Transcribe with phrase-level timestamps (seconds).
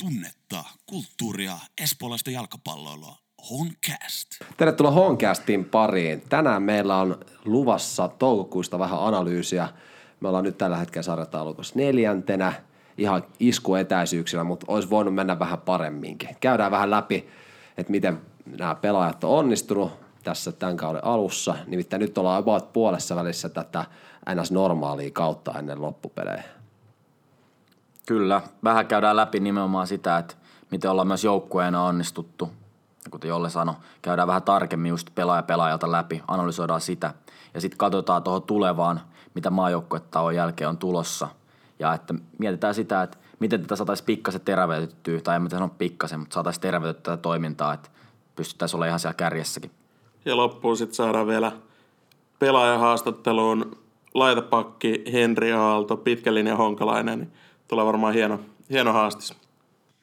[0.00, 1.52] tunnetta, kulttuuria,
[1.82, 3.16] espoolaista jalkapalloilua.
[3.50, 4.28] Honcast.
[4.56, 6.20] Tervetuloa Honcastin pariin.
[6.20, 9.68] Tänään meillä on luvassa toukokuista vähän analyysiä.
[10.20, 12.52] Me ollaan nyt tällä hetkellä sarjataulukossa neljäntenä,
[12.98, 16.36] ihan iskuetäisyyksillä, mutta olisi voinut mennä vähän paremminkin.
[16.40, 17.28] Käydään vähän läpi,
[17.78, 18.20] että miten
[18.58, 19.92] nämä pelaajat on onnistunut
[20.24, 21.56] tässä tämän kauden alussa.
[21.66, 23.84] Nimittäin nyt ollaan about puolessa välissä tätä
[24.34, 26.59] NS-normaalia kautta ennen loppupelejä.
[28.10, 30.34] Kyllä, vähän käydään läpi nimenomaan sitä, että
[30.70, 32.50] miten ollaan myös joukkueena onnistuttu.
[33.10, 37.14] Kuten Jolle sanoi, käydään vähän tarkemmin just pelaaja pelaajalta läpi, analysoidaan sitä.
[37.54, 39.00] Ja sitten katsotaan tuohon tulevaan,
[39.34, 41.28] mitä maajoukkuetta jälkeen on tulossa.
[41.78, 46.20] Ja että mietitään sitä, että miten tätä saataisiin pikkasen terveytettyä, tai en mä sano pikkasen,
[46.20, 47.90] mutta saataisiin terveytettyä tätä toimintaa, että
[48.36, 49.70] pystyttäisiin olla ihan siellä kärjessäkin.
[50.24, 51.52] Ja loppuun sitten saadaan vielä
[52.38, 53.78] pelaajahaastatteluun
[54.14, 57.32] laitapakki Henri Aalto, pitkälin ja Honkalainen.
[57.70, 59.34] Tulee varmaan hieno, hieno haastis.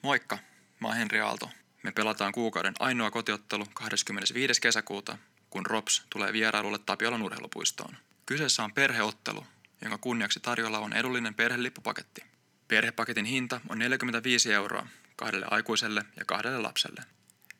[0.02, 0.38] Moikka,
[0.80, 1.49] mä oon Henri Aalto.
[1.84, 4.62] Me pelataan kuukauden ainoa kotiottelu 25.
[4.62, 5.18] kesäkuuta,
[5.49, 7.98] kun ROPS tulee vierailulle Tapiolan urheilupuistoon.
[8.26, 9.46] Kyseessä on perheottelu,
[9.82, 12.24] jonka kunniaksi tarjolla on edullinen perhelippupaketti.
[12.68, 17.04] Perhepaketin hinta on 45 euroa kahdelle aikuiselle ja kahdelle lapselle.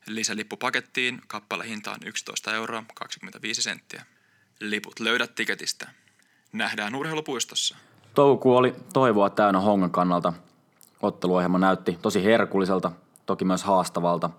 [0.06, 4.06] Lisälippupakettiin kappale hinta on 11 euroa 25 senttiä.
[4.60, 5.90] Liput löydät tiketistä.
[6.52, 7.78] Nähdään urheilupuistossa.
[8.18, 10.34] Toukokuu oli toivoa täynnä Hongan kannalta.
[11.02, 12.92] Otteluohjelma näytti tosi herkulliselta,
[13.26, 14.30] toki myös haastavalta.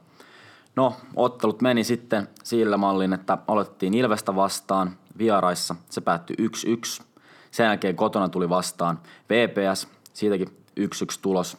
[0.76, 5.74] No, ottelut meni sitten sillä mallin, että aloitettiin Ilvestä vastaan vieraissa.
[5.90, 7.02] Se päättyi 1-1.
[7.50, 8.98] Sen jälkeen kotona tuli vastaan
[9.30, 10.48] VPS, siitäkin
[10.80, 10.82] 1-1
[11.22, 11.56] tulos.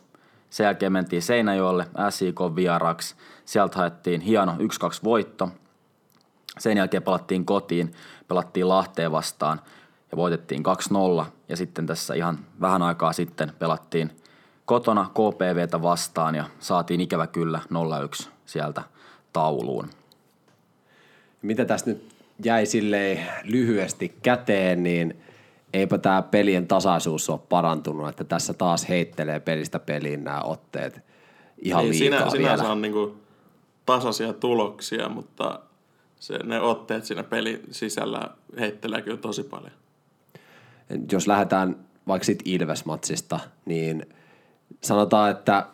[0.50, 3.16] Sen jälkeen mentiin Seinäjoelle SIK vieraaksi.
[3.46, 4.58] Sieltä haettiin hieno 1-2
[5.04, 5.50] voitto.
[6.60, 7.94] Sen jälkeen palattiin kotiin,
[8.28, 9.62] pelattiin Lahteen vastaan
[10.12, 10.64] ja voitettiin
[11.22, 11.26] 2-0.
[11.50, 14.12] Ja sitten tässä ihan vähän aikaa sitten pelattiin
[14.66, 17.60] kotona KPVtä vastaan ja saatiin ikävä kyllä
[18.24, 18.84] 0-1 sieltä
[19.34, 19.90] tauluun.
[21.42, 22.10] Mitä tässä nyt
[22.44, 25.22] jäi silleen lyhyesti käteen, niin
[25.74, 31.02] eipä tämä pelien tasaisuus ole parantunut, että tässä taas heittelee pelistä peliin nämä otteet
[31.58, 32.56] ihan Niin, liikaa sinä, vielä.
[32.56, 33.16] sinänsä on niinku
[33.86, 35.60] tasaisia tuloksia, mutta
[36.20, 38.30] se, ne otteet siinä pelin sisällä
[38.60, 39.72] heittelee kyllä tosi paljon.
[41.12, 41.76] Jos lähdetään
[42.08, 44.06] vaikka sit Ilves-matsista, niin
[44.82, 45.68] sanotaan, että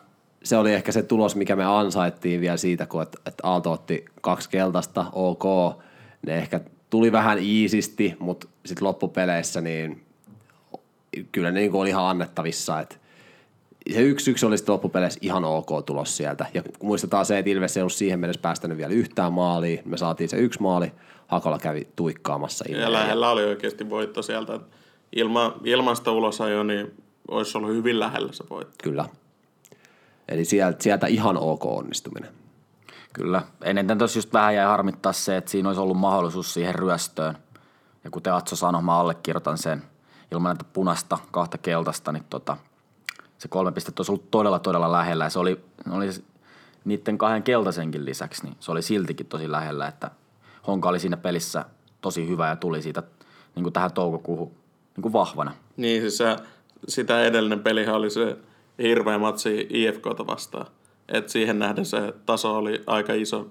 [0.44, 4.04] se oli ehkä se tulos, mikä me ansaittiin vielä siitä, kun et, et Aalto otti
[4.20, 5.44] kaksi keltaista, ok,
[6.26, 6.60] ne ehkä
[6.90, 10.02] tuli vähän iisisti, mutta sitten loppupeleissä niin
[11.32, 12.96] kyllä ne niinku oli ihan annettavissa, että
[13.92, 16.46] se yksi yksi oli sitten loppupeleissä ihan ok tulos sieltä.
[16.54, 20.28] Ja muistetaan se, että Ilves ei ollut siihen mennessä päästänyt vielä yhtään maalia, me saatiin
[20.28, 20.92] se yksi maali,
[21.26, 22.92] Hakola kävi tuikkaamassa Ja Ilveä.
[22.92, 24.60] lähellä oli oikeasti voitto sieltä.
[25.12, 26.94] Ilma, ilman sitä ulosajoa, niin
[27.28, 28.74] olisi ollut hyvin lähellä se voitto.
[28.82, 29.04] Kyllä.
[30.28, 32.30] Eli sieltä, sieltä ihan ok onnistuminen.
[33.12, 33.42] Kyllä.
[33.62, 37.38] Ennen tuossa just vähän jäi harmittaa se, että siinä olisi ollut mahdollisuus siihen ryöstöön.
[38.04, 39.82] Ja kuten Atso sanoi, mä allekirjoitan sen
[40.32, 42.56] ilman näitä punasta kahta keltaista, niin tota,
[43.38, 45.24] se kolme pistettä olisi ollut todella, todella lähellä.
[45.24, 46.08] Ja se oli, oli
[46.84, 50.10] niiden kahden keltaisenkin lisäksi, niin se oli siltikin tosi lähellä, että
[50.66, 51.64] Honka oli siinä pelissä
[52.00, 53.02] tosi hyvä ja tuli siitä
[53.54, 54.52] niin kuin tähän toukokuuhun
[54.96, 55.52] niin kuin vahvana.
[55.76, 56.36] Niin, siis se,
[56.88, 58.36] sitä edellinen pelihän oli se
[58.82, 60.66] hirveä matsi IFKta vastaan.
[61.08, 63.50] Et siihen nähden se taso oli aika iso,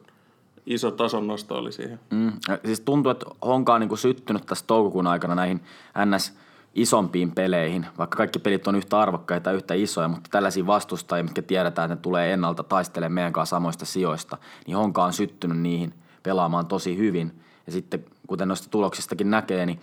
[0.65, 1.99] iso tason nosto oli siihen.
[2.11, 2.31] Mm.
[2.65, 5.61] Siis tuntuu, että Honka on niin syttynyt tässä toukokuun aikana näihin
[6.05, 6.33] NS
[6.75, 11.41] isompiin peleihin, vaikka kaikki pelit on yhtä arvokkaita ja yhtä isoja, mutta tällaisia vastustajia, mitkä
[11.41, 15.93] tiedetään, että ne tulee ennalta taistelemaan meidän kanssa samoista sijoista, niin Honka on syttynyt niihin
[16.23, 17.41] pelaamaan tosi hyvin.
[17.65, 19.79] Ja sitten, kuten noista tuloksistakin näkee, niin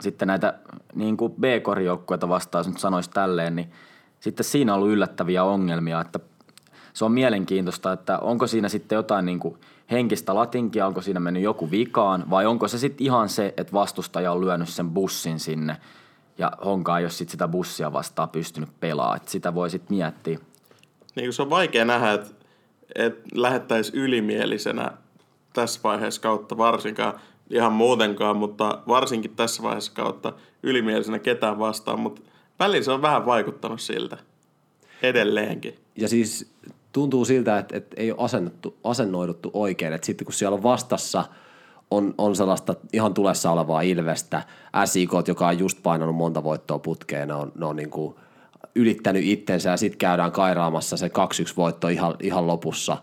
[0.00, 0.54] sitten näitä
[0.94, 3.72] niin kuin B-korijoukkueita vastaan, jos nyt sanoisi tälleen, niin
[4.20, 6.20] sitten siinä on ollut yllättäviä ongelmia, että
[6.92, 9.58] se on mielenkiintoista, että onko siinä sitten jotain niin kuin
[9.90, 14.32] henkistä latinkia, onko siinä mennyt joku vikaan, vai onko se sitten ihan se, että vastustaja
[14.32, 15.76] on lyönyt sen bussin sinne
[16.38, 19.16] ja Honka ei ole sitten sitä bussia vastaan pystynyt pelaamaan.
[19.16, 20.38] Että sitä voi sitten miettiä.
[21.16, 22.30] Niin se on vaikea nähdä, että,
[22.94, 24.90] että lähettäisiin ylimielisenä
[25.52, 32.22] tässä vaiheessa kautta varsinkaan, ihan muutenkaan, mutta varsinkin tässä vaiheessa kautta ylimielisenä ketään vastaan, mutta
[32.58, 34.18] välillä se on vähän vaikuttanut siltä
[35.02, 35.74] edelleenkin.
[35.96, 36.52] Ja siis
[36.92, 39.92] tuntuu siltä, että, että ei ole asennettu, asennoiduttu oikein.
[39.92, 41.24] Että sitten kun siellä on vastassa
[41.90, 44.42] on, on sellaista ihan tulessa olevaa Ilvestä,
[44.84, 48.14] SIK, joka on just painanut monta voittoa putkeen, ne on, ne on niin kuin
[48.74, 51.10] ylittänyt itsensä ja sitten käydään kairaamassa se 2-1
[51.56, 52.96] voitto ihan, ihan lopussa.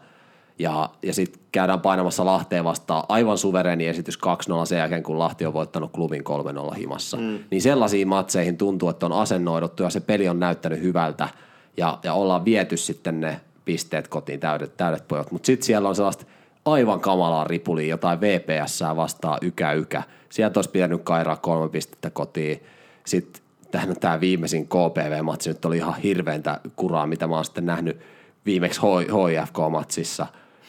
[0.60, 4.20] Ja, ja sitten käydään painamassa Lahteen vastaan aivan suvereeni esitys
[4.64, 6.24] 2-0 sen jälkeen, kun Lahti on voittanut klubin
[6.72, 7.18] 3-0 himassa.
[7.18, 7.40] Mm.
[7.52, 11.30] Niin sellaisiin matseihin tuntuu, että on asennoiduttu ja se peli on näyttänyt hyvältä
[11.78, 15.32] ja, ja ollaan viety sitten ne pisteet kotiin, täydet, täydet pojat.
[15.32, 16.26] Mutta sitten siellä on sellaista
[16.66, 20.04] aivan kamalaa ripulia, jotain VPS vastaa ykä ykä.
[20.30, 22.64] Sieltä olisi pitänyt kairaa kolme pistettä kotiin.
[23.06, 23.42] Sitten
[23.72, 28.00] tähän tämä viimeisin KPV-matsi nyt oli ihan hirveintä kuraa, mitä mä oon sitten nähnyt
[28.46, 30.26] viimeksi HIFK-matsissa.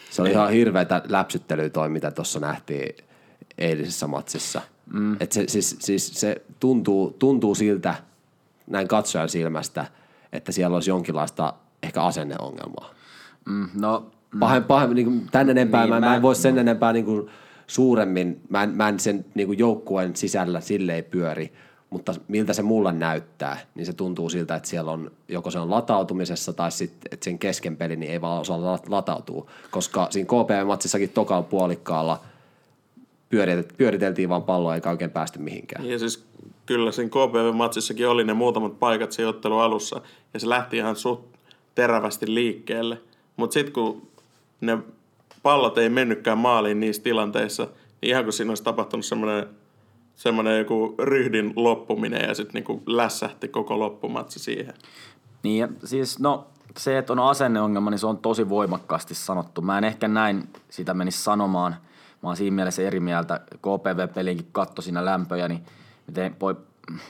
[0.09, 2.95] Se oli ihan hirveätä läpsyttelyä toi, mitä tuossa nähtiin
[3.57, 4.61] eilisessä matsissa.
[4.93, 5.17] Mm.
[5.19, 7.95] Et se, siis, siis se tuntuu, tuntuu siltä
[8.67, 9.85] näin katsojan silmästä,
[10.33, 12.89] että siellä olisi jonkinlaista ehkä asenneongelmaa.
[13.45, 14.39] Mm, no, mm.
[14.39, 17.05] Pahem, pahem, niin kuin tän enempää, Niin, mä, mä- mä en voi sen enempää niin
[17.05, 17.29] kuin
[17.67, 21.53] suuremmin, mä en, mä en sen niin kuin joukkueen sisällä silleen pyöri,
[21.89, 25.69] mutta miltä se mulle näyttää, niin se tuntuu siltä, että siellä on, joko se on
[25.69, 30.27] latautumisessa tai sitten, että sen kesken peli niin ei vaan osaa la- latautua, koska siinä
[30.27, 32.21] KPV-matsissakin tokalla puolikkaalla
[33.29, 35.85] pyörit- pyöriteltiin vaan palloa eikä oikein päästy mihinkään.
[35.85, 36.25] Ja siis
[36.65, 40.01] kyllä siinä KPV-matsissakin oli ne muutamat paikat siinä ottelun alussa,
[40.33, 41.25] ja se lähti ihan suht
[41.75, 43.01] terävästi liikkeelle.
[43.37, 44.07] Mutta sitten kun
[44.61, 44.77] ne
[45.43, 47.63] pallot ei mennytkään maaliin niissä tilanteissa,
[48.01, 49.47] niin ihan kun siinä olisi tapahtunut semmoinen
[50.17, 54.73] semmoinen joku ryhdin loppuminen ja sitten niinku lässähti koko loppumatsi siihen.
[55.43, 56.47] Niin, ja siis no
[56.77, 59.61] se, että on asenneongelma, niin se on tosi voimakkaasti sanottu.
[59.61, 61.75] Mä en ehkä näin sitä menisi sanomaan.
[62.23, 63.39] Mä oon siinä mielessä eri mieltä.
[63.55, 65.61] KPV-peliinkin katto siinä lämpöjä, niin
[66.07, 66.55] miten voi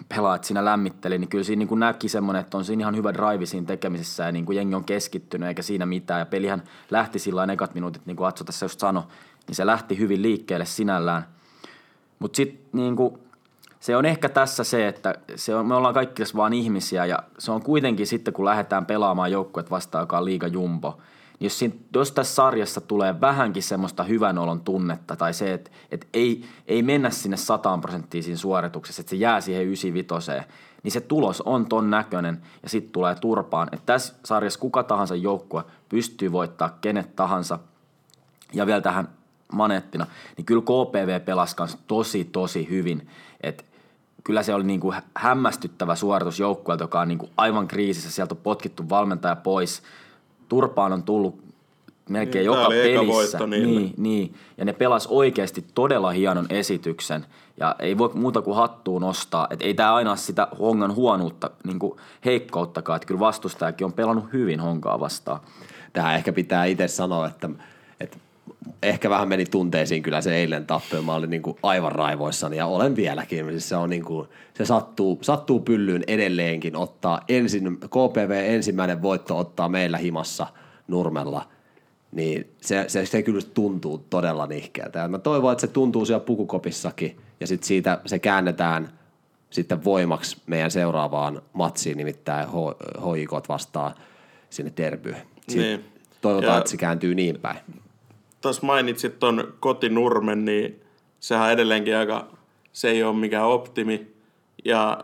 [0.10, 3.14] pelaajat siinä lämmitteli, niin kyllä siinä niin kuin näki semmoinen, että on siinä ihan hyvä
[3.14, 6.20] drive siinä tekemisessä ja niin kuin jengi on keskittynyt eikä siinä mitään.
[6.20, 9.04] Ja pelihän lähti sillä ekat minuutit, niin kuin Atso tässä just sanoi,
[9.48, 11.37] niin se lähti hyvin liikkeelle sinällään.
[12.20, 13.20] Mutta sitten niinku,
[13.80, 17.20] se on ehkä tässä se, että se on, me ollaan kaikki tässä vaan ihmisiä ja
[17.38, 20.98] se on kuitenkin sitten, kun lähdetään pelaamaan joukkuet vastaan, joka on liiga jumbo,
[21.40, 25.72] niin jos, siinä, jos tässä sarjassa tulee vähänkin semmoista hyvän olon tunnetta tai se, että,
[25.92, 30.32] että ei, ei mennä sinne 100 prosenttiin siinä suorituksessa, että se jää siihen 95,
[30.84, 33.70] niin se tulos on ton näköinen ja sitten tulee turpaan.
[33.72, 37.60] Että tässä sarjassa kuka tahansa joukkue pystyy voittaa kenet tahansa
[38.54, 39.10] ja vielä tähän
[39.54, 40.08] maneettina,
[40.38, 43.08] niin kyllä KPV pelasi kanssa tosi, tosi hyvin.
[43.42, 43.66] Et
[44.24, 48.12] kyllä se oli niinku hämmästyttävä suoritus joukkueelta, joka on niinku aivan kriisissä.
[48.12, 49.82] Sieltä on potkittu valmentaja pois.
[50.50, 51.48] Turpaan on tullut
[52.10, 53.48] melkein Niin, joka pelissä.
[53.48, 57.26] Niin, niin, ja ne pelas oikeasti todella hienon esityksen.
[57.60, 59.48] Ja ei voi muuta kuin hattuun nostaa.
[59.50, 61.80] Et ei tämä aina sitä hongan huonuutta, niin
[62.26, 62.96] heikkouttakaan.
[62.96, 65.40] Että kyllä vastustajakin on pelannut hyvin honkaa vastaan.
[65.94, 67.50] Tähän ehkä pitää itse sanoa, että
[68.84, 71.02] ehkä vähän meni tunteisiin kyllä se eilen tappio.
[71.02, 73.50] Mä olin niin kuin aivan raivoissani ja olen vieläkin.
[73.50, 79.38] Siis se, on niin kuin, se sattuu, sattuu pyllyyn edelleenkin ottaa ensin, KPV ensimmäinen voitto
[79.38, 80.48] ottaa meillä himassa
[80.88, 81.48] Nurmella.
[82.12, 85.00] Niin se, se, se kyllä tuntuu todella nihkeältä.
[85.00, 88.90] Ja mä toivon, että se tuntuu siellä pukukopissakin ja sitten siitä se käännetään
[89.50, 92.48] sitten voimaksi meidän seuraavaan matsiin, nimittäin
[93.16, 93.96] HIK vastaan
[94.50, 95.18] sinne derbyyn.
[95.54, 95.86] Niin.
[96.22, 97.58] Toivotaan, Ja- että se kääntyy niin päin.
[98.48, 100.82] Tuossa mainitsit ton kotinurmen, niin
[101.20, 102.28] sehän edelleenkin aika,
[102.74, 104.08] se ei ole mikään optimi.
[104.66, 105.00] Ja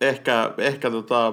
[0.00, 1.32] ehkä, ehkä tota,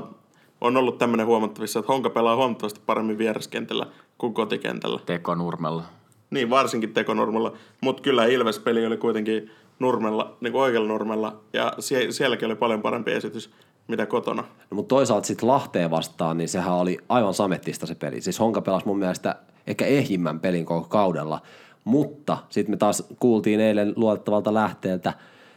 [0.61, 3.87] on ollut tämmöinen huomattavissa, että Honka pelaa huomattavasti paremmin vieraskentällä
[4.17, 4.99] kuin kotikentällä.
[5.05, 5.83] Teko Nurmella.
[6.29, 7.53] Niin, varsinkin tekonurmella.
[7.81, 11.39] Mutta kyllä Ilves-peli oli kuitenkin nurmella, niin kuin oikealla nurmella.
[11.53, 13.51] Ja sie- sielläkin oli paljon parempi esitys,
[13.91, 14.41] mitä kotona.
[14.41, 18.21] No, mutta toisaalta sitten Lahteen vastaan, niin sehän oli aivan samettista se peli.
[18.21, 19.35] Siis Honka pelasi mun mielestä
[19.67, 21.41] ehkä ehjimmän pelin koko kaudella,
[21.83, 25.13] mutta sitten me taas kuultiin eilen luotettavalta lähteeltä,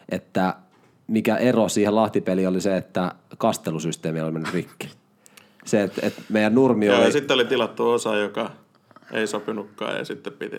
[0.08, 0.54] että
[1.06, 4.90] mikä ero siihen Lahtipeliin oli se, että kastelusysteemi oli mennyt rikki.
[5.64, 7.04] Se, että, että meidän nurmi oli...
[7.04, 8.50] ja sitten oli tilattu osa, joka
[9.12, 10.56] ei sopinutkaan ja sitten piti.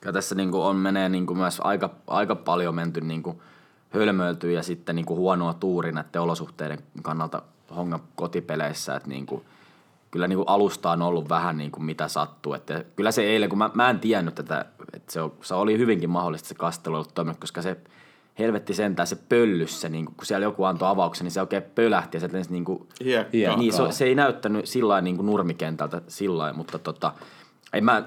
[0.00, 3.42] Kyllä tässä niinku on menee niinku myös aika, aika paljon menty niinku
[3.90, 7.42] hölmöiltyä ja sitten niinku huonoa tuuri näiden olosuhteiden kannalta
[7.76, 8.96] Hongan kotipeleissä.
[8.96, 9.44] Että niinku,
[10.10, 12.54] kyllä niinku alusta on ollut vähän niinku mitä sattuu.
[12.54, 15.78] Että kyllä se eilen, kun mä, mä en tiennyt tätä, että se, on, se oli
[15.78, 17.76] hyvinkin mahdollista se kastelu ollut toiminut, koska se
[18.38, 22.16] helvetti sentään se pöllys se, niinku, kun siellä joku antoi avauksen, niin se oikein pölähti
[22.16, 23.30] ja se niinku, Hiekkaa.
[23.32, 23.58] Hiekkaa.
[23.58, 27.12] niin, se, se ei näyttänyt sillä lailla niin kuin nurmikentältä sillä lailla, mutta tota,
[27.72, 28.04] ei mä,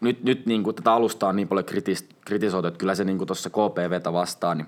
[0.00, 3.18] nyt, nyt niin kuin tätä alustaa on niin paljon kritis, kritisoitu, että kyllä se niin
[3.18, 4.66] kuin tuossa KPVtä vastaan, niin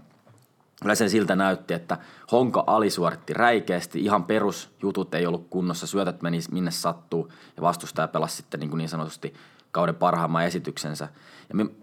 [0.82, 1.98] kyllä se siltä näytti, että
[2.32, 8.36] Honka alisuoritti räikeästi, ihan perusjutut ei ollut kunnossa, syötöt meni minne sattuu ja vastustaja pelasi
[8.36, 9.34] sitten niin, kuin niin sanotusti
[9.70, 11.08] kauden parhaimman esityksensä.
[11.48, 11.74] Ja mi-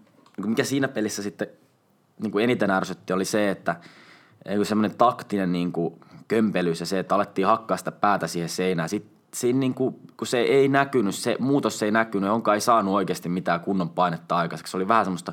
[0.46, 1.48] mikä siinä pelissä sitten
[2.22, 3.76] niin kuin eniten ärsytti oli se, että
[4.62, 8.88] semmoinen taktinen niin kuin kömpelys ja se, että alettiin hakkaa sitä päätä siihen seinään.
[8.88, 12.94] Sitten siinä niin kuin, kun se ei näkynyt, se muutos ei näkynyt, onkaan ei saanut
[12.94, 14.70] oikeasti mitään kunnon painetta aikaiseksi.
[14.70, 15.32] Se oli vähän semmoista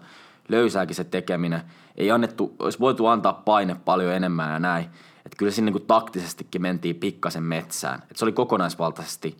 [0.49, 1.61] löysääkin se tekeminen.
[1.97, 4.85] Ei annettu, olisi voitu antaa paine paljon enemmän ja näin.
[5.25, 7.99] Että kyllä siinä niin taktisestikin mentiin pikkasen metsään.
[8.01, 9.37] Että se oli kokonaisvaltaisesti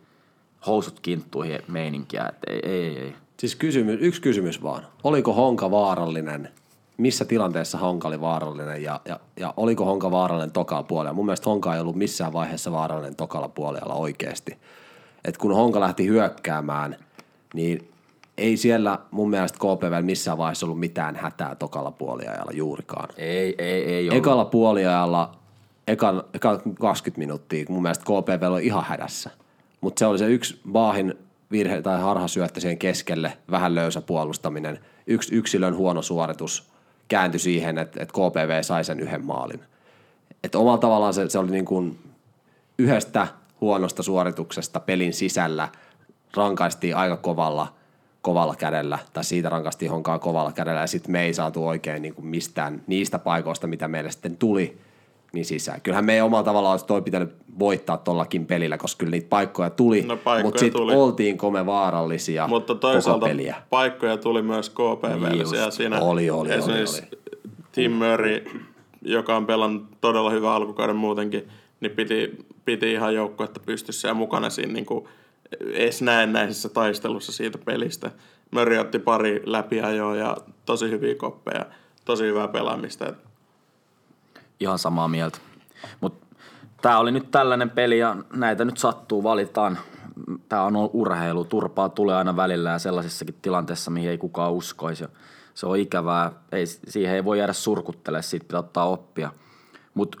[0.66, 2.28] housut kinttuihin meininkiä.
[2.28, 3.14] Et ei, ei, ei.
[3.38, 4.86] Siis kysymys, yksi kysymys vaan.
[5.04, 6.48] Oliko Honka vaarallinen?
[6.96, 11.14] Missä tilanteessa Honka oli vaarallinen ja, ja, ja oliko Honka vaarallinen tokalla puolella?
[11.14, 14.58] Mun mielestä Honka ei ollut missään vaiheessa vaarallinen tokalla puolella oikeasti.
[15.24, 16.96] Et kun Honka lähti hyökkäämään,
[17.54, 17.88] niin
[18.38, 23.08] ei siellä mun mielestä KPV missään vaiheessa ollut mitään hätää tokalla puoliajalla juurikaan.
[23.16, 24.18] Ei, ei, ei ollut.
[24.18, 25.32] Ekalla puoliajalla,
[25.86, 29.30] ekan, ekan 20 minuuttia, mun mielestä KPV oli ihan hädässä.
[29.80, 31.14] Mutta se oli se yksi Baahin
[31.50, 34.78] virhe tai harhasyöttö siihen keskelle, vähän löysä puolustaminen.
[35.06, 36.70] Yksi yksilön huono suoritus
[37.08, 39.60] kääntyi siihen, että, että KPV sai sen yhden maalin.
[40.44, 41.98] Et omalla tavallaan se, se oli niin kuin
[42.78, 43.26] yhdestä
[43.60, 45.68] huonosta suorituksesta pelin sisällä
[46.36, 47.74] rankaistiin aika kovalla,
[48.28, 52.14] kovalla kädellä, tai siitä rankaistiin honkaa kovalla kädellä, ja sitten me ei saatu oikein niin
[52.14, 54.78] kuin mistään niistä paikoista, mitä meille sitten tuli,
[55.32, 55.80] niin sisään.
[55.80, 59.70] Kyllähän me ei omalla tavallaan olisi toi pitänyt voittaa tollakin pelillä, koska kyllä niitä paikkoja
[59.70, 60.94] tuli, No, paikkoja mutta sitten tuli.
[60.94, 63.56] oltiinko me vaarallisia Mutta toisaalta peliä.
[63.70, 64.72] paikkoja tuli myös.
[65.50, 67.38] Siellä siinä Oli, oli, oli, esimerkiksi oli.
[67.72, 68.44] Tim Murray,
[69.02, 71.48] joka on pelannut todella hyvä alkukauden muutenkin,
[71.80, 75.04] niin piti, piti ihan joukkuetta pystyssä ja mukana siinä niin kuin
[75.60, 78.10] edes näennäisessä taistelussa siitä pelistä.
[78.50, 80.36] Murray otti pari läpiajoa ja
[80.66, 81.66] tosi hyviä koppeja,
[82.04, 83.12] tosi hyvää pelaamista.
[84.60, 85.38] Ihan samaa mieltä.
[86.00, 86.26] Mutta
[86.82, 89.78] tämä oli nyt tällainen peli ja näitä nyt sattuu, valitaan.
[90.48, 91.44] Tämä on urheilu.
[91.44, 95.04] Turpaa tulee aina välillä ja sellaisissakin tilanteissa, mihin ei kukaan uskoisi.
[95.54, 96.32] Se on ikävää.
[96.52, 99.32] Ei, siihen ei voi jäädä surkuttelemaan, siitä pitää ottaa oppia.
[99.94, 100.18] Mutta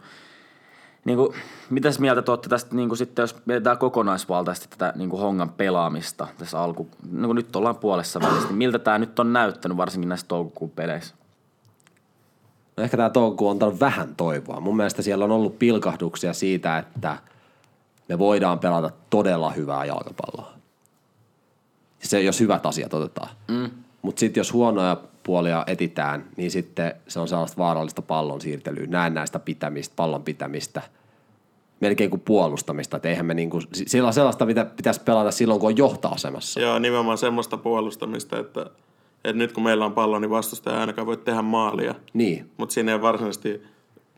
[1.04, 1.34] niin kuin,
[1.70, 5.50] mitäs mieltä te olette tästä, niin kuin sitten, jos mietitään kokonaisvaltaisesti tätä niin kuin hongan
[5.50, 9.76] pelaamista tässä alku, niin kuin nyt ollaan puolessa välissä, niin miltä tämä nyt on näyttänyt
[9.76, 11.14] varsinkin näissä toukokuun peleissä?
[12.76, 14.60] No ehkä tämä toukokuun on antanut vähän toivoa.
[14.60, 17.18] Mun mielestä siellä on ollut pilkahduksia siitä, että
[18.08, 20.52] me voidaan pelata todella hyvää jalkapalloa.
[22.02, 23.28] Se, jos hyvät asiat otetaan.
[23.48, 23.70] Mm.
[24.02, 24.96] Mutta sitten jos huonoja
[25.28, 30.82] puolia etitään, niin sitten se on sellaista vaarallista pallon siirtelyä, näen näistä pitämistä, pallon pitämistä,
[31.80, 32.96] melkein kuin puolustamista.
[32.96, 36.60] Että eihän me niinku, sillä on sellaista, mitä pitäisi pelata silloin, kun on johtoasemassa.
[36.60, 38.60] Joo, nimenomaan semmoista puolustamista, että,
[39.24, 41.94] että nyt kun meillä on pallo, niin vastustaja ei ainakaan voi tehdä maalia.
[42.12, 43.62] Niin, Mutta siinä ei varsinaisesti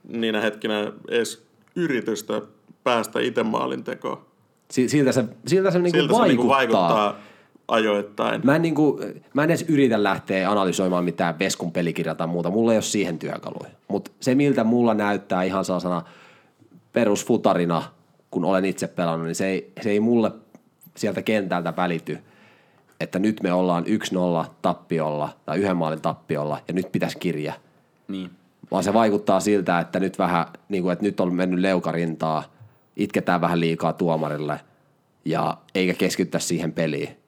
[0.09, 2.43] niinä hetkinä edes yritystä
[2.85, 4.27] päästä itse maalin tekoon.
[4.71, 6.27] Si- siltä se, siltä se, niinku Siltä vaikuttaa.
[6.27, 7.30] se niinku vaikuttaa
[7.71, 8.41] ajoittain.
[8.45, 9.01] Mä en, niinku,
[9.35, 12.51] mä en edes yritä lähteä analysoimaan mitään Veskun pelikirjaa tai muuta.
[12.51, 13.71] Mulla ei ole siihen työkaluja.
[13.89, 16.03] Mutta se, miltä mulla näyttää ihan sellaisena
[16.93, 17.83] perusfutarina,
[18.31, 20.33] kun olen itse pelannut, niin se ei, se ei mulle
[20.97, 22.19] sieltä kentältä välity,
[23.01, 23.85] että nyt me ollaan
[24.45, 27.53] 1-0 tappiolla tai yhden maalin tappiolla ja nyt pitäisi kirja.
[28.09, 28.31] Niin.
[28.71, 32.43] Vaan se vaikuttaa siltä, että nyt vähän, niin kuin, että nyt on mennyt leukarintaa,
[32.97, 34.61] itketään vähän liikaa tuomarille
[35.25, 37.20] ja eikä keskitytä siihen peliin.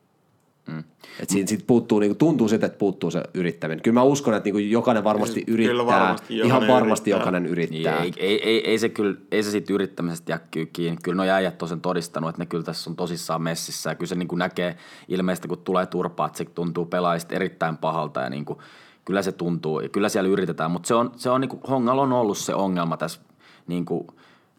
[0.66, 0.84] Mm.
[1.20, 3.82] Et siinä sit puuttuu, niinku, tuntuu siltä, että puuttuu se yrittäminen.
[3.82, 5.86] Kyllä mä uskon, että niinku jokainen varmasti Kyllä yrittää.
[5.86, 7.20] varmasti ihan jokainen varmasti yrittää.
[7.20, 8.02] jokainen Niin, yrittää.
[8.02, 10.98] ei, ei, ei, ei, se kyllä, ei se siitä yrittämisestä jää kyllä kiinni.
[11.02, 13.90] Kyllä no äijät on sen todistanut, että ne kyllä tässä on tosissaan messissä.
[13.90, 14.76] Ja kyllä se niin kuin näkee
[15.08, 18.58] ilmeisesti, kun tulee turpaa, että se tuntuu pelaajista erittäin pahalta ja niin kuin,
[19.04, 19.80] kyllä se tuntuu.
[19.80, 22.54] Ja kyllä siellä yritetään, mutta se on, se on niin kuin, Hongalla on ollut se
[22.54, 23.20] ongelma tässä,
[23.66, 24.06] niin kuin,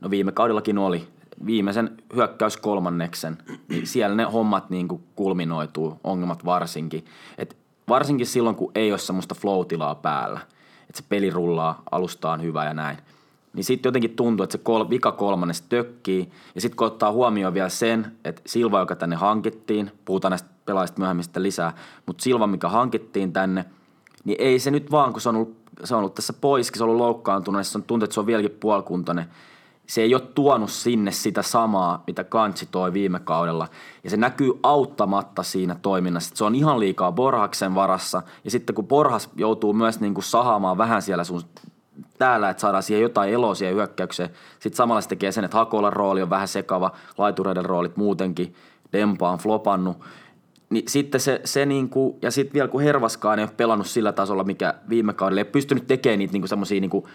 [0.01, 1.07] no viime kaudellakin oli,
[1.45, 3.37] viimeisen hyökkäys kolmanneksen,
[3.69, 7.05] niin siellä ne hommat niin kuin kulminoituu, ongelmat varsinkin.
[7.37, 10.39] Et varsinkin silloin, kun ei ole semmoista flow-tilaa päällä,
[10.89, 12.97] että se peli rullaa, alusta on hyvä ja näin.
[13.53, 16.31] Niin sitten jotenkin tuntuu, että se kol, vika kolmannes tökkii.
[16.55, 20.99] Ja sitten kun ottaa huomioon vielä sen, että Silva, joka tänne hankittiin, puhutaan näistä pelaajista
[20.99, 21.73] myöhemmin lisää,
[22.05, 23.65] mutta Silva, mikä hankittiin tänne,
[24.23, 26.83] niin ei se nyt vaan, kun se on ollut, se on ollut tässä poiskin, se
[26.83, 29.25] on ollut loukkaantunut, ja se on tuntuu, että se on vieläkin puolikuntainen.
[29.93, 33.67] Se ei ole tuonut sinne sitä samaa, mitä Kantsi toi viime kaudella.
[34.03, 36.35] Ja se näkyy auttamatta siinä toiminnassa.
[36.35, 38.21] Se on ihan liikaa Borhaksen varassa.
[38.43, 41.41] Ja sitten kun Borhas joutuu myös niin kuin sahaamaan vähän siellä sun
[42.17, 44.29] täällä, että saadaan siihen jotain eloa siihen hyökkäykseen.
[44.59, 48.55] Sitten samalla se tekee sen, että Hakolan rooli on vähän sekava, laitureiden roolit muutenkin,
[48.93, 49.97] Dempa on flopannut.
[50.73, 54.43] Niin sitten se, se niinku, ja sitten vielä kun Hervaskaan ei ole pelannut sillä tasolla,
[54.43, 57.07] mikä viime kaudella ei pystynyt tekemään niitä niinku semmoisia niinku,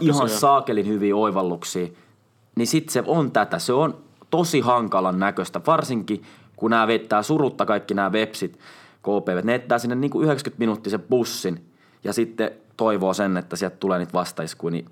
[0.00, 1.88] ihan saakelin hyviä oivalluksia,
[2.56, 3.58] niin sitten se on tätä.
[3.58, 3.98] Se on
[4.30, 6.22] tosi hankalan näköistä, varsinkin
[6.56, 8.58] kun nämä vettää surutta kaikki nämä websit,
[9.02, 9.44] KPV.
[9.44, 11.64] Ne ettää sinne niinku 90 minuuttisen bussin
[12.04, 14.86] ja sitten toivoo sen, että sieltä tulee niitä vastaiskuja, niin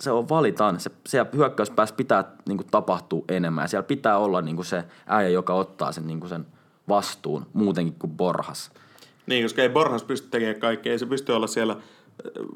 [0.00, 0.80] se on valitaan.
[0.80, 3.64] Se, siellä hyökkäyspäässä pitää niin kuin, tapahtua enemmän.
[3.64, 6.46] Ja siellä pitää olla niin kuin, se äijä, joka ottaa sen, niin kuin, sen
[6.88, 8.70] vastuun muutenkin kuin Borhas.
[9.26, 10.92] Niin, koska ei Borhas pysty tekemään kaikkea.
[10.92, 11.80] Ei se pysty olla siellä äh,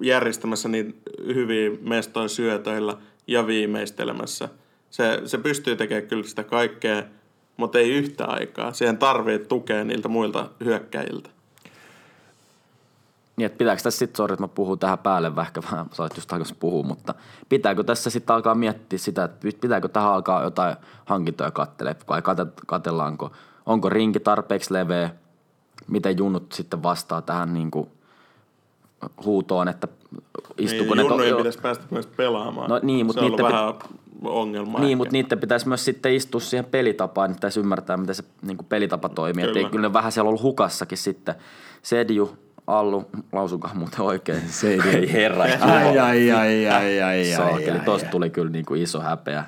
[0.01, 4.49] järjestämässä niitä hyviä mestoja syötöillä ja viimeistelemässä.
[4.91, 7.03] Se, se pystyy tekemään kyllä sitä kaikkea,
[7.57, 8.73] mutta ei yhtä aikaa.
[8.73, 11.31] Siihen tarvii tukea niiltä muilta hyökkäjiltä.
[13.37, 16.17] Niin, että pitääkö tässä sitten, sori, että mä puhun tähän päälle vähän, vähän sä olet
[16.17, 17.15] just takaisin puhua, mutta
[17.49, 22.63] pitääkö tässä sitten alkaa miettiä sitä, että pitääkö tähän alkaa jotain hankintoja kattelemaan, vai kate-
[22.67, 23.33] katellaanko,
[23.67, 25.11] onko rinki tarpeeksi leveä,
[25.89, 27.89] miten junnut sitten vastaa tähän niin kuin
[29.25, 29.89] huutoon, että
[30.59, 31.11] istuuko Niin, ne...
[31.11, 31.39] junnujen joo.
[31.39, 32.71] pitäisi päästä myös pelaamaan.
[32.71, 33.75] No niin, mutta se niitten vähän
[34.25, 34.79] ongelma.
[34.79, 34.97] Niin, ehkä.
[34.97, 38.67] mutta niiden pitäisi myös sitten istua siihen pelitapaan, niin pitäisi ymmärtää, miten se niin kuin
[38.67, 39.43] pelitapa toimii.
[39.45, 39.55] Kyllä.
[39.55, 39.67] Kyllä.
[39.67, 41.35] Ei, kyllä ne vähän siellä ollut hukassakin sitten.
[41.83, 44.49] Sedju, Allu, lausukaa muuten oikein.
[44.49, 44.91] Sedju.
[44.91, 45.45] Ei herra.
[45.61, 48.11] Ai, ai, ai, ai, ai, Saakeli, ai, tosta ai.
[48.13, 49.45] tuli kyllä niin kuin iso häpeä.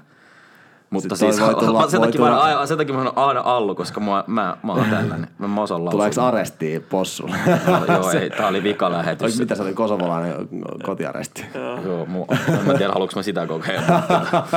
[0.90, 3.19] Mutta Sitten siis voi tulla- sen, voi takia mä, tulla- aina- sen takia mä sanon
[3.19, 5.28] aina Allu, koska mä, mä, mä oon tällainen.
[5.38, 5.90] Mä, mä osaan lausua.
[5.99, 7.37] Tuleeko arestiin possulle?
[7.88, 9.23] Joo, ei, tää oli vikalähetys.
[9.23, 10.49] Oliko mitä se oli kosovolainen
[10.85, 11.47] kotiaresti?
[11.85, 14.02] Joo, mu, en mä tiedä, haluanko mä sitä kokeilla.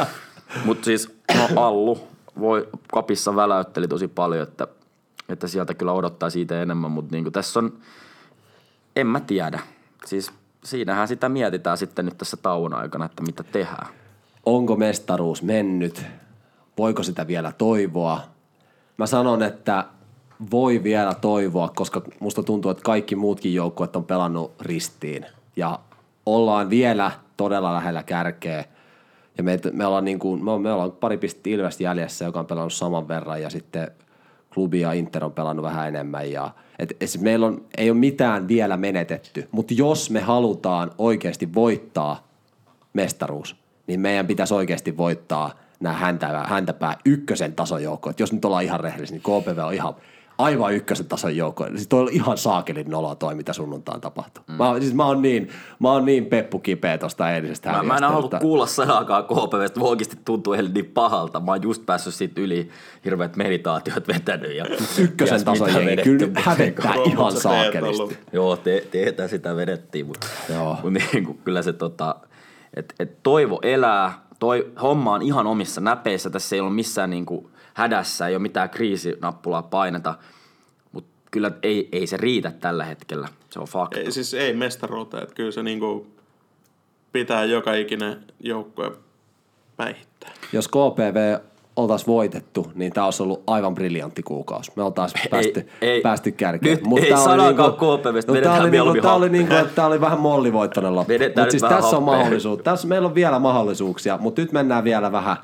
[0.66, 2.08] Mutta siis no, Allu
[2.40, 4.68] voi, kapissa väläytteli tosi paljon, että,
[5.30, 7.74] että sieltä kyllä odottaa siitä enemmän, mutta niin tässä on,
[8.96, 9.60] en mä tiedä.
[10.06, 10.32] Siis
[10.64, 13.88] siinähän sitä mietitään sitten nyt tässä tauon aikana, että mitä tehdään.
[14.46, 16.06] Onko mestaruus mennyt?
[16.78, 18.22] Voiko sitä vielä toivoa?
[18.98, 19.86] Mä sanon, että
[20.52, 25.26] voi vielä toivoa, koska musta tuntuu, että kaikki muutkin joukkueet on pelannut ristiin.
[25.56, 25.80] Ja
[26.26, 28.66] ollaan vielä todella lähellä kärkeä.
[29.38, 32.74] Ja me, me, ollaan, niin kuin, me, ollaan pari pistettä Ilves jäljessä, joka on pelannut
[32.74, 33.42] saman verran.
[33.42, 33.92] Ja sitten
[34.54, 36.32] klubi ja Inter on pelannut vähän enemmän.
[36.32, 39.48] Ja, et, et siis meillä on, ei ole mitään vielä menetetty.
[39.52, 42.28] Mutta jos me halutaan oikeasti voittaa
[42.94, 43.56] mestaruus,
[43.90, 48.14] niin meidän pitäisi oikeasti voittaa nämä häntä, häntäpää ykkösen tason joukkoja.
[48.20, 49.94] Jos nyt ollaan ihan rehellisiä, niin KPV on ihan
[50.38, 51.70] aivan ykkösen tason joukkoja.
[51.72, 54.44] Siis toi on ihan saakelin noloa toi, mitä sunnuntaan tapahtuu.
[54.48, 54.54] Mm.
[54.56, 57.98] Mä, oon- siis mä oon niin, mä oon niin peppu kipeä tosta eilisestä Mä, mä
[57.98, 61.40] en halua että- kuulla sanaakaan KPVstä, oikeasti tuntuu heille niin pahalta.
[61.40, 62.70] Mä oon just päässyt siitä yli
[63.06, 64.56] hirveät meditaatiot vetänyt.
[64.56, 64.66] Ja
[65.00, 68.18] Ykkösen tason jengi kyllä hävettää ihan saakelisti.
[68.34, 70.78] Joo, te, teetä sitä vedettiin, mutta, Joo.
[70.84, 72.16] mutta niin kuin, kyllä se tota,
[72.74, 77.26] et, et toivo elää, toi homma on ihan omissa näpeissä, tässä ei ole missään niin
[77.26, 80.16] kuin hädässä, ei ole mitään kriisinappulaa paineta,
[80.92, 84.00] mutta kyllä ei, ei se riitä tällä hetkellä, se on fakta.
[84.00, 86.08] Ei, siis ei mestaruutta, että kyllä se niinku
[87.12, 88.92] pitää joka ikinen joukkue
[89.78, 90.32] päihittää.
[90.54, 91.40] Jos KPV
[91.76, 94.72] oltaisiin voitettu, niin tämä olisi ollut aivan briljantti kuukausi.
[94.76, 96.02] Me oltaisiin päästy, ei.
[96.02, 96.78] päästy kärkeen.
[96.78, 99.30] Nyt Mut ei tää oli sanaakaan niinku- KPVstä, no, vedetään tää oli, niinku, tää oli,
[99.30, 101.14] niinku, tää oli vähän mollivoittoinen loppu.
[101.14, 102.60] Mutta siis tässä on mahdollisuus.
[102.64, 105.38] Tässä meillä on vielä mahdollisuuksia, mutta nyt mennään vielä vähän,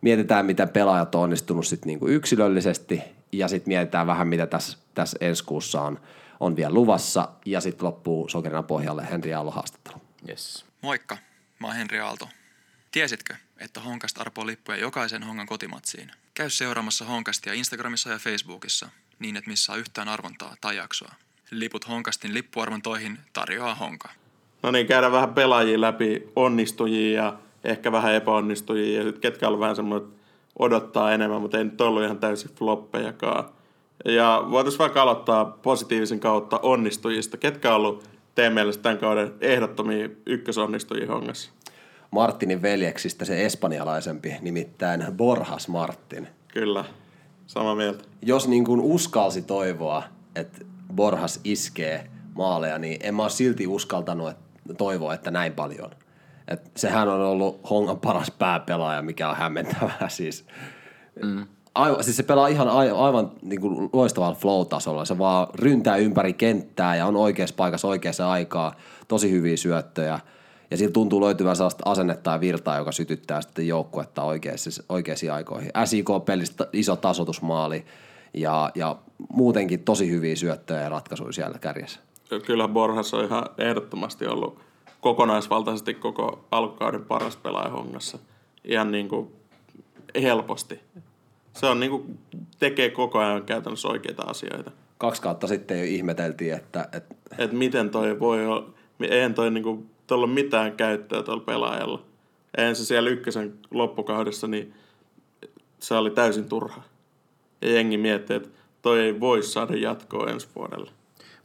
[0.00, 5.18] mietitään miten pelaajat on onnistunut sit niinku yksilöllisesti ja sitten mietitään vähän mitä tässä, tässä
[5.20, 5.98] ensi kuussa on,
[6.40, 9.96] on vielä luvassa ja sitten loppuu sokerina pohjalle Henri Aallon haastattelu.
[10.28, 10.64] Yes.
[10.82, 11.16] Moikka,
[11.58, 12.28] mä oon Henri Aalto.
[12.92, 16.12] Tiesitkö, että Honkast arpoo lippuja jokaisen Hongan kotimatsiin?
[16.34, 21.12] Käy seuraamassa Honkastia Instagramissa ja Facebookissa, niin et missaa yhtään arvontaa tai jaksoa.
[21.50, 24.08] Liput Honkastin lippuarvontoihin tarjoaa Honka.
[24.62, 29.60] No niin, käydään vähän pelaajia läpi, onnistujia ja ehkä vähän epäonnistujia ja sitten ketkä on
[29.60, 30.10] vähän semmoinen,
[30.58, 33.48] odottaa enemmän, mutta ei nyt ollut ihan täysin floppejakaan.
[34.04, 37.36] Ja voitaisiin vaikka aloittaa positiivisen kautta onnistujista.
[37.36, 41.52] Ketkä on ollut teidän mielestä tämän kauden ehdottomia ykkösonnistujia hongassa?
[42.12, 46.28] Martinin veljeksistä se espanjalaisempi, nimittäin Borjas Martin.
[46.48, 46.84] Kyllä,
[47.46, 48.04] samaa mieltä.
[48.22, 50.02] jos niin kuin uskalsi toivoa,
[50.36, 50.58] että
[50.94, 54.32] Borjas iskee maaleja, niin en mä ole silti uskaltanut
[54.78, 55.90] toivoa, että näin paljon.
[56.48, 60.46] Et sehän on ollut Hongan paras pääpelaaja, mikä on hämmentävää siis.
[61.22, 61.46] Mm.
[61.74, 65.04] Aivan, siis se pelaa ihan aivan, aivan niin kuin loistavalla flow-tasolla.
[65.04, 68.74] Se vaan ryntää ympäri kenttää ja on oikeassa paikassa oikeassa aikaa.
[69.08, 70.20] Tosi hyviä syöttöjä.
[70.72, 75.70] Ja sillä tuntuu löytyvän sellaista asennetta ja virtaa, joka sytyttää sitten joukkuetta oikeisiin, oikeisiin aikoihin.
[75.84, 77.84] SIK-pelistä iso tasotusmaali
[78.34, 78.96] ja, ja
[79.32, 82.00] muutenkin tosi hyviä syöttöjä ja ratkaisuja siellä kärjessä.
[82.46, 84.58] Kyllä Borjas on ihan ehdottomasti ollut
[85.00, 88.18] kokonaisvaltaisesti koko alkukauden paras pelaaja hongassa.
[88.64, 89.32] Ihan niin kuin
[90.22, 90.80] helposti.
[91.56, 92.18] Se on niin kuin,
[92.58, 94.70] tekee koko ajan käytännössä oikeita asioita.
[94.98, 99.64] Kaksi kautta sitten jo ihmeteltiin, että, että Että miten toi voi olla, eihän toi niin
[99.64, 102.02] kuin, tuolla mitään käyttöä tuolla pelaajalla.
[102.58, 104.74] Eihän se siellä ykkösen loppukaudessa, niin
[105.78, 106.82] se oli täysin turha.
[107.62, 108.48] Ja jengi miettii, että
[108.82, 110.90] toi ei voi saada jatkoa ensi vuodelle.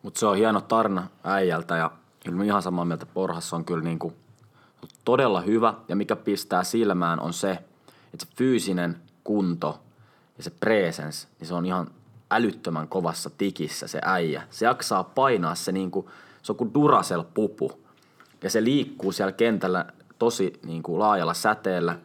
[0.02, 1.92] Mutta se on hieno tarna äijältä ja
[2.26, 4.14] kyllä ihan samaa mieltä, Porhassa on kyllä niinku
[5.06, 5.74] todella hyvä.
[5.88, 7.52] Ja mikä pistää silmään on se,
[8.14, 9.80] että se fyysinen kunto
[10.38, 11.88] ja se presence, niin se on ihan
[12.32, 14.44] älyttömän kovassa tikissä se äijä.
[14.50, 16.10] Se jaksaa painaa se niinku,
[16.42, 17.87] se on kuin Duracell-pupu.
[18.44, 19.86] Ja se liikkuu siellä kentällä
[20.20, 21.98] tosi niinku laajalla säteellä.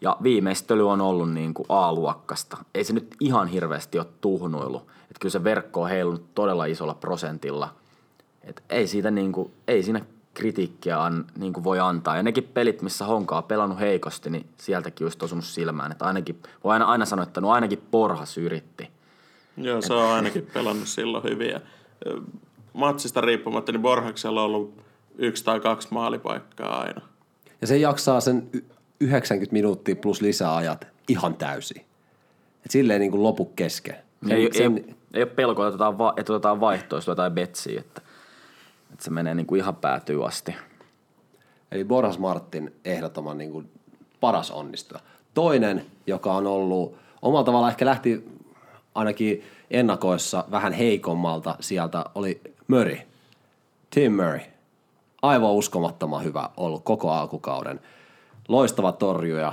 [0.00, 2.56] Ja viimeistely on ollut niin kuin A-luokkasta.
[2.74, 4.78] Ei se nyt ihan hirveästi ole tuhnuilu.
[4.78, 7.74] Että kyllä se verkko on heilunut todella isolla prosentilla.
[8.44, 10.00] Et ei, siitä niin kuin, ei siinä
[10.34, 12.16] kritiikkiä an, niin kuin voi antaa.
[12.16, 15.92] Ja nekin pelit, missä Honka on pelannut heikosti, niin sieltäkin olisi osunut silmään.
[15.92, 18.90] Että ainakin, voi aina, aina sanoa, että no ainakin Porhas yritti.
[19.56, 21.24] Joo, se on ainakin pelannut silloin
[22.06, 22.20] ö,
[22.72, 24.83] matsista riippumatta, niin Borhaksella on ollut
[25.18, 27.00] yksi tai kaksi maalipaikkaa aina.
[27.60, 28.64] Ja se jaksaa sen y-
[29.00, 31.84] 90 minuuttia plus lisäajat ihan täysin.
[32.64, 33.96] Et silleen niin kuin lopu kesken.
[34.30, 37.80] Ei, Sen- ei, ei ole pelkoa, että otetaan, va, että otetaan vaihtoa, jos jotain betsiä,
[37.80, 38.02] että,
[38.92, 40.54] että se menee niin kuin ihan päätyy asti.
[41.72, 43.70] Eli Boras Martin ehdottoman niin kuin
[44.20, 45.00] paras onnistuja.
[45.34, 48.28] Toinen, joka on ollut omalla tavalla ehkä lähti
[48.94, 52.96] ainakin ennakoissa vähän heikommalta sieltä, oli Murray.
[53.90, 54.40] Tim Murray.
[55.24, 57.80] Aivan uskomattoman hyvä ollut koko alkukauden.
[58.48, 59.52] Loistava torjuja.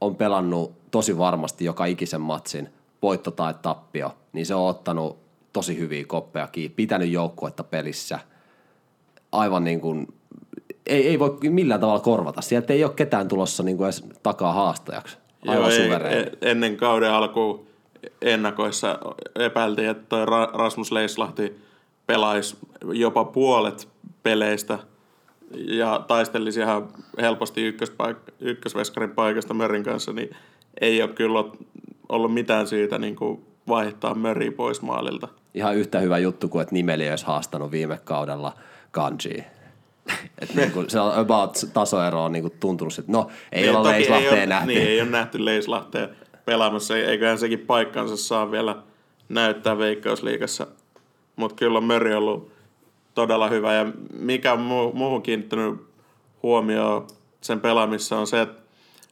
[0.00, 2.68] On pelannut tosi varmasti joka ikisen matsin,
[3.02, 5.18] voitto tai tappio, niin se on ottanut
[5.52, 8.18] tosi hyviä koppeja kiinni, pitänyt joukkuetta pelissä–
[9.32, 10.06] aivan niin kuin,
[10.86, 12.40] ei, ei voi millään tavalla korvata.
[12.40, 15.18] Sieltä ei ole ketään tulossa niin kuin edes takaa haastajaksi.
[15.46, 17.66] Aivan Joo, ei, e- ennen kauden alkuun
[18.22, 18.98] ennakoissa
[19.34, 21.60] epäiltiin, että Rasmus Leislahti
[22.06, 22.56] pelaisi
[22.92, 23.88] jopa puolet
[24.22, 24.78] peleistä
[25.54, 26.88] ja taistelisi ihan
[27.20, 30.36] helposti ykköspaik- ykkösveskarin paikasta Mörin kanssa, niin
[30.80, 31.44] ei ole kyllä
[32.08, 35.28] ollut mitään syytä niin kuin vaihtaa Möriä pois maalilta.
[35.54, 38.52] Ihan yhtä hyvä juttu kuin, että nimeli olisi haastanut viime kaudella
[38.90, 39.44] Kanji.
[40.42, 43.76] Et niin kuin, se on about tasoero on niin kuin tuntunut, että no ei Niin,
[43.76, 44.66] olla toki ei Leislahteen ole, nähty.
[44.66, 46.08] Niin, ei ole nähty Leislahteen
[46.44, 48.76] pelaamassa, eiköhän sekin paikkansa saa vielä
[49.28, 50.66] näyttää Veikkausliigassa.
[51.36, 52.52] Mutta kyllä on Möri ollut
[53.20, 53.86] todella hyvä ja
[54.18, 55.80] mikä on mu- muuhun kiinnittänyt
[56.42, 57.06] huomioon
[57.40, 58.62] sen pelaamissa on se, että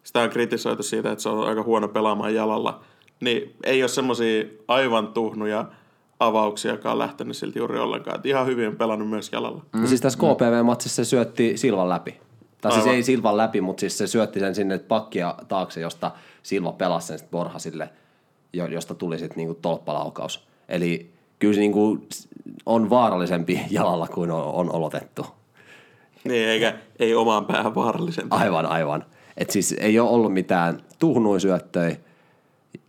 [0.04, 2.80] sitä on kritisoitu siitä, että se on aika huono pelaamaan jalalla.
[3.20, 5.64] Niin ei ole semmoisia aivan tuhnuja
[6.20, 8.16] avauksia, joka on lähtenyt siltä juuri ollenkaan.
[8.18, 9.62] Et ihan hyvin on pelannut myös jalalla.
[9.72, 9.86] Mm.
[9.86, 12.20] Siis tässä KPV-matsissa se syötti Silvan läpi.
[12.60, 16.10] Tai siis ei Silvan läpi, mutta siis se syötti sen sinne pakkia taakse, josta
[16.42, 17.90] Silva pelasi sen sitten Borhasille,
[18.52, 20.48] jo- josta tuli sitten niinku tolppalaukaus.
[20.68, 22.06] Eli kyllä se niinku
[22.66, 25.26] on vaarallisempi jalalla kuin on, on olotettu.
[26.24, 28.36] Niin, eikä ei omaan päähän vaarallisempi.
[28.36, 29.04] Aivan, aivan.
[29.36, 31.96] Et siis ei ole ollut mitään tuhnuisyöttöjä,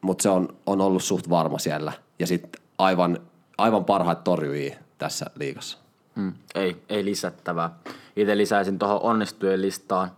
[0.02, 1.94] mutta se on, on ollut suht varma siellä.
[2.20, 3.20] Ja sitten aivan,
[3.58, 5.78] aivan parhaat torjujia tässä liigassa.
[6.16, 6.34] Hmm.
[6.56, 7.70] Ei, ei lisättävää.
[8.16, 10.12] Itse lisäisin tuohon onnistujien listaan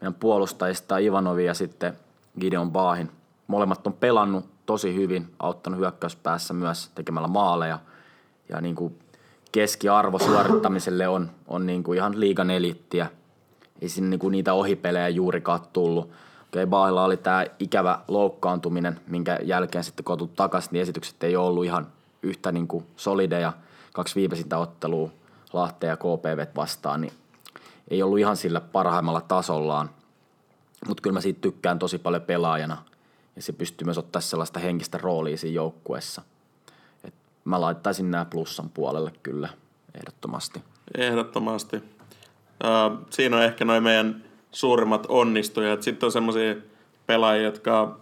[0.00, 1.92] meidän puolustajista Ivanovi ja sitten
[2.40, 3.10] Gideon Baahin.
[3.46, 7.78] Molemmat on pelannut tosi hyvin, auttanut hyökkäyspäässä myös tekemällä maaleja.
[8.48, 8.98] Ja niin kuin
[9.52, 13.10] keskiarvo suorittamiselle on, on niin kuin ihan liigan eliittiä.
[13.82, 16.10] Ei sinne niin kuin niitä ohipelejä juurikaan tullut.
[16.48, 21.46] Okei, Baahilla oli tämä ikävä loukkaantuminen, minkä jälkeen sitten kun takaisin, niin esitykset ei ole
[21.46, 21.86] ollut ihan
[22.22, 23.52] yhtä niin kuin solideja.
[23.92, 25.10] Kaksi viimeisintä ottelua
[25.52, 27.12] Lahteen ja KPV vastaan, niin
[27.88, 29.90] ei ollut ihan sillä parhaimmalla tasollaan.
[30.88, 32.84] Mutta kyllä mä siitä tykkään tosi paljon pelaajana.
[33.36, 36.22] Ja se pystyy myös ottaa sellaista henkistä roolia siinä joukkueessa.
[37.04, 39.48] Et mä laittaisin nämä plussan puolelle kyllä,
[39.94, 40.62] ehdottomasti.
[40.98, 41.76] Ehdottomasti.
[41.76, 45.82] Uh, siinä on ehkä noin meidän suurimmat onnistujat.
[45.82, 46.54] Sitten on semmoisia
[47.06, 48.00] pelaajia, jotka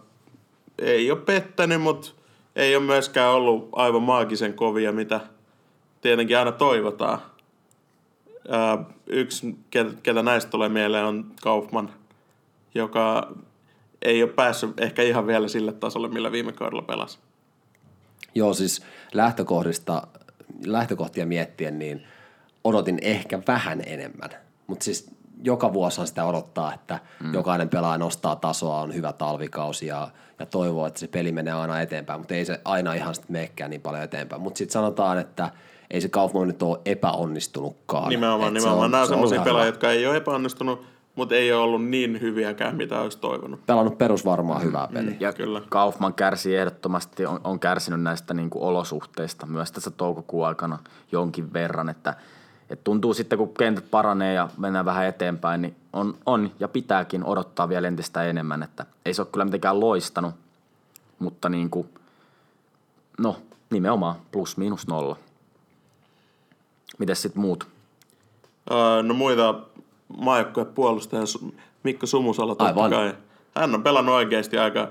[0.79, 2.11] ei ole pettänyt, mutta
[2.55, 5.19] ei ole myöskään ollut aivan maagisen kovia, mitä
[6.01, 7.19] tietenkin aina toivotaan.
[9.07, 9.55] Yksi,
[10.03, 11.93] ketä näistä tulee mieleen, on Kaufman,
[12.75, 13.31] joka
[14.05, 17.19] ei ole päässyt ehkä ihan vielä sille tasolle, millä viime kaudella pelasi.
[18.35, 18.81] Joo, siis
[19.13, 20.07] lähtökohdista,
[20.65, 22.03] lähtökohtia miettien, niin
[22.63, 24.29] odotin ehkä vähän enemmän.
[24.67, 25.11] Mutta siis
[25.43, 27.33] joka vuosihan sitä odottaa, että mm.
[27.33, 30.07] jokainen pelaaja nostaa tasoa, on hyvä talvikausi ja,
[30.39, 33.69] ja toivoo, että se peli menee aina eteenpäin, mutta ei se aina ihan sitten meekään
[33.69, 34.41] niin paljon eteenpäin.
[34.41, 35.49] Mutta sitten sanotaan, että
[35.91, 38.09] ei se Kaufman nyt ole epäonnistunutkaan.
[38.09, 38.85] Nimenomaan, Et se nimenomaan.
[38.85, 41.63] on- Nämä on se on semmoisia ihan pelaajia, jotka ei ole epäonnistunut, mutta ei ole
[41.63, 43.65] ollut niin hyviäkään, mitä olisi toivonut.
[43.65, 45.15] Pelannut perusvarmaa hyvää peliä.
[45.19, 45.61] Ja Kyllä.
[45.69, 50.79] Kaufman kärsii ehdottomasti, on, on kärsinyt näistä niin kuin olosuhteista myös tässä toukokuun aikana
[51.11, 52.13] jonkin verran, että,
[52.69, 57.23] että tuntuu sitten, kun kentät paranee ja mennään vähän eteenpäin, niin on, on ja pitääkin
[57.23, 60.35] odottaa vielä entistä enemmän, että ei se ole kyllä mitenkään loistanut,
[61.19, 61.89] mutta niin kuin,
[63.19, 63.37] no
[63.69, 65.17] nimenomaan plus miinus nolla.
[66.97, 67.67] Mites sitten muut?
[68.71, 69.55] Öö, no muita
[70.17, 72.91] maajoukkueen puolustaja Su- Mikko Sumusalo totta Aivan.
[72.91, 73.13] kai.
[73.55, 74.89] Hän on pelannut oikeasti aika,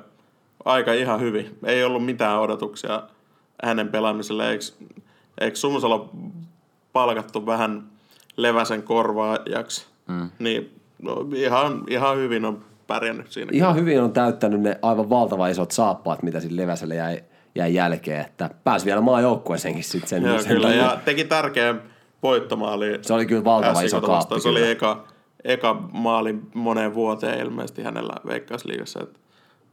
[0.65, 1.59] aika ihan hyvin.
[1.65, 3.03] Ei ollut mitään odotuksia
[3.65, 4.51] hänen pelaamiselle.
[4.51, 4.65] Eikö,
[5.41, 6.11] eikö Sumusalo
[6.93, 7.83] palkattu vähän
[8.37, 9.87] leväsen korvaajaksi?
[10.09, 10.31] Mm.
[10.39, 13.51] Niin no, ihan, ihan hyvin on pärjännyt siinä.
[13.55, 17.25] Ihan hyvin on täyttänyt ne aivan valtavan isot saappaat, mitä sille leväselle jäi,
[17.55, 20.23] jäi jälkeen, että pääsi vielä maajoukkueeseenkin sitten sen.
[20.23, 20.83] Joo, sen kyllä, takia.
[20.83, 21.83] ja teki tärkeän
[22.25, 22.99] voittomaali.
[23.03, 25.05] Se oli kyllä valtava iso kaappi Se oli eka,
[25.45, 29.19] eka maali moneen vuoteen ilmeisesti hänellä Veikkausliigassa, että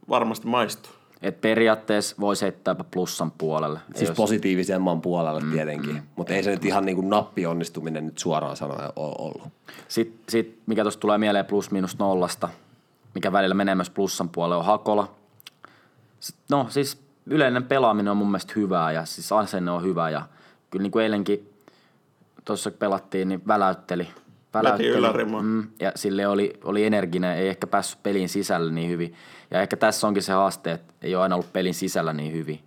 [0.08, 0.92] varmasti maistuu.
[1.22, 3.80] Et periaatteessa voisi heittää plussan puolelle.
[3.94, 8.06] Siis jos- positiivisemman puolelle mm, tietenkin, mm, mutta ei se nyt ihan niin kuin nappionnistuminen
[8.06, 9.52] nyt suoraan sanoen ole ollut.
[9.88, 12.48] Sitten sit, mikä tuosta tulee mieleen plus miinus nollasta,
[13.14, 15.14] mikä välillä menee myös plussan puolelle, on Hakola.
[16.50, 20.22] No siis yleinen pelaaminen on mun mielestä hyvää ja siis asenne on hyvä ja
[20.70, 21.51] kyllä niin kuin eilenkin
[22.44, 24.08] tuossa pelattiin, niin väläytteli.
[24.54, 29.14] väläytteli mm, ja sille oli, oli energinen, ei ehkä päässyt pelin sisälle niin hyvin.
[29.50, 32.60] Ja ehkä tässä onkin se haaste, että ei ole aina ollut pelin sisällä niin hyvin.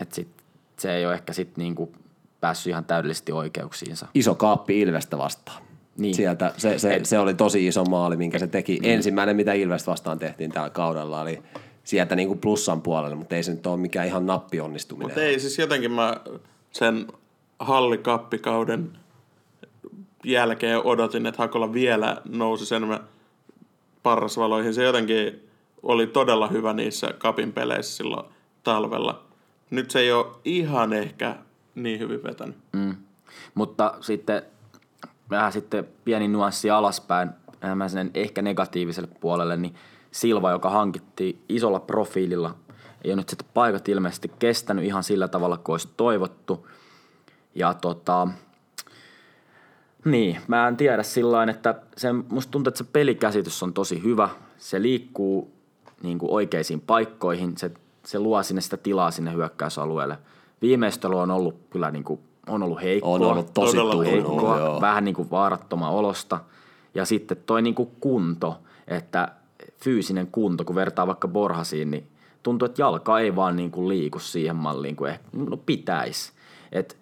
[0.00, 0.28] Että sit,
[0.76, 1.92] se ei ole ehkä sitten niinku
[2.40, 4.06] päässyt ihan täydellisesti oikeuksiinsa.
[4.14, 5.62] Iso kaappi Ilvestä vastaan.
[5.96, 6.14] Niin.
[6.14, 8.78] Sieltä, se, se, se, oli tosi iso maali, minkä se teki.
[8.78, 8.94] Niin.
[8.94, 11.42] Ensimmäinen, mitä Ilvestä vastaan tehtiin tällä kaudella, oli
[11.84, 15.08] sieltä niin kuin plussan puolelle, mutta ei se nyt ole mikään ihan nappionnistuminen.
[15.08, 16.16] Mutta ei, siis jotenkin mä
[16.72, 17.06] sen
[17.58, 18.98] hallikappikauden
[20.24, 23.00] jälkeen odotin, että Hakola vielä nousi enemmän
[24.02, 24.74] parrasvaloihin.
[24.74, 25.48] Se jotenkin
[25.82, 28.26] oli todella hyvä niissä kapin peleissä silloin
[28.64, 29.22] talvella.
[29.70, 31.36] Nyt se ei ole ihan ehkä
[31.74, 32.56] niin hyvin vetänyt.
[32.72, 32.96] Mm.
[33.54, 34.42] Mutta sitten
[35.30, 37.30] vähän sitten pieni nuanssi alaspäin,
[37.62, 39.74] enemmän sinne ehkä negatiiviselle puolelle, niin
[40.10, 42.54] Silva, joka hankittiin isolla profiililla,
[43.04, 46.66] ei ole nyt sitten paikat ilmeisesti kestänyt ihan sillä tavalla kuin olisi toivottu.
[47.54, 48.28] Ja tota,
[50.04, 54.28] niin, mä en tiedä sillä että se, musta tuntuu, että se pelikäsitys on tosi hyvä.
[54.58, 55.52] Se liikkuu
[56.02, 57.70] niin kuin oikeisiin paikkoihin, se,
[58.04, 60.18] se luo sinne sitä tilaa sinne hyökkäysalueelle.
[60.62, 63.14] Viimeistely on ollut kyllä niin kuin, on ollut heikkoa.
[63.14, 63.76] On ollut tosi
[64.10, 66.40] heikkoa, vähän niin kuin vaarattoman olosta.
[66.94, 68.58] Ja sitten toi niin kuin kunto,
[68.88, 69.28] että
[69.78, 72.06] fyysinen kunto, kun vertaa vaikka Borhasiin, niin
[72.42, 76.32] tuntuu, että jalka ei vaan niin kuin liiku siihen malliin kuin ehkä, no pitäisi.
[76.72, 76.97] Et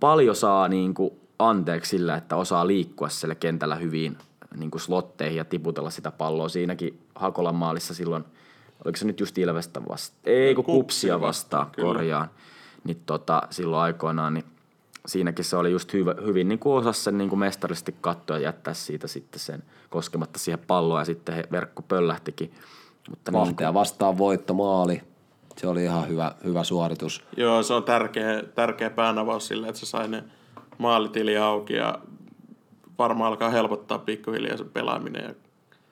[0.00, 4.18] paljon saa niin kuin anteeksi sillä, että osaa liikkua siellä kentällä hyvin
[4.56, 6.48] niin kuin slotteihin ja tiputella sitä palloa.
[6.48, 8.24] Siinäkin Hakolan maalissa silloin,
[8.84, 10.22] oliko se nyt just Ilvestä vastaan?
[10.24, 11.88] Ei, kun Kupsia Kupsia vastaan, kyllä.
[11.88, 12.30] korjaan.
[12.84, 14.44] Niin tota, silloin aikoinaan, niin
[15.06, 18.42] siinäkin se oli just hyvä, hyvin niin kuin osasi sen niin kuin mestarillisesti katsoa ja
[18.42, 22.52] jättää siitä sitten sen koskematta siihen palloon ja sitten he, verkko pöllähtikin.
[23.10, 25.02] Mutta niin, Vahtea vastaan voittomaali.
[25.60, 27.24] Se oli ihan hyvä, hyvä suoritus.
[27.36, 30.24] Joo, se on tärkeä, tärkeä päänavaus sille, että se sai ne
[30.78, 31.98] maalitili auki ja
[32.98, 35.24] varmaan alkaa helpottaa pikkuhiljaa se pelaaminen.
[35.24, 35.34] Ja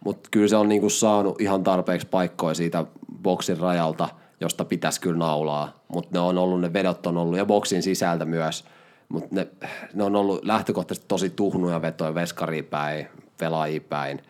[0.04, 2.84] Mutta kyllä se on niinku saanut ihan tarpeeksi paikkoja siitä
[3.22, 4.08] boksin rajalta,
[4.40, 5.80] josta pitäisi kyllä naulaa.
[5.88, 8.64] Mutta ne on ollut, ne vedot on ollut, ja boksin sisältä myös.
[9.08, 9.48] Mutta ne,
[9.94, 14.22] ne on ollut lähtökohtaisesti tosi tuhnuja vetoja veskariin päin, pelaajia päin.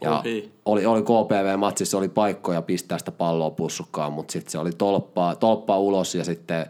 [0.00, 0.52] Ja Ohi.
[0.64, 5.78] oli, oli KPV-matsissa oli paikkoja pistää sitä palloa pussukkaan, mutta sitten se oli tolppaa, tolppaa
[5.78, 6.66] ulos ja sitten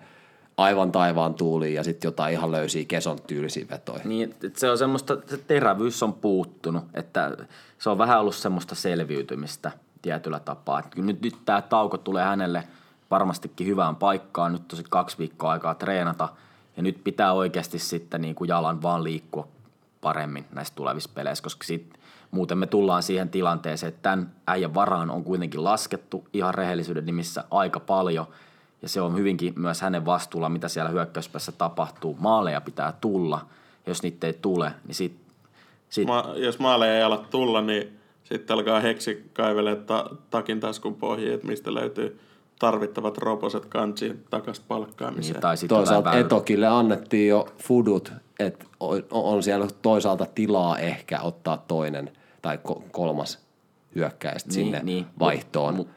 [0.56, 4.00] aivan taivaan tuuliin ja sitten jotain ihan löysiä keson tyylisiä vetoja.
[4.04, 7.36] Niin, se on semmoista, se terävyys on puuttunut, että
[7.78, 10.82] se on vähän ollut semmoista selviytymistä tietyllä tapaa.
[10.82, 12.64] Kyllä nyt, nyt tämä tauko tulee hänelle
[13.10, 16.28] varmastikin hyvään paikkaan, nyt tosi kaksi viikkoa aikaa treenata
[16.76, 19.48] ja nyt pitää oikeasti sitten niin kuin jalan vaan liikkua
[20.00, 21.97] paremmin näissä tulevissa peleissä, koska sit,
[22.30, 27.44] muuten me tullaan siihen tilanteeseen, että tämän äijän varaan on kuitenkin laskettu ihan rehellisyyden nimissä
[27.50, 28.26] aika paljon
[28.82, 32.16] ja se on hyvinkin myös hänen vastuulla, mitä siellä hyökkäyspäässä tapahtuu.
[32.20, 33.46] Maaleja pitää tulla,
[33.86, 35.16] jos niitä ei tule, niin sit,
[35.88, 40.94] sit Ma, jos maaleja ei ala tulla, niin sitten alkaa heksi kaivelee ta, takin taskun
[40.94, 42.20] pohjiin, että mistä löytyy
[42.58, 45.32] tarvittavat roposet kansiin takas palkkaamiseen.
[45.32, 51.56] niin, tai Toisaalta Etokille annettiin jo fudut, että on, on siellä toisaalta tilaa ehkä ottaa
[51.56, 52.10] toinen
[52.42, 53.38] tai ko- kolmas
[53.94, 55.74] hyökkäjä sit sinne niin, vaihtoon.
[55.74, 55.94] Mutta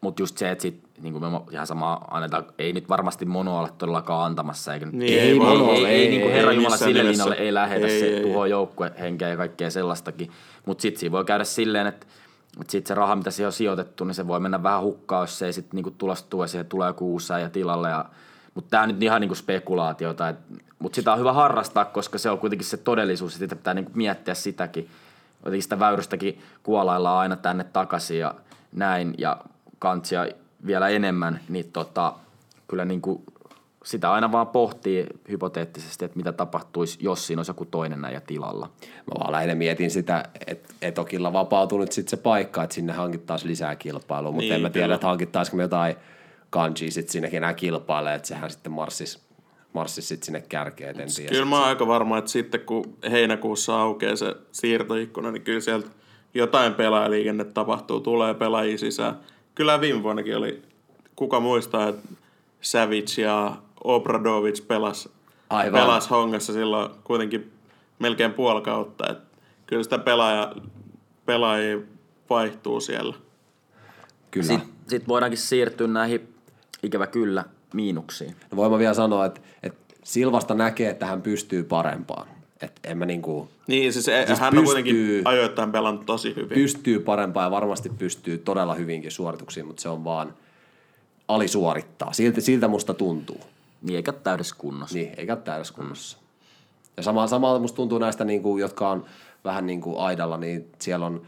[0.00, 3.58] mut just se, että sit, niin kuin me ihan sama annetaan, ei nyt varmasti mono
[3.58, 4.74] ole todellakaan antamassa.
[4.74, 7.04] Eikä, Niin, ei, ei ei, mono, ei, ei, ei, niin kuin ei Herran Jumala sille
[7.04, 10.30] linjalle ei lähetä Ei, se ei, tuho joukkuehenkeä ja kaikkea sellaistakin.
[10.66, 12.06] Mutta sitten siinä voi käydä silleen, että
[12.60, 15.38] että sitten se raha, mitä siihen on sijoitettu, niin se voi mennä vähän hukkaan, jos
[15.38, 17.88] se ei sitten niinku tulostu ja siihen tulee joku uusi ja tilalle.
[17.88, 18.04] Ja,
[18.54, 20.34] mutta tämä on nyt ihan niinku spekulaatiota.
[20.78, 23.34] Mutta sitä on hyvä harrastaa, koska se on kuitenkin se todellisuus.
[23.34, 24.88] Sitä pitää niinku miettiä sitäkin.
[25.44, 28.34] Jotenkin sitä väyrystäkin kuolaillaan aina tänne takaisin ja
[28.72, 29.14] näin.
[29.18, 29.36] Ja
[29.78, 30.26] kantsia
[30.66, 32.14] vielä enemmän, niin tota,
[32.68, 33.22] kyllä niinku
[33.84, 38.70] sitä aina vaan pohtii hypoteettisesti, että mitä tapahtuisi, jos siinä olisi joku toinen näin tilalla.
[38.80, 43.50] Mä vaan lähinnä mietin sitä, että Etokilla vapautui nyt sitten se paikka, että sinne hankittaisiin
[43.50, 44.94] lisää kilpailua, mutta Niin, en mä tiedä, kyllä.
[44.94, 45.96] että hankittaisiko me jotain
[46.50, 49.22] kanjia sitten sinnekin enää kilpailee, että sehän sitten marssis,
[49.72, 51.30] marssis sitten sinne kärkeen, en tiedä.
[51.30, 55.88] Kyllä mä oon aika varma, että sitten kun heinäkuussa aukeaa se siirtoikkuna, niin kyllä sieltä
[56.34, 59.18] jotain pelaajaliikenne tapahtuu, tulee pelaajia sisään.
[59.54, 60.62] Kyllä viime vuonnakin oli,
[61.16, 62.08] kuka muistaa, että
[62.60, 65.08] Savage ja Obradovic pelas,
[65.50, 65.80] Aivan.
[65.80, 67.52] pelas hongassa silloin kuitenkin
[67.98, 69.10] melkein puoli kautta.
[69.10, 69.18] Et
[69.66, 70.54] kyllä sitä pelaaja,
[71.26, 71.78] pelaajia
[72.30, 73.14] vaihtuu siellä.
[74.30, 74.46] Kyllä.
[74.46, 76.34] Sitten sit voidaankin siirtyä näihin,
[76.82, 78.36] ikävä kyllä, miinuksiin.
[78.50, 82.28] No voin mä vielä sanoa, että, että Silvasta näkee, että hän pystyy parempaan.
[82.60, 86.36] Että en mä niinku, Niin, siis, Siis siis hän on pystyy- kuitenkin ajoittain pelannut tosi
[86.36, 86.48] hyvin.
[86.54, 90.34] pystyy parempaan ja varmasti pystyy todella hyvinkin suorituksiin, mutta se on vaan
[91.28, 92.12] alisuorittaa.
[92.12, 93.40] Siltä, siltä musta tuntuu.
[93.82, 94.96] Niin eikä täydessä kunnossa.
[94.96, 96.18] Niin, eikä täydessä kunnossa.
[96.96, 99.04] Ja sama, samalla musta tuntuu näistä, niin kuin, jotka on
[99.44, 101.22] vähän niin kuin aidalla, niin siellä on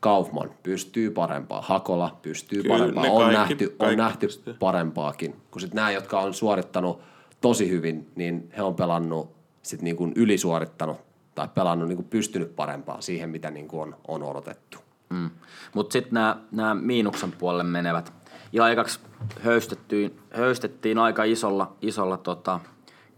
[0.00, 4.54] Kaufman pystyy parempaa, Hakola pystyy Kyllä, parempaa, ne on kaikki- nähty, on kaikki nähty pystyy.
[4.54, 5.36] parempaakin.
[5.50, 7.00] Kun sitten nämä, jotka on suorittanut
[7.40, 10.96] tosi hyvin, niin he on pelannut sit niin kuin ylisuorittanut
[11.34, 14.78] tai pelannut niin kuin pystynyt parempaa siihen, mitä niin kuin on, on odotettu.
[15.10, 15.30] Mm.
[15.74, 18.12] Mutta sitten nämä miinuksen puolelle menevät.
[18.52, 19.00] Ihan ekaksi
[19.40, 22.60] höystettiin, höystettiin aika isolla, isolla tota,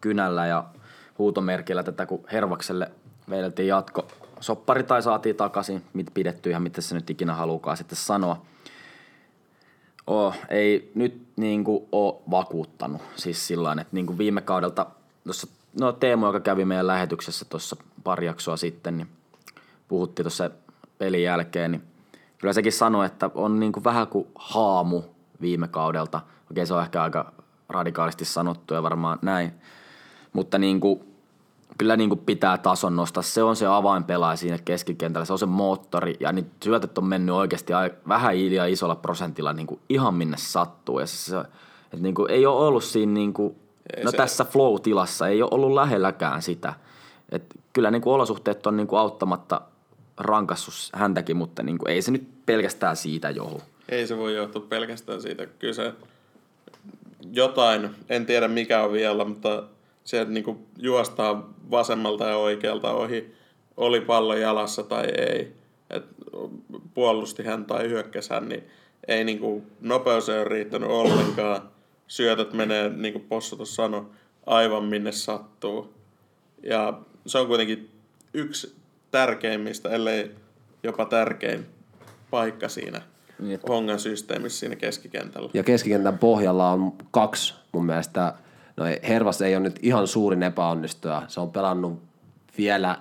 [0.00, 0.64] kynällä ja
[1.18, 2.90] huutomerkillä tätä, kun Hervakselle
[3.30, 4.06] vedeltiin jatko.
[4.40, 8.42] Soppari tai saatiin takaisin, mit pidetty ihan mitä se nyt ikinä halukaa sitten sanoa.
[10.06, 13.02] Oh, ei nyt niin kuin ole vakuuttanut.
[13.16, 14.86] Siis sillä että niin kuin viime kaudelta,
[15.24, 15.46] tuossa,
[15.80, 19.08] no Teemu, joka kävi meidän lähetyksessä tuossa pari jaksoa sitten, niin
[19.88, 20.50] puhuttiin tuossa
[20.98, 21.82] pelin jälkeen, niin
[22.38, 25.02] kyllä sekin sanoi, että on niin kuin vähän kuin haamu
[25.40, 26.20] viime kaudelta.
[26.50, 27.32] Okei, se on ehkä aika
[27.68, 29.52] radikaalisti sanottu ja varmaan näin.
[30.32, 31.07] Mutta niin kuin,
[31.78, 33.22] kyllä niin kuin pitää tason nostaa.
[33.22, 36.16] Se on se avainpelaaja siinä keskikentällä, se on se moottori.
[36.20, 37.72] Ja niin syötöt on mennyt oikeasti
[38.08, 41.00] vähän liian isolla prosentilla niin kuin ihan minne sattuu.
[41.00, 41.38] Ja se, se,
[41.84, 43.56] että niin kuin ei ole ollut siinä niin kuin,
[44.04, 46.74] no se- tässä flow-tilassa, ei ole ollut lähelläkään sitä.
[47.32, 49.60] Et kyllä niin kuin olosuhteet on niin kuin auttamatta
[50.16, 53.60] rankassut häntäkin, mutta niin kuin ei se nyt pelkästään siitä johdu.
[53.88, 55.46] Ei se voi johtua pelkästään siitä.
[55.46, 55.92] Kyllä se
[57.32, 59.62] jotain, en tiedä mikä on vielä, mutta
[60.08, 63.34] se, että niinku juostaa vasemmalta ja oikealta ohi,
[63.76, 65.52] oli pallo jalassa tai ei,
[65.90, 66.04] et
[66.94, 68.64] puolusti hän tai hyökkäsi hän, niin
[69.08, 71.62] ei niinku, nopeus ei ole riittänyt ollenkaan.
[72.06, 74.06] Syötöt menee, niin kuin Possu tuossa sanoi,
[74.46, 75.94] aivan minne sattuu.
[76.62, 77.90] Ja se on kuitenkin
[78.34, 78.76] yksi
[79.10, 80.30] tärkeimmistä, ellei
[80.82, 81.66] jopa tärkein
[82.30, 83.02] paikka siinä
[83.38, 85.50] Niin, Hongan systeemissä siinä keskikentällä.
[85.54, 88.34] Ja keskikentän pohjalla on kaksi mun mielestä.
[88.78, 91.22] No Hervas ei ole nyt ihan suurin epäonnistuja.
[91.28, 92.02] Se on pelannut
[92.58, 92.96] vielä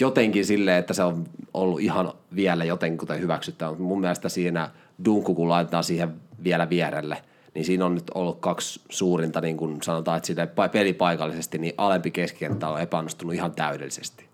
[0.00, 3.70] jotenkin silleen, että se on ollut ihan vielä jotenkin hyväksyttävä.
[3.70, 4.70] Mutta mun mielestä siinä
[5.04, 6.14] Dunku, kun laitetaan siihen
[6.44, 7.22] vielä vierelle,
[7.54, 12.68] niin siinä on nyt ollut kaksi suurinta, niin kuin sanotaan, että pelipaikallisesti, niin alempi keskikenttä
[12.68, 14.24] on epäonnistunut ihan täydellisesti.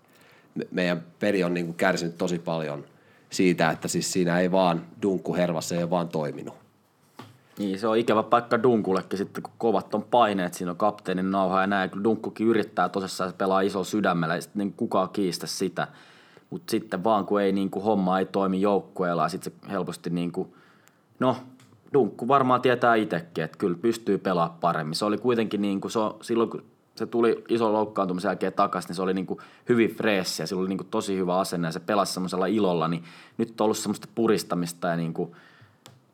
[0.55, 2.85] Me- meidän peli on niin kuin kärsinyt tosi paljon
[3.29, 6.62] siitä, että siis siinä ei vaan Dunkku Hervassa ei ole vaan toiminut.
[7.57, 11.61] Niin, se on ikävä paikka Dunkullekin sitten, kun kovat on paineet, siinä on kapteenin nauha
[11.61, 11.89] ja näin.
[12.03, 15.87] Dunkkukin yrittää tosissaan, se pelaa isolla sydämellä, ja sitten niin kukaan kiistä sitä.
[16.49, 20.09] Mutta sitten vaan, kun ei niin kuin, homma ei toimi joukkueella, ja sitten se helposti
[20.09, 20.53] niin kuin,
[21.19, 21.37] no,
[21.93, 24.95] Dunkku varmaan tietää itsekin, että kyllä pystyy pelaamaan paremmin.
[24.95, 26.63] Se oli kuitenkin niin kuin, se on, silloin, kun
[26.95, 29.39] se tuli ison loukkaantumisen jälkeen takaisin, niin se oli niin kuin
[29.69, 32.87] hyvin freessi ja sillä oli niin kuin tosi hyvä asenne ja se pelasi semmoisella ilolla,
[32.87, 33.03] niin
[33.37, 35.35] nyt on ollut semmoista puristamista ja niin kuin,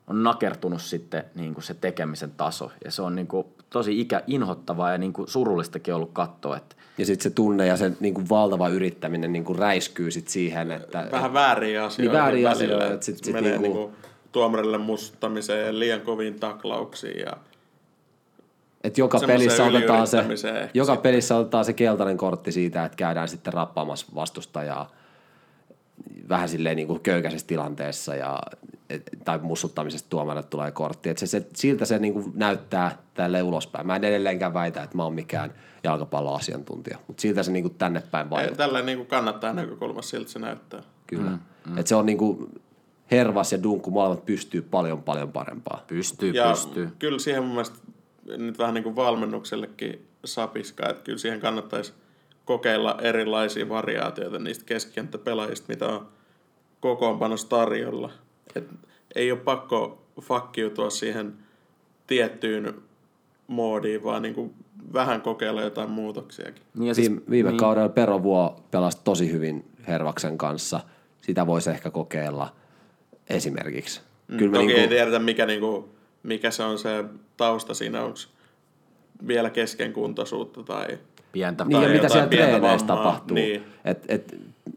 [0.10, 2.72] on nakertunut sitten niin kuin se tekemisen taso.
[2.86, 6.58] Ja se on niin kuin tosi ikä inhottavaa ja niin kuin surullistakin ollut katsoa.
[6.58, 10.28] Että Ja sitten se tunne ja se niin kuin valtava yrittäminen niin kuin räiskyy sit
[10.28, 11.08] siihen, että...
[11.12, 14.10] Vähän vääriä asioita Niin, vääriä välillä, asioita, että että sit- se sit menee niinku- niinku
[14.32, 17.34] tuomarille mustuttamiseen ja liian koviin taklauksiin ja
[18.84, 20.18] että joka pelissä, otetaan se,
[20.74, 21.12] joka sitten.
[21.12, 24.92] pelissä otetaan se keltainen kortti siitä, että käydään sitten rappaamassa vastustajaa
[26.30, 28.79] vähän silleen niin kuin köykäisessä tilanteessa ja, et,
[29.26, 31.10] tai mussuttamisesta tuomarille tulee kortti.
[31.10, 33.88] Et se, se, siltä se niin kuin näyttää tälle ulospäin.
[33.88, 38.04] Mä en edelleenkään väitä, että mä oon mikään jalkapalloasiantuntija, mutta siltä se niin kuin tänne
[38.12, 38.58] päin Ei, vaikuttaa.
[38.68, 40.84] tällä niinku kannattaa näkökulmassa siltä se näyttää.
[41.08, 41.30] Kyllä.
[41.30, 41.40] Mm,
[41.72, 41.78] mm.
[41.78, 42.62] Et se on niin kuin
[43.12, 45.84] Hervas ja Dunkku molemmat pystyy paljon paljon parempaa.
[45.88, 46.90] pystyy, Ja pystyy.
[47.00, 47.78] kyllä siihen mun mielestä
[48.38, 51.94] nyt vähän niin kuin valmennuksellekin sapiskaa, että kyllä siihen kannattaisi
[52.46, 56.08] kokeilla erilaisia variaatioita niistä keskikenttäpelaajista, mitä on
[56.80, 58.12] kokoonpanossa tarjolla.
[58.56, 58.68] Et
[59.16, 61.34] ei ole pakko fakkiutua siihen
[62.08, 62.74] tiettyyn
[63.48, 64.54] moodiin, vaan niin kuin
[64.94, 66.64] vähän kokeilla jotain muutoksiakin.
[66.74, 67.60] Niin ja Viime, viime niin.
[67.60, 70.80] kaudella Pero Vuo pelasi tosi hyvin Hervaksen kanssa.
[71.22, 72.54] Sitä voisi ehkä kokeilla
[73.30, 74.02] esimerkiksi.
[74.38, 75.90] Kyllä Toki me ei niinku, tiedetä, mikä, niinku,
[76.24, 77.06] mikä se on se
[77.38, 78.20] tausta siinä, onko
[79.28, 81.00] vielä keskenkuntoisuutta tai...
[81.32, 83.36] pientä niin ja tai mitä jotain siellä pientä treeneissä tapahtuu.
[83.36, 83.64] niin.
[83.86, 84.36] Et, et,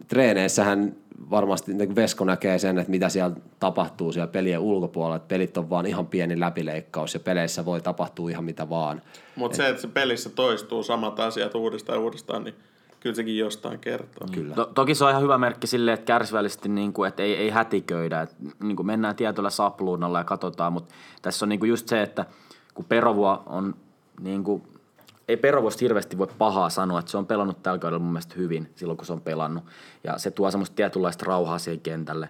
[0.08, 0.96] treeneissähän
[1.30, 5.70] varmasti niin Vesko näkee sen, että mitä siellä tapahtuu siellä pelien ulkopuolella, että pelit on
[5.70, 9.02] vaan ihan pieni läpileikkaus ja peleissä voi tapahtua ihan mitä vaan.
[9.36, 12.54] Mutta se, että se pelissä toistuu samat asiat uudestaan ja uudestaan, niin
[13.00, 14.28] kyllä sekin jostain kertoo.
[14.32, 14.54] Kyllä.
[14.54, 17.50] To- toki se on ihan hyvä merkki silleen, että kärsivällisesti niin kuin, että ei, ei
[17.50, 18.20] hätiköidä.
[18.20, 22.02] Että, niin kuin mennään tietyllä sapluunalla ja katsotaan, mutta tässä on niin kuin just se,
[22.02, 22.26] että
[22.74, 23.74] kun Perovua on
[24.20, 24.62] niin kuin,
[25.32, 28.70] ei Perovuosta hirveästi voi pahaa sanoa, että se on pelannut tällä kaudella mun mielestä hyvin
[28.74, 29.64] silloin, kun se on pelannut.
[30.04, 32.28] Ja se tuo semmoista tietynlaista rauhaa siihen kentälle.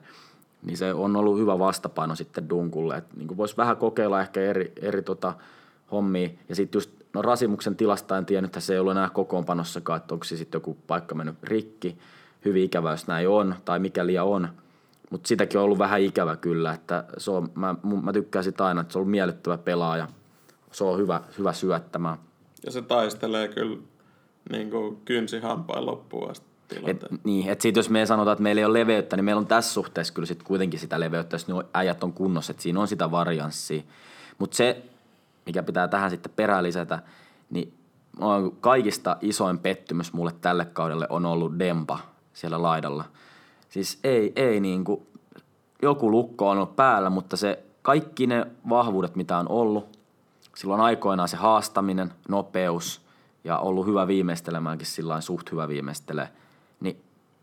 [0.63, 2.97] Niin se on ollut hyvä vastapaino sitten Dunkulle.
[2.97, 5.35] Että niin voisi vähän kokeilla ehkä eri, eri tota,
[5.93, 6.31] hommia.
[6.49, 10.15] Ja sitten just no Rasimuksen tilasta en tiennyt, että se ei ollut enää kokoonpanossakaan, että
[10.15, 11.99] onko se sitten joku paikka mennyt rikki.
[12.45, 14.49] Hyvin ikävä, jos näin on, tai mikäli on.
[15.11, 18.81] Mutta sitäkin on ollut vähän ikävä kyllä, että se on, mä, mä tykkään sitä aina,
[18.81, 20.09] että se on ollut miellyttävä pelaaja.
[20.73, 22.19] Se on hyvä, hyvä syöttämään.
[22.65, 23.77] Ja se taistelee kyllä
[24.51, 26.47] niin kuin kynsi hampain loppuun asti
[26.87, 29.47] Et, niin, että sit jos me sanotaan, että meillä ei ole leveyttä, niin meillä on
[29.47, 32.89] tässä suhteessa kyllä sit kuitenkin sitä leveyttä, jos ne äijät on kunnossa, että siinä on
[32.89, 33.83] sitä varianssia.
[34.39, 34.83] Mutta se,
[35.47, 37.03] mikä pitää tähän sitten perään lisätä,
[37.51, 37.75] niin
[38.61, 41.99] kaikista isoin pettymys mulle tälle kaudelle on ollut Dempa
[42.33, 43.05] siellä laidalla.
[43.69, 45.07] Siis ei, ei niin kuin,
[45.83, 49.91] joku lukko on ollut päällä, mutta se kaikki ne vahvuudet, mitä on ollut,
[50.57, 53.03] silloin aikoinaan se haastaminen, nopeus
[53.45, 56.29] ja ollut hyvä viimeistelemäänkin sillä suht hyvä viimeistelee,
[56.81, 57.03] niin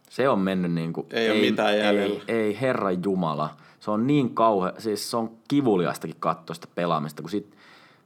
[0.09, 2.21] se on mennyt niin kuin, Ei ole mitään jäljellä.
[2.27, 3.49] Ei, ei herran jumala.
[3.79, 7.55] Se on niin kauhe, siis se on kivuliastakin katsoa sitä pelaamista, kun sit,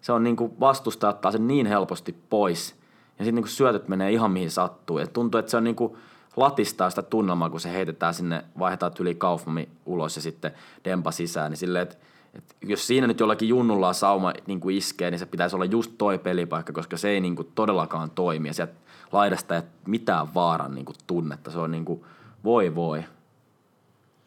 [0.01, 2.75] se on niin kuin vastustaja ottaa sen niin helposti pois.
[3.19, 4.99] Ja sitten niin syötöt menee ihan mihin sattuu.
[4.99, 5.97] Ja tuntuu, että se on niin kuin
[6.35, 10.51] latistaa sitä tunnelmaa, kun se heitetään sinne, vaihdetaan yli Kaufmani ulos ja sitten
[10.85, 11.51] Dempa sisään.
[11.51, 11.95] Niin silleen, että,
[12.33, 15.91] että jos siinä nyt jollakin junnulla sauma niin kuin iskee, niin se pitäisi olla just
[15.97, 18.47] toi pelipaikka, koska se ei niin kuin todellakaan toimi.
[18.47, 18.73] Ja sieltä
[19.11, 21.51] laidasta ei mitään vaaran niin kuin tunnetta.
[21.51, 22.03] Se on niin kuin,
[22.43, 23.03] voi voi.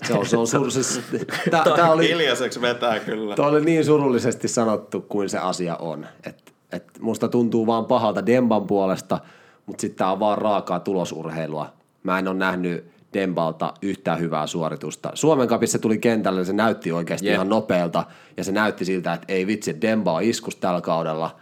[0.04, 1.00] Se on, se on sur, siis,
[1.50, 3.34] tää, tää oli, Hiljaiseksi vetää kyllä.
[3.34, 6.06] Tuo oli niin surullisesti sanottu kuin se asia on.
[6.24, 9.18] Et, et musta tuntuu vaan pahalta Demban puolesta,
[9.66, 11.72] mutta sitten tämä on vaan raakaa tulosurheilua.
[12.02, 15.10] Mä en ole nähnyt Dembalta yhtään hyvää suoritusta.
[15.14, 17.34] Suomen kapissa tuli kentälle, se näytti oikeasti Jep.
[17.34, 18.04] ihan nopealta
[18.36, 21.36] ja se näytti siltä, että ei vitsi, Demba on iskus tällä kaudella.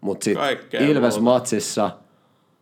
[0.00, 1.90] Mutta sitten Ilves-matsissa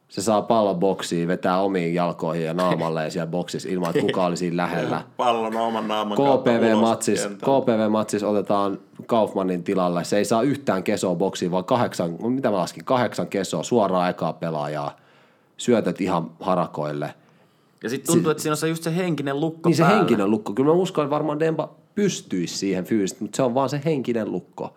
[0.09, 4.29] se saa pallon boksiin, vetää omiin jalkoihin ja naamalle ja siellä boksissa ilman, että kukaan
[4.29, 5.03] oli siinä lähellä.
[5.17, 7.27] Pallon oman naaman KPV-matsis.
[7.27, 10.05] KPV-matsis otetaan Kaufmanin tilalle.
[10.05, 14.33] Se ei saa yhtään kesoa boksiin, vaan kahdeksan, mitä mä laskin, kahdeksan kesoa suoraan ekaa
[14.33, 14.97] pelaajaa.
[15.57, 17.15] Syötöt ihan harakoille.
[17.83, 19.99] Ja sitten tuntuu, että siinä on se just se henkinen lukko Niin se päällä.
[19.99, 20.53] henkinen lukko.
[20.53, 24.33] Kyllä mä uskon, että varmaan Demba pystyisi siihen fyysisesti, mutta se on vaan se henkinen
[24.33, 24.75] lukko.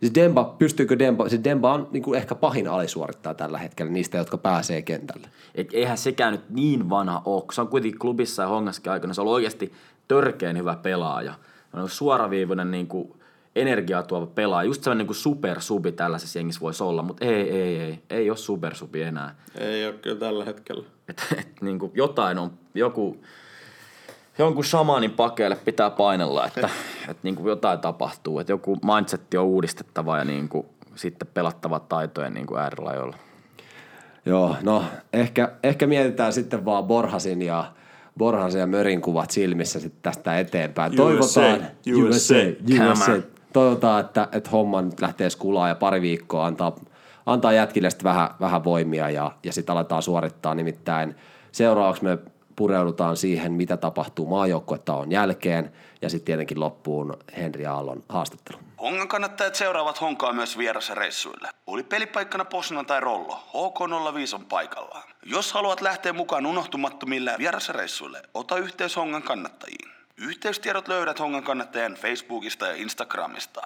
[0.00, 4.18] Siis Demba, pystyykö Demba, siis Demba on niin kuin ehkä pahin alisuorittaja tällä hetkellä niistä,
[4.18, 5.28] jotka pääsee kentälle.
[5.54, 9.14] Et eihän sekään nyt niin vanha ole, se on kuitenkin klubissa ja hongaskin aikana.
[9.14, 9.72] Se on ollut oikeasti
[10.08, 11.34] törkeen hyvä pelaaja.
[11.74, 13.12] Se on suoraviivainen niin kuin
[13.56, 14.66] energiaa tuova pelaaja.
[14.66, 18.02] Just sellainen niin supersubi tällaisessa jengissä voisi olla, mutta ei, ei, ei.
[18.10, 19.34] Ei ole supersubi enää.
[19.58, 20.84] Ei ole kyllä tällä hetkellä.
[21.08, 23.16] Et, et, niin kuin jotain on, joku,
[24.38, 26.70] jonkun shamanin pakeille pitää painella, että
[27.10, 28.38] et, niin kuin jotain tapahtuu.
[28.38, 33.16] Että joku mindsetti on uudistettava ja niin kuin, sitten pelattava taitoja niin kuin äärilajoilla.
[34.26, 37.72] Joo, no ehkä, ehkä mietitään sitten vaan Borhasin ja
[38.18, 40.96] Borhasin ja Mörin kuvat silmissä sitten tästä eteenpäin.
[40.96, 42.34] Toivotaan, USA,
[42.78, 43.39] Come USA.
[43.50, 43.52] On.
[43.52, 46.76] Toivotaan, että, että homma nyt lähtee skulaa ja pari viikkoa antaa,
[47.26, 50.54] antaa jätkille sitten vähän, vähän voimia ja, ja sitten aletaan suorittaa.
[50.54, 51.16] Nimittäin
[51.52, 52.18] seuraavaksi me
[52.56, 55.72] pureudutaan siihen, mitä tapahtuu maajoukkuettaon jälkeen
[56.02, 58.58] ja sitten tietenkin loppuun Henri Aallon haastattelu.
[58.80, 61.48] Hongan kannattajat seuraavat Honkaa myös vierasreissuille.
[61.66, 65.02] Oli pelipaikkana Posna tai Rollo, HK05 on paikallaan.
[65.26, 69.99] Jos haluat lähteä mukaan unohtumattomille vierasreissuille, ota yhteys Hongan kannattajiin.
[70.22, 73.60] Yhteystiedot löydät Hongan kannattajien Facebookista ja Instagramista.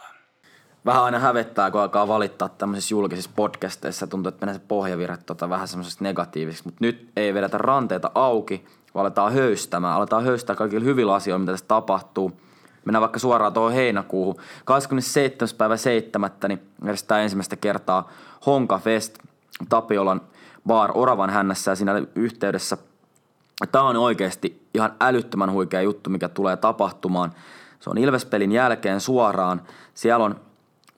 [0.87, 4.07] vähän aina hävettää, kun alkaa valittaa tämmöisissä julkisissa podcasteissa.
[4.07, 6.69] Tuntuu, että menee se pohjavirre tota, vähän semmoisesta negatiivisesta.
[6.69, 9.95] Mutta nyt ei vedetä ranteita auki, vaan aletaan höystämään.
[9.95, 12.41] Aletaan höystää kaikilla hyvillä asioilla, mitä tässä tapahtuu.
[12.85, 14.37] Mennään vaikka suoraan tuohon heinäkuuhun.
[14.65, 15.49] 27.
[15.59, 16.31] päivä 7.
[16.49, 18.11] niin järjestetään ensimmäistä kertaa
[18.47, 19.19] Honka Fest
[19.69, 20.21] Tapiolan
[20.67, 22.77] bar Oravan hännässä ja siinä yhteydessä
[23.73, 27.33] Tämä on oikeasti ihan älyttömän huikea juttu, mikä tulee tapahtumaan.
[27.81, 29.63] Se on Ilvespelin jälkeen suoraan.
[29.95, 30.41] Siellä on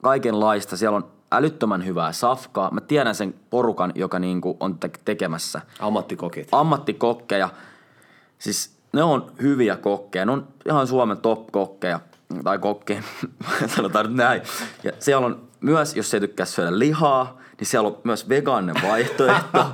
[0.01, 0.77] kaikenlaista.
[0.77, 2.71] Siellä on älyttömän hyvää safkaa.
[2.71, 5.61] Mä tiedän sen porukan, joka niinku on te- tekemässä.
[5.79, 6.47] Ammattikokit.
[6.51, 7.49] Ammattikokkeja.
[8.39, 10.25] Siis ne on hyviä kokkeja.
[10.25, 11.99] Ne on ihan Suomen top-kokkeja.
[12.43, 13.03] Tai kokkeja,
[13.75, 14.41] sanotaan nyt näin.
[14.83, 19.57] Ja siellä on myös, jos ei tykkää syödä lihaa, niin siellä on myös vegaaninen vaihtoehto.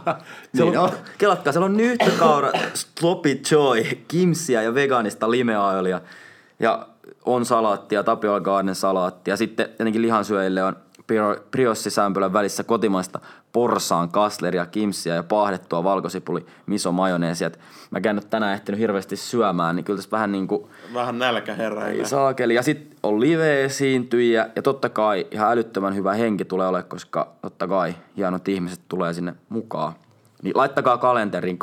[0.55, 0.91] siellä Niin on, on.
[1.17, 6.01] kelatkaa, siellä on nyhtökaura, sloppy joy, kimsiä ja vegaanista limeoilia.
[6.59, 6.87] Ja
[7.25, 9.37] on salaattia, Tapiola Garden salaattia.
[9.37, 10.75] Sitten tietenkin lihansyöjille on
[11.51, 13.19] briossisämpylän välissä kotimaista
[13.53, 17.47] porsaan kasleria, kimsiä ja paahdettua valkosipuli miso majoneesia.
[17.47, 17.59] Et
[17.91, 21.55] Mä en nyt tänään ehtinyt hirveästi syömään, niin kyllä tässä vähän niin kuin Vähän nälkä
[21.87, 22.55] ei saakeli.
[22.55, 27.67] Ja sitten on live-esiintyjiä ja totta kai ihan älyttömän hyvä henki tulee olemaan, koska totta
[27.67, 29.93] kai hienot ihmiset tulee sinne mukaan.
[30.43, 31.59] Niin laittakaa kalenteriin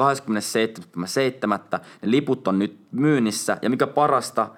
[1.76, 1.78] 27.7.
[2.02, 4.48] Ne liput on nyt myynnissä ja mikä parasta,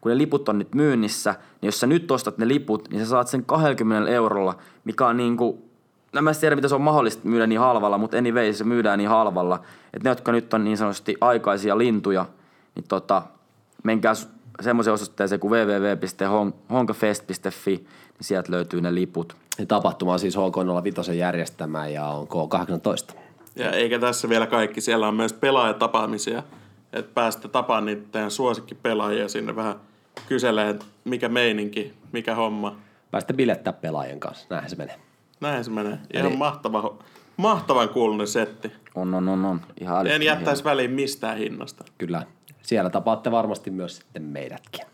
[0.00, 3.10] kun ne liput on nyt myynnissä, niin jos sä nyt ostat ne liput, niin sä
[3.10, 5.71] saat sen 20 eurolla, mikä on niinku,
[6.12, 8.98] no mä en tiedä mitä se on mahdollista myydä niin halvalla, mutta anyway se myydään
[8.98, 9.60] niin halvalla,
[9.94, 12.26] että ne, jotka nyt on niin sanotusti aikaisia lintuja,
[12.74, 13.22] niin tota,
[13.84, 14.28] menkää s-
[14.60, 17.86] semmoiseen osoitteeseen kuin www.honkafest.fi, niin
[18.20, 19.36] sieltä löytyy ne liput.
[19.58, 23.14] Ja tapahtuma on siis HK05 järjestämä ja on K18.
[23.56, 24.80] Ja eikä tässä vielä kaikki.
[24.80, 26.42] Siellä on myös pelaajatapaamisia.
[26.92, 29.74] Että päästä tapaamaan niitä teidän suosikkipelaajia sinne vähän
[30.28, 32.76] kyselee, mikä meininki, mikä homma.
[33.10, 34.96] Päästä bilettää pelaajien kanssa, näinhän se menee.
[35.42, 35.98] Näin se menee.
[36.14, 36.98] Ihan Eli- mahtava,
[37.36, 38.72] mahtavan kuulunen setti.
[38.94, 39.60] On, on, on, on.
[39.80, 41.84] Ihan En älyttömän jättäisi väliin mistään hinnasta.
[41.98, 42.26] Kyllä.
[42.62, 44.86] Siellä tapaatte varmasti myös sitten meidätkin.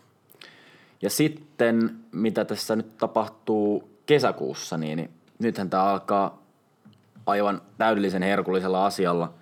[1.01, 6.43] Ja sitten, mitä tässä nyt tapahtuu kesäkuussa, niin, niin nythän tämä alkaa
[7.25, 9.33] aivan täydellisen herkullisella asialla.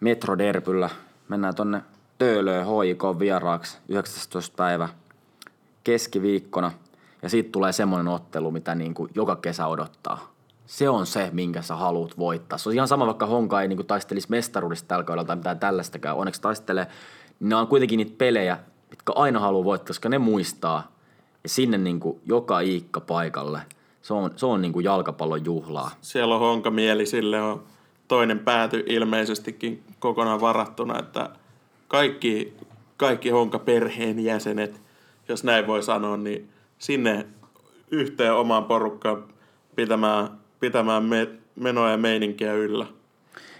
[0.00, 0.90] Metroderpyllä.
[1.28, 1.82] Mennään tonne
[2.18, 4.56] Töölöön HIK vieraaksi 19.
[4.56, 4.88] päivä
[5.84, 6.72] keskiviikkona.
[7.24, 10.32] Ja siitä tulee semmoinen ottelu, mitä niin kuin joka kesä odottaa.
[10.66, 12.58] Se on se, minkä sä haluat voittaa.
[12.58, 15.58] Se on ihan sama, vaikka Honka ei niin kuin taistelisi mestaruudesta tällä kaudella tai mitään
[15.58, 16.16] tällaistakään.
[16.16, 16.86] Onneksi taistelee.
[17.40, 18.58] Ne on kuitenkin niitä pelejä,
[18.90, 20.92] mitkä aina haluaa voittaa, koska ne muistaa.
[21.42, 23.60] Ja sinne niin kuin joka iikka paikalle.
[24.02, 25.90] Se on, se on niin kuin jalkapallon juhlaa.
[26.00, 27.62] Siellä on honkamieli, sille on
[28.08, 31.30] toinen pääty ilmeisestikin kokonaan varattuna, että
[31.88, 32.56] kaikki,
[32.96, 34.80] kaikki honkaperheen jäsenet,
[35.28, 36.53] jos näin voi sanoa, niin
[36.84, 37.26] sinne
[37.90, 39.24] yhteen omaan porukkaan
[39.76, 40.28] pitämään,
[40.60, 42.86] pitämään me, menoa ja meininkiä yllä.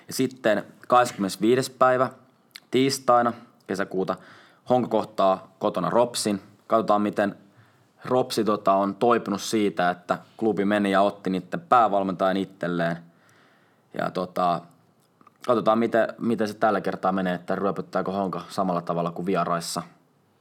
[0.06, 1.72] Ja sitten 25.
[1.72, 2.10] päivä
[2.70, 3.32] tiistaina
[3.66, 4.16] kesäkuuta
[4.70, 6.40] Honka kohtaa kotona Ropsin.
[6.66, 7.34] Katsotaan, miten
[8.04, 12.96] Ropsi tota, on toipunut siitä, että klubi meni ja otti niiden päävalmentajan itselleen.
[13.98, 14.60] Ja tota,
[15.46, 19.82] katsotaan, miten, miten se tällä kertaa menee, että ryöpyttääkö Honka samalla tavalla kuin vieraissa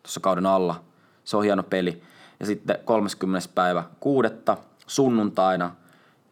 [0.04, 0.84] tuossa kauden alla.
[1.24, 2.04] Se on hieno peli.
[2.44, 3.50] Ja sitten 30.
[3.56, 5.72] päivä kuudetta sunnuntaina,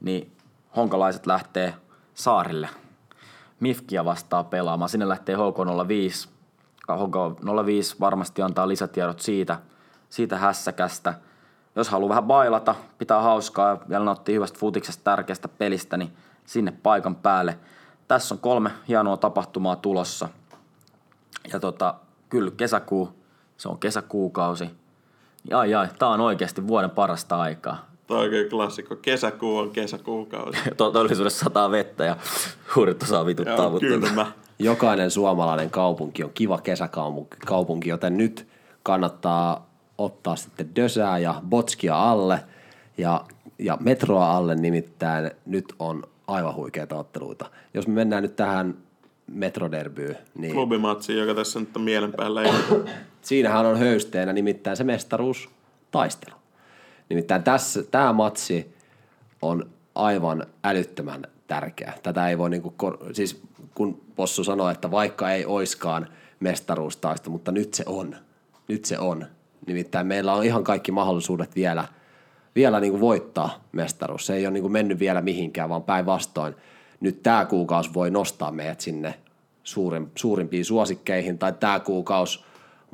[0.02, 0.32] niin
[0.76, 1.74] honkalaiset lähtee
[2.14, 2.70] saarille
[3.60, 4.90] Mifkiä vastaa pelaamaan.
[4.90, 6.30] Sinne lähtee HK05.
[6.92, 9.60] HK05 varmasti antaa lisätiedot siitä,
[10.10, 11.14] siitä hässäkästä.
[11.76, 16.14] Jos haluaa vähän bailata, pitää hauskaa ja nauttii hyvästä futiksesta tärkeästä pelistä, niin
[16.46, 17.60] sinne paikan päälle.
[18.08, 20.30] Tässä on kolme hienoa tapahtumaa tulossa.
[21.54, 21.96] Ja tota,
[22.30, 23.10] kyllä kesäkuu,
[23.58, 24.81] se on kesäkuukausi.
[25.50, 27.92] Ja ai ai, tää on oikeasti vuoden parasta aikaa.
[28.08, 28.96] Tämä on oikein klassikko.
[28.96, 30.60] Kesäkuu on kesäkuukausi.
[30.78, 32.18] Todellisuudessa sataa vettä ja
[32.76, 33.70] huudet osaa vituttaa.
[33.70, 34.32] Mutta- kylmä.
[34.60, 38.48] Jokainen suomalainen kaupunki on kiva kesäkaupunki, kaupunki, joten nyt
[38.84, 42.40] kannattaa ottaa sitten Dösää ja Botskia alle
[42.98, 43.26] ja,
[43.60, 47.46] ja Metroa alle, nimittäin nyt on aivan huikeita otteluita.
[47.74, 48.78] Jos me mennään nyt tähän
[49.34, 52.42] Metroderbyyn, niin Klubimatsi, joka tässä nyt on mielen päällä.
[53.22, 56.36] siinähän on höysteenä nimittäin se mestaruustaistelu.
[57.10, 58.76] Nimittäin tässä, tämä matsi
[59.42, 61.94] on aivan älyttömän tärkeä.
[62.04, 63.42] Tätä ei voi niinku, kor- siis
[63.76, 66.08] kun Possu sanoi, että vaikka ei oiskaan
[66.40, 68.16] mestaruustaista, mutta nyt se on.
[68.68, 69.26] Nyt se on.
[69.68, 71.86] Nimittäin meillä on ihan kaikki mahdollisuudet vielä,
[72.56, 74.26] vielä niinku voittaa mestaruus.
[74.26, 76.56] Se ei ole niinku mennyt vielä mihinkään, vaan päinvastoin.
[77.02, 79.14] Nyt tämä kuukausi voi nostaa meidät sinne
[79.64, 82.46] suurin, suurimpiin suosikkeihin, tai tämä kuukausi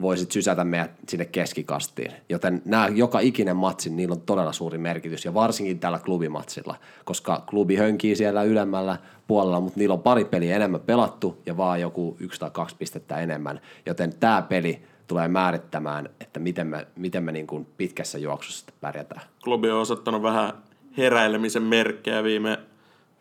[0.02, 2.12] voisit sysätä meidät sinne keskikastiin.
[2.30, 7.44] Joten nämä joka ikinen matsi, niillä on todella suuri merkitys, ja varsinkin tällä klubimatsilla, koska
[7.50, 8.98] klubi hönkii siellä ylemmällä
[9.28, 13.18] puolella, mutta niillä on pari peliä enemmän pelattu, ja vaan joku yksi tai kaksi pistettä
[13.18, 13.62] enemmän.
[13.86, 19.22] Joten tämä peli tulee määrittämään, että miten me, miten me niin kuin pitkässä juoksussa pärjätään.
[19.44, 20.54] Klubi on osoittanut vähän
[20.98, 22.60] heräilemisen merkkejä viime,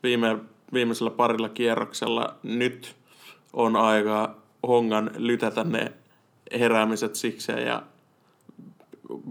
[0.03, 0.37] viime,
[0.72, 2.34] viimeisellä parilla kierroksella.
[2.42, 2.96] Nyt
[3.52, 4.34] on aika
[4.66, 5.92] hongan lytätä ne
[6.58, 7.82] heräämiset sikseen ja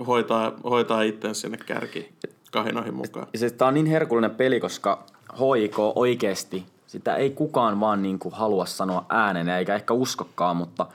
[0.07, 2.13] hoitaa, hoitaa itsensä sinne kärki
[2.51, 3.27] kahinoihin mukaan.
[3.33, 8.29] Ja se, tää on niin herkullinen peli, koska HIK oikeesti, sitä ei kukaan vaan niinku
[8.29, 10.85] halua sanoa ääneen, eikä ehkä uskokkaan, mutta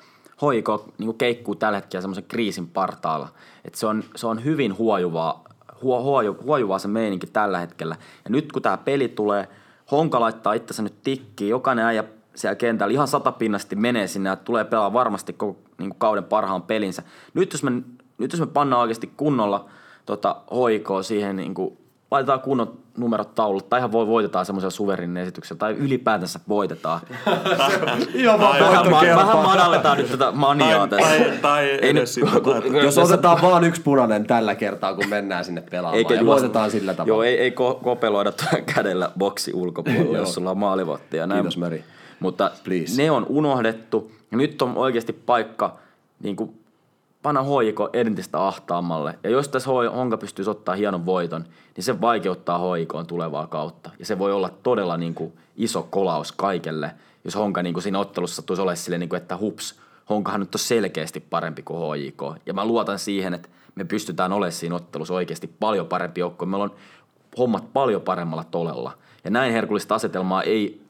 [0.43, 0.69] HIK
[0.99, 3.29] niinku keikkuu tällä hetkellä semmoisen kriisin partaalla.
[3.65, 5.45] Et se, on, se on hyvin huojuvaa,
[5.83, 7.97] huo, huoju, huojuvaa se meininki tällä hetkellä.
[8.25, 9.49] Ja nyt kun tämä peli tulee,
[9.91, 14.65] Honka laittaa itsensä nyt tikkiin, jokainen äijä siellä kentällä ihan satapinnasti menee sinne ja tulee
[14.65, 17.03] pelaa varmasti koko niin kauden parhaan pelinsä.
[17.35, 17.71] Nyt jos me,
[18.19, 19.69] nyt jos me pannaan oikeasti kunnolla
[20.07, 21.79] tota, hoikoa siihen, niin kuin,
[22.11, 27.01] laitetaan kunnon numerot taululle, tai ihan voi voitetaan semmoisella suverinin esityksellä, tai ylipäätänsä voitetaan.
[28.15, 31.19] Ihan vaan vähän, ma- vähän madalletaan nyt tätä maniaa Tai, tässä.
[31.19, 35.09] tai, tai Ei edes nyt- sitä, että Jos otetaan vaan yksi punainen tällä kertaa, kun
[35.09, 35.99] mennään sinne pelaamaan.
[35.99, 37.09] Eikä ja juosta- voitetaan sillä tavalla.
[37.15, 38.33] Joo, ei, ei ko- kopeloida
[38.75, 41.41] kädellä boksi ulkopuolella, jos sulla on maalivotti ja näin.
[41.41, 41.85] Kiitos, Meri.
[42.21, 43.03] Mutta Please.
[43.03, 44.13] ne on unohdettu.
[44.31, 45.77] Ja nyt on oikeasti paikka
[46.23, 46.60] niin kuin
[47.23, 49.19] panna hoiko entistä ahtaammalle.
[49.25, 51.45] Ja jos tässä Honka pystyisi ottaa hienon voiton,
[51.77, 53.91] niin se vaikeuttaa hoikoon tulevaa kautta.
[53.99, 56.91] Ja se voi olla todella niin kuin iso kolaus kaikelle,
[57.25, 60.55] jos Honka niin kuin siinä ottelussa sattuisi olemaan silleen, niin kuin, että hups, Honkahan nyt
[60.55, 62.23] on selkeästi parempi kuin HJK.
[62.47, 66.47] Ja mä luotan siihen, että me pystytään olemaan siinä ottelussa oikeasti paljon parempi joukko.
[66.47, 66.75] Meillä on
[67.39, 68.93] hommat paljon paremmalla tolella.
[69.25, 70.83] Ja näin herkullista asetelmaa ei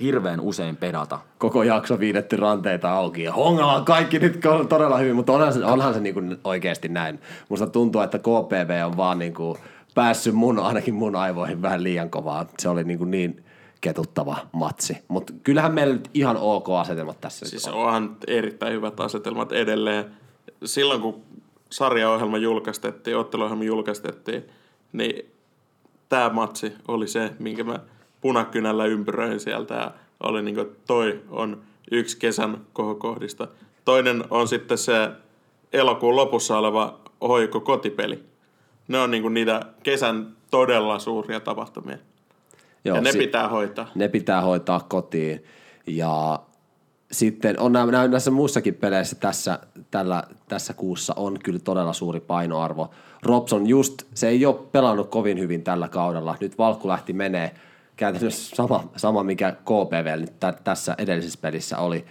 [0.00, 1.18] hirveän usein pedata.
[1.38, 5.64] Koko jakso viidetty ranteita auki ja hongalla on kaikki nyt todella hyvin, mutta onhan se,
[5.64, 7.20] onhan se niinku oikeasti näin.
[7.48, 9.58] Musta tuntuu, että KPV on vaan niinku
[9.94, 12.46] päässyt mun, ainakin mun aivoihin vähän liian kovaa.
[12.58, 13.44] Se oli niinku niin
[13.80, 14.98] ketuttava matsi.
[15.08, 17.80] Mutta kyllähän meillä nyt ihan ok asetelmat tässä Siis nyt on.
[17.82, 20.04] onhan erittäin hyvät asetelmat edelleen.
[20.64, 21.22] Silloin kun
[21.70, 24.44] sarjaohjelma julkaistettiin, otteluohjelma julkaistettiin,
[24.92, 25.30] niin
[26.08, 27.80] tämä matsi oli se, minkä mä
[28.20, 29.90] punakynällä ympyröin sieltä ja
[30.22, 31.60] oli niin kuin, toi on
[31.90, 33.48] yksi kesän kohokohdista.
[33.84, 35.10] Toinen on sitten se
[35.72, 38.22] elokuun lopussa oleva hoiko kotipeli.
[38.88, 41.98] Ne on niin kuin niitä kesän todella suuria tapahtumia.
[42.84, 43.90] Joo, ja ne si- pitää hoitaa.
[43.94, 45.44] ne pitää hoitaa kotiin.
[45.86, 46.40] Ja
[47.12, 49.58] sitten on nämä- näissä muissakin peleissä tässä,
[49.90, 52.90] tällä, tässä kuussa on kyllä todella suuri painoarvo.
[53.22, 56.36] Robson just, se ei ole pelannut kovin hyvin tällä kaudella.
[56.40, 57.54] Nyt Valkku lähti menee
[57.98, 62.04] käytännössä sama, sama mikä KPV nyt tä, tässä edellisessä pelissä oli.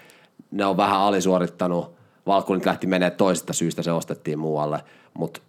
[0.52, 1.92] Ne on vähän alisuorittanut.
[2.28, 4.84] Valkku nyt lähti menee toisesta syystä, se ostettiin muualle.
[5.14, 5.42] Mutta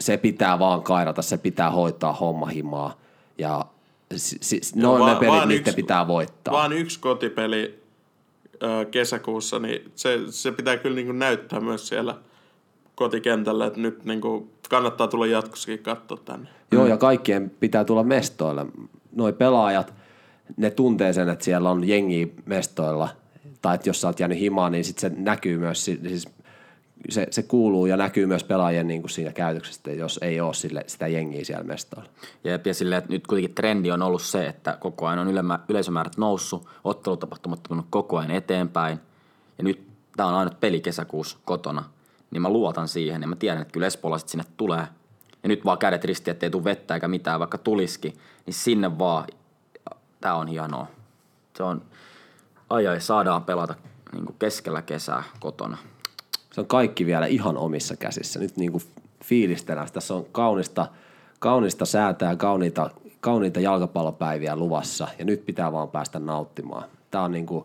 [0.00, 3.00] se pitää vaan kairata, se pitää hoitaa homma himaa.
[3.38, 3.64] Ja
[4.16, 6.54] si, si, ne on ne pelit, niiden pitää voittaa.
[6.54, 7.82] Vaan yksi kotipeli
[8.62, 12.14] ö, kesäkuussa, niin se, se pitää kyllä niin kuin näyttää myös siellä
[12.94, 16.48] kotikentällä, että nyt niin kuin kannattaa tulla jatkossakin katsoa tänne.
[16.72, 18.66] Joo, ja kaikkien pitää tulla mestoille.
[19.16, 19.94] Noi pelaajat,
[20.56, 23.08] ne tuntee sen, että siellä on jengi mestoilla,
[23.62, 26.28] tai että jos sä oot jäänyt himaan, niin sit se näkyy myös, si- siis
[27.08, 30.84] se, se kuuluu ja näkyy myös pelaajien niin kuin siinä käytöksestä, jos ei ole sille,
[30.86, 32.08] sitä jengiä siellä mestoilla.
[32.44, 35.58] Jep, ja silleen, että nyt kuitenkin trendi on ollut se, että koko ajan on ylemmä,
[35.68, 38.98] yleisömäärät noussut, ottelutapahtumat on koko ajan eteenpäin,
[39.58, 39.86] ja nyt
[40.16, 41.84] tämä on ainut peli kesäkuussa kotona,
[42.30, 44.86] niin mä luotan siihen, ja mä tiedän, että kyllä espoolaiset sinne tulee,
[45.42, 48.12] ja nyt vaan kädet risti, ettei tule vettä eikä mitään, vaikka tulisikin,
[48.46, 49.24] niin sinne vaan,
[50.20, 50.86] tämä on hienoa.
[51.56, 51.82] Se on,
[52.70, 53.74] ai ai, saadaan pelata
[54.12, 55.78] niin keskellä kesää kotona.
[56.52, 58.38] Se on kaikki vielä ihan omissa käsissä.
[58.40, 58.82] Nyt niin kuin
[59.24, 59.88] fiilistellään.
[59.92, 60.86] Tässä on kaunista,
[61.38, 62.90] kaunista säätää, kauniita,
[63.20, 66.84] kauniita jalkapallopäiviä luvassa ja nyt pitää vaan päästä nauttimaan.
[67.10, 67.64] Tämä on niin kuin,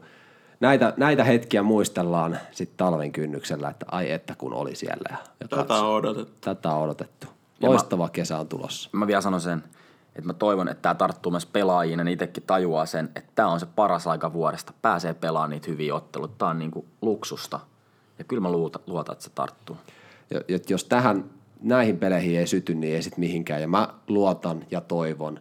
[0.59, 5.09] näitä, näitä hetkiä muistellaan sitten talven kynnyksellä, että ai että kun oli siellä.
[5.09, 6.34] Ja, ja Tätä on odotettu.
[6.41, 7.28] Tätä on odotettu.
[7.61, 8.89] Ja mä- Loistava kesä on tulossa.
[8.93, 9.63] mä vielä sanon sen,
[10.18, 13.47] että mä toivon, että tämä tarttuu myös pelaajiin ja ne itsekin tajuaa sen, että tämä
[13.47, 14.74] on se paras aika vuodesta.
[14.82, 16.36] Pääsee pelaamaan niitä hyviä otteluita.
[16.38, 17.59] Tämä on niinku luksusta.
[18.20, 19.78] Ja kyllä mä luotan, luotan että se tarttuu.
[20.30, 21.26] Ja, jos tähän,
[21.61, 23.61] näihin peleihin ei syty, niin ei sit mihinkään.
[23.61, 25.39] Ja mä luotan ja toivon.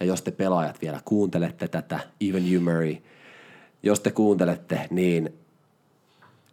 [0.00, 2.96] Ja jos te pelaajat vielä kuuntelette tätä, even you Murray,
[3.82, 5.34] jos te kuuntelette, niin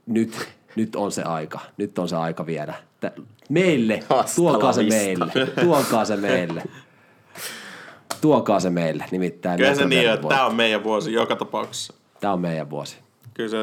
[0.06, 1.60] nyt, nyt on se aika.
[1.78, 2.74] Nyt on se aika viedä.
[3.50, 5.32] Meille, Hasta tuokaa se meille,
[5.64, 6.64] tuokaa se meille.
[8.26, 9.58] Tuokaa se meille, nimittäin.
[9.58, 11.94] Kyllä se niin, että tämä on meidän vuosi joka tapauksessa.
[12.20, 12.98] Tämä on meidän vuosi.
[13.34, 13.58] Kyllä se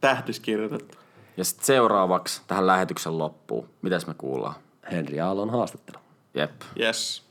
[0.00, 0.98] tähtis kirjoitettu.
[1.36, 3.68] Ja sitten seuraavaksi tähän lähetyksen loppuun.
[3.82, 4.54] Mitäs me kuullaan?
[4.92, 5.98] Henri Aallon haastattelu.
[6.34, 6.50] Jep.
[6.80, 7.22] Yes.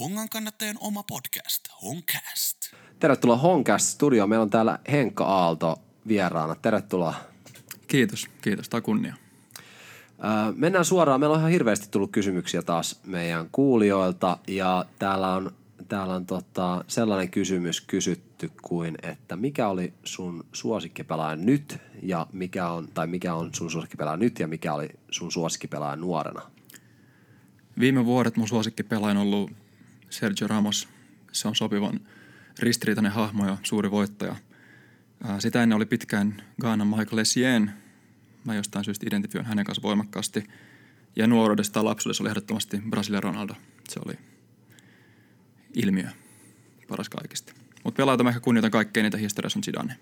[0.00, 2.56] Hongan kannattajien oma podcast, Honcast.
[3.00, 4.26] Tervetuloa Honcast Studio.
[4.26, 5.76] Meillä on täällä Henkka Aalto
[6.08, 6.54] vieraana.
[6.54, 7.14] Tervetuloa.
[7.86, 8.68] Kiitos, kiitos.
[8.68, 9.14] Tämä kunnia.
[10.20, 11.20] Ää, Mennään suoraan.
[11.20, 15.52] Meillä on ihan hirveästi tullut kysymyksiä taas meidän kuulijoilta ja täällä on,
[15.88, 22.68] täällä on tota sellainen kysymys kysytty kuin, että mikä oli sun suosikkipelaaja nyt ja mikä
[22.68, 26.42] on, tai mikä on sun suosikkipelaaja nyt ja mikä oli sun suosikkipelaaja nuorena?
[27.78, 29.50] Viime vuodet mun suosikkipelaaja on ollut
[30.10, 30.88] Sergio Ramos.
[31.32, 32.00] Se on sopivan
[32.58, 34.36] ristiriitainen hahmo ja suuri voittaja.
[35.38, 37.72] Sitä ennen oli pitkään Ghanan Michael Essien.
[38.44, 40.44] Mä jostain syystä identifioin hänen kanssa voimakkaasti.
[41.16, 43.54] Ja nuoruudesta lapsuudessa oli ehdottomasti Brasilia Ronaldo.
[43.88, 44.14] Se oli
[45.74, 46.08] ilmiö
[46.88, 47.52] paras kaikista.
[47.84, 49.96] Mutta pelaajat mä ehkä kunnioitan kaikkein niitä historiassa on Zidane.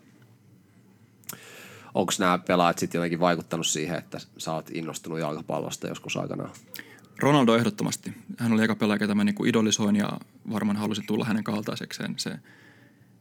[1.94, 6.50] Onko nämä pelaajat sitten jotenkin vaikuttanut siihen, että sä oot innostunut jalkapallosta joskus aikanaan?
[7.18, 8.12] Ronaldo ehdottomasti.
[8.38, 12.14] Hän oli eka pelaaja, ketä mä niinku idolisoin ja varmaan halusin tulla hänen kaltaisekseen.
[12.16, 12.38] Se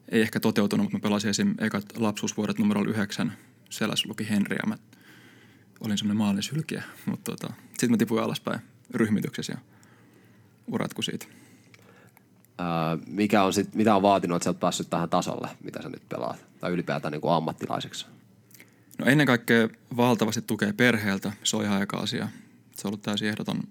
[0.09, 1.55] ei ehkä toteutunut, mutta mä pelasin esim.
[1.59, 3.33] ekat lapsuusvuodet numero 9.
[3.69, 4.77] Siellä luki Henri ja mä
[5.79, 6.83] olin semmoinen maallisylkiä.
[7.05, 8.59] Mutta tota, sitten mä tipuin alaspäin
[8.91, 9.59] ryhmityksessä ja
[10.67, 11.25] uratku siitä.
[12.57, 15.89] Ää, mikä on sit, mitä on vaatinut, että sä oot päässyt tähän tasolle, mitä sä
[15.89, 16.45] nyt pelaat?
[16.59, 18.05] Tai ylipäätään niin kuin ammattilaiseksi?
[18.97, 22.27] No ennen kaikkea valtavasti tukee perheeltä, se on ihan aika asia.
[22.75, 23.63] Se on ollut täysin ehdoton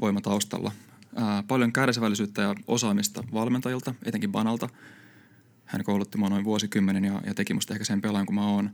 [0.00, 0.72] voima taustalla.
[1.16, 4.68] Ää, paljon kärsivällisyyttä ja osaamista valmentajilta, etenkin Banalta.
[5.64, 8.70] Hän koulutti mua noin vuosikymmenen ja, ja teki musta ehkä sen pelaajan kuin mä oon.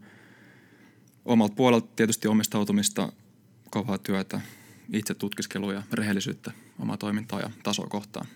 [1.24, 3.12] Omalta puolelta tietysti omistautumista,
[3.70, 4.40] kovaa työtä,
[4.92, 8.26] itse tutkiskelua ja rehellisyyttä omaa toimintaa ja tasoa kohtaan.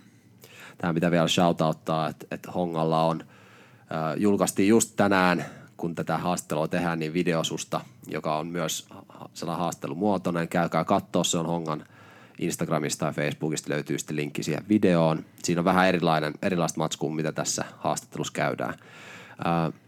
[0.78, 5.44] Tähän pitää vielä shoutouttaa, että, että Hongalla on, äh, julkaistiin just tänään,
[5.76, 8.88] kun tätä haastelua tehdään, niin videosusta, joka on myös
[9.34, 10.48] sellainen haastelumuotoinen.
[10.48, 11.86] Käykää katsoa, se on Hongan
[12.38, 15.24] Instagramista ja Facebookista löytyy sitten linkki siihen videoon.
[15.42, 18.74] Siinä on vähän erilainen, erilaista matskua, mitä tässä haastattelussa käydään.
[19.46, 19.80] Äh,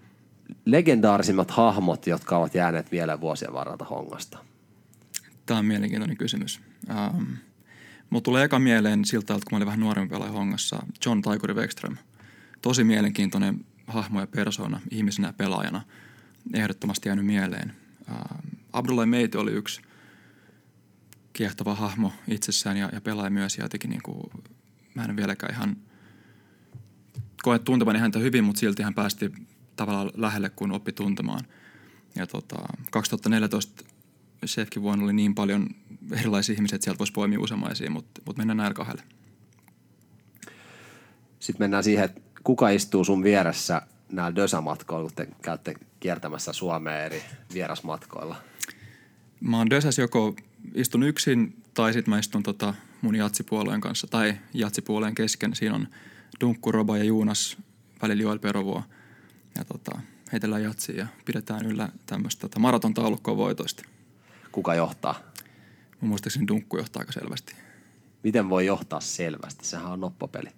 [0.65, 4.39] legendaarisimmat hahmot, jotka ovat jääneet vielä vuosien varrelta Hongasta.
[5.47, 6.61] Tämä on mielenkiintoinen kysymys.
[6.91, 7.23] Ähm,
[8.11, 11.55] Mulla tulee eka mieleen siltä, että kun mä olin vähän nuorempi pelaaja Hongassa, John Taikuri
[11.55, 11.97] Wexström.
[12.63, 15.83] Tosi mielenkiintoinen hahmo ja persona ihmisenä ja pelaajana.
[16.55, 17.73] Ehdottomasti jäänyt mieleen.
[18.09, 19.81] Ähm, Abdullah Meiti oli yksi
[21.33, 23.59] kiehtova hahmo itsessään ja, ja pelaaja myös.
[23.59, 24.31] Ja jotenkin niin kuin,
[24.95, 25.77] mä en vieläkään ihan
[27.43, 29.33] koe tuntemani häntä hyvin, mutta silti hän päästi
[29.77, 31.41] tavallaan lähelle, kun oppi tuntemaan.
[32.15, 32.57] Ja tota,
[32.91, 33.85] 2014
[34.47, 35.69] Chefkin vuonna oli niin paljon
[36.13, 39.03] erilaisia ihmisiä, että sieltä voisi poimia useammaisia, mutta, mutta mennään näillä kahdelle.
[41.41, 43.83] Sitten mennään siihen, että kuka istuu sun vieressä
[44.13, 47.23] näillä Dösa-matkoilla, kun te käytte kiertämässä Suomea eri
[47.55, 48.37] vierasmatkoilla?
[49.41, 50.37] Mä oon Dösäs joko
[50.75, 55.55] istun yksin tai sitten mä istun tota mun jatsipuolueen kanssa tai jatsipuolueen kesken.
[55.55, 55.89] Siinä on
[56.41, 57.57] Dunkku, Roba ja Juunas,
[58.03, 58.83] välillä Joel Perovuo.
[59.59, 60.01] Ja tota,
[60.33, 63.83] heitellään jatsia ja pidetään yllä tämmöistä tota maraton taulukkoa voitoista.
[64.53, 65.21] Kuka johtaa?
[66.01, 67.55] Mun muistaakseni Dunkku johtaa aika selvästi.
[68.23, 69.67] Miten voi johtaa selvästi?
[69.67, 70.51] Sehän on noppapeli.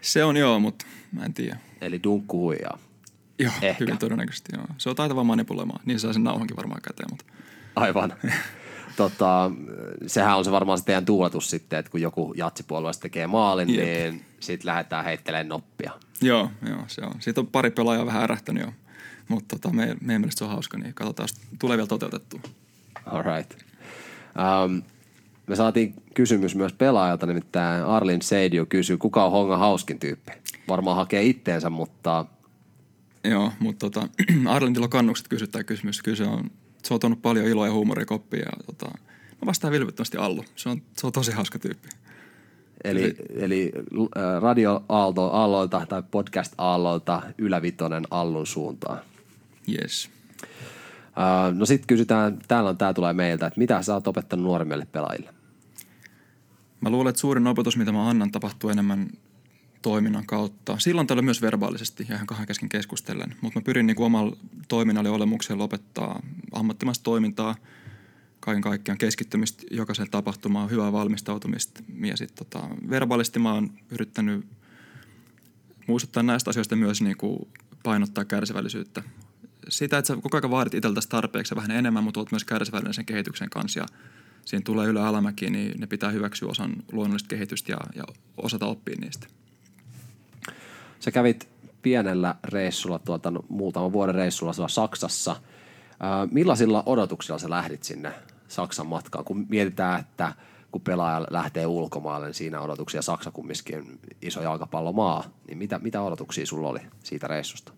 [0.00, 1.56] Se on joo, mutta mä en tiedä.
[1.80, 2.78] Eli dunkku huijaa.
[3.38, 3.76] Joo, Ehkä.
[3.84, 4.66] hyvin todennäköisesti joo.
[4.78, 5.80] Se on taitava manipuloimaan.
[5.84, 7.24] Niin saa sen nauhankin varmaan käteen, mutta
[7.76, 8.12] Aivan.
[8.96, 9.50] tota,
[10.06, 13.84] sehän on se varmaan se teidän tuuletus sitten, että kun joku jatsipuolueesta tekee maalin, Jep.
[13.84, 15.92] niin sitten lähdetään heittelemään noppia.
[16.20, 17.14] joo, joo, se on.
[17.18, 18.72] Siitä on pari pelaajaa vähän ärähtänyt jo.
[19.28, 22.40] Mutta tota, me, meidän mielestä se on hauska, niin katsotaan, jos tulee vielä toteutettua.
[23.06, 23.69] All right.
[24.36, 24.82] Um,
[25.46, 30.32] me saatiin kysymys myös pelaajalta, nimittäin Arlin Seidio kysyy, kuka on Hongan hauskin tyyppi?
[30.68, 32.26] Varmaan hakee itteensä, mutta
[33.24, 34.08] Joo, mutta tota,
[34.46, 36.02] Arlentilla kannukset kysyttää kysymys.
[36.02, 36.50] Kyllä se on,
[36.82, 38.40] se on tuonut paljon iloa ja huumoria koppia.
[38.40, 38.86] Ja, tota,
[39.40, 40.44] mä vastaan vilpittömästi Allu.
[40.56, 41.88] Se on, se on tosi hauska tyyppi.
[42.84, 48.98] Eli, eli äh, Radio Aalto, Aalloilta tai Podcast Aalloilta Ylävitonen Allun suuntaan.
[49.68, 50.10] Yes.
[51.20, 54.86] Uh, no sitten kysytään, täällä on, tää tulee meiltä, että mitä sä oot opettanut nuoremmille
[54.92, 55.34] pelaajille?
[56.80, 59.10] Mä luulen, että suurin opetus, mitä mä annan, tapahtuu enemmän
[59.82, 60.78] toiminnan kautta.
[60.78, 63.34] Silloin tällä myös verbaalisesti ja ihan kahden kesken keskustellen.
[63.40, 64.36] Mutta mä pyrin niin omalla
[64.68, 67.56] toiminnalla ja olemuksella opettaa ammattimaista toimintaa,
[68.40, 71.82] kaiken kaikkiaan keskittymistä jokaiseen tapahtumaan, hyvää valmistautumista.
[72.04, 74.46] Ja sitten tota, verbaalisesti mä oon yrittänyt
[75.86, 77.48] muistuttaa näistä asioista myös niin kuin
[77.82, 79.02] painottaa kärsivällisyyttä.
[79.68, 83.06] Sitä, että sä koko ajan vaadit itseltäsi tarpeeksi vähän enemmän, mutta olet myös kärsivällinen sen
[83.06, 83.80] kehityksen kanssa.
[83.80, 83.86] Ja
[84.44, 88.04] siinä tulee ylä alamäki, niin ne pitää hyväksyä osan luonnollista kehitystä ja, ja
[88.36, 89.26] osata oppia niistä.
[91.00, 91.48] Sä kävit
[91.82, 95.36] pienellä reissulla, tuota, no, muutaman vuoden reissulla siellä Saksassa.
[96.00, 98.12] Ää, millaisilla odotuksilla sä lähdit sinne
[98.48, 99.24] Saksan matkaan?
[99.24, 100.32] Kun mietitään, että
[100.72, 105.24] kun pelaaja lähtee ulkomaille, niin siinä odotuksia Saksa kumminkin iso jalkapallomaa.
[105.48, 107.72] Niin mitä, mitä odotuksia sulla oli siitä reissusta?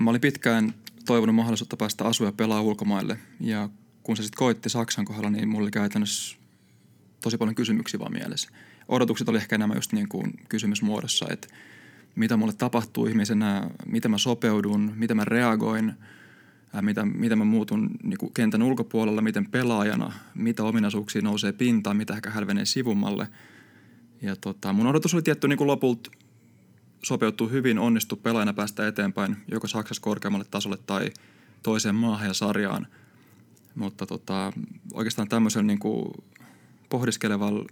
[0.00, 0.74] Mä olin pitkään
[1.06, 3.18] toivonut mahdollisuutta päästä asua ja pelaa ulkomaille.
[3.40, 3.68] Ja
[4.02, 6.36] kun se sitten koitti Saksan kohdalla, niin mulla oli käytännössä
[7.20, 8.48] tosi paljon kysymyksiä vaan mielessä.
[8.88, 11.48] Odotukset oli ehkä enemmän just niin kuin kysymysmuodossa, että
[12.14, 15.92] mitä mulle tapahtuu ihmisenä, miten mä sopeudun, miten mä reagoin,
[16.80, 22.14] mitä, miten mä muutun niin kuin kentän ulkopuolella, miten pelaajana, mitä ominaisuuksia nousee pintaan, mitä
[22.14, 23.28] ehkä hälvenee sivummalle.
[24.22, 26.10] Ja tota, mun odotus oli tietty niin kuin lopulta
[27.06, 31.10] sopeutuu hyvin, onnistuu pelaajana päästä eteenpäin joko Saksassa korkeammalle tasolle tai
[31.62, 32.86] toiseen maahan ja sarjaan.
[33.74, 34.52] Mutta tota,
[34.94, 36.12] oikeastaan tämmöisen niin kuin
[36.88, 37.66] pohdiskelevalla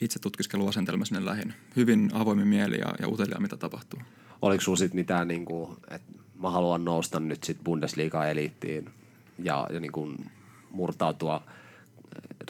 [0.00, 1.54] itse tutkiskeluasentelma sinne lähin.
[1.76, 4.00] Hyvin avoimin mieli ja, ja utelia, mitä tapahtuu.
[4.42, 8.90] Oliko sulla sitten mitään, niin kuin, että mä haluan nousta nyt sit Bundesliga-eliittiin
[9.38, 10.30] ja, ja niin kuin
[10.70, 11.42] murtautua,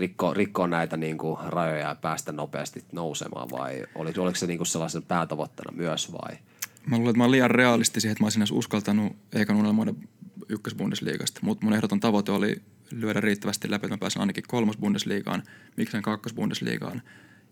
[0.00, 4.58] rikkoa, rikkoa näitä niin kuin rajoja ja päästä nopeasti nousemaan vai oliko, oliko se niin
[4.58, 6.38] kuin sellaisen päätavoitteena myös vai?
[6.86, 9.94] Mä luulen, että mä olen liian realisti siihen, että mä olisin uskaltanut eikä unelmoida
[10.48, 15.42] ykkösbundesliigasta, mutta mun ehdoton tavoite oli lyödä riittävästi läpi, että mä pääsen ainakin kolmas Bundesliigaan,
[15.76, 17.02] miksei kakkos Bundesliigaan.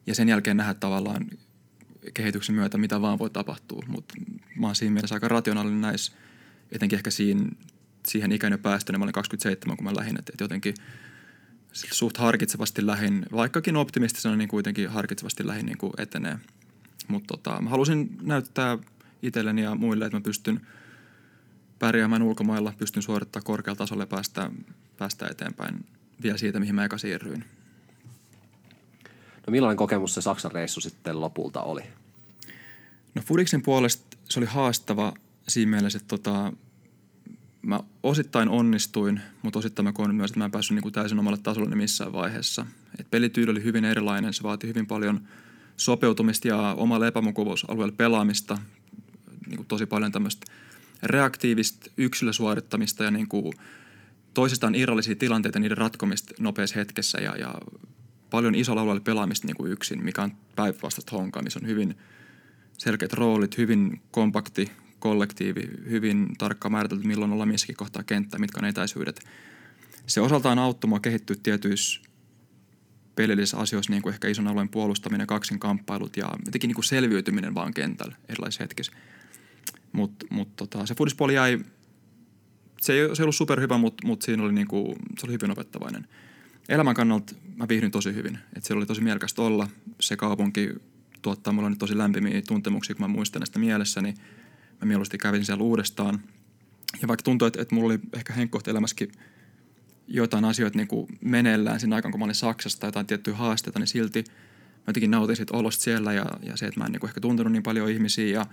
[0.07, 1.27] Ja sen jälkeen nähdä tavallaan
[2.15, 3.83] kehityksen myötä, mitä vaan voi tapahtua.
[3.89, 4.15] Mutta
[4.57, 6.13] mä oon siinä mielessä aika rationaalinen näissä,
[6.73, 7.51] etenkin ehkä siinä,
[8.07, 8.59] siihen ikään jo
[8.99, 10.75] mä olin 27, kun mä lähdin, että jotenkin
[11.73, 16.39] suht harkitsevasti lähin, vaikkakin optimistisena, niin kuitenkin harkitsevasti lähin niin kuin etenee.
[17.09, 18.79] Mutta tota, mä halusin näyttää
[19.23, 20.67] itselleni ja muille, että mä pystyn
[21.79, 24.51] pärjäämään ulkomailla, pystyn suorittamaan korkealla tasolla ja päästä,
[24.99, 25.85] päästä eteenpäin
[26.23, 27.45] vielä siitä, mihin mä eka siirryin.
[29.47, 31.83] No millainen kokemus se Saksan reissu sitten lopulta oli?
[33.15, 35.15] No Fudiksen puolesta se oli haastava
[35.49, 36.53] siinä mielessä, että tota,
[37.63, 41.19] mä osittain onnistuin, mutta osittain mä koin myös, että mä en päässyt niin kuin täysin
[41.19, 42.67] omalle tasolle missään vaiheessa.
[43.01, 45.21] Et pelityyli oli hyvin erilainen, se vaati hyvin paljon
[45.77, 48.59] sopeutumista ja omalle epämukavuusalueelle pelaamista,
[49.47, 50.53] niin kuin tosi paljon tämmöistä
[51.03, 53.53] reaktiivista yksilösuorittamista ja niin kuin
[54.35, 57.55] toisistaan irrallisia tilanteita niiden ratkomista nopeassa hetkessä ja, ja
[58.31, 61.95] paljon isolla alueella pelaamista niin kuin yksin, mikä on päinvastaista honkaa, missä on hyvin
[62.79, 64.71] selkeät roolit, hyvin kompakti
[65.03, 69.21] kollektiivi, hyvin tarkka määritelty, milloin ollaan missäkin kohtaa kenttää, mitkä on etäisyydet.
[70.07, 72.01] Se osaltaan auttoi mua kehittyä tietyissä
[73.15, 77.55] pelillisissä asioissa, niin kuin ehkä ison alueen puolustaminen, kaksin kamppailut ja jotenkin niin kuin selviytyminen
[77.55, 78.93] vaan kentällä erilaisissa hetkissä.
[79.93, 81.59] Mutta mut tota, se fudispuoli jäi,
[82.81, 86.09] se ei, se ei ollut superhyvä, mutta mut siinä oli, niinku, se oli hyvin opettavainen.
[86.69, 88.39] Elämän kannalta mä viihdyin tosi hyvin.
[88.57, 89.69] Et siellä oli tosi mielekästä olla.
[90.01, 90.71] Se kaupunki
[91.23, 94.15] tuottaa mulle nyt tosi lämpimiä tuntemuksia, kun mä muistan näistä mielessäni.
[94.83, 96.21] Mä mieluusti kävin siellä uudestaan.
[97.03, 99.13] Ja vaikka tuntuu, että, että mulla oli ehkä henkkohti elämässäkin
[100.09, 103.79] jotain asioita niin kuin meneillään siinä aikaan, kun mä olin Saksassa tai jotain tiettyjä haasteita,
[103.79, 107.01] niin silti mä jotenkin nautin siitä olosta siellä ja, ja se, että mä en niin
[107.01, 108.47] kuin ehkä tuntenut niin paljon ihmisiä ja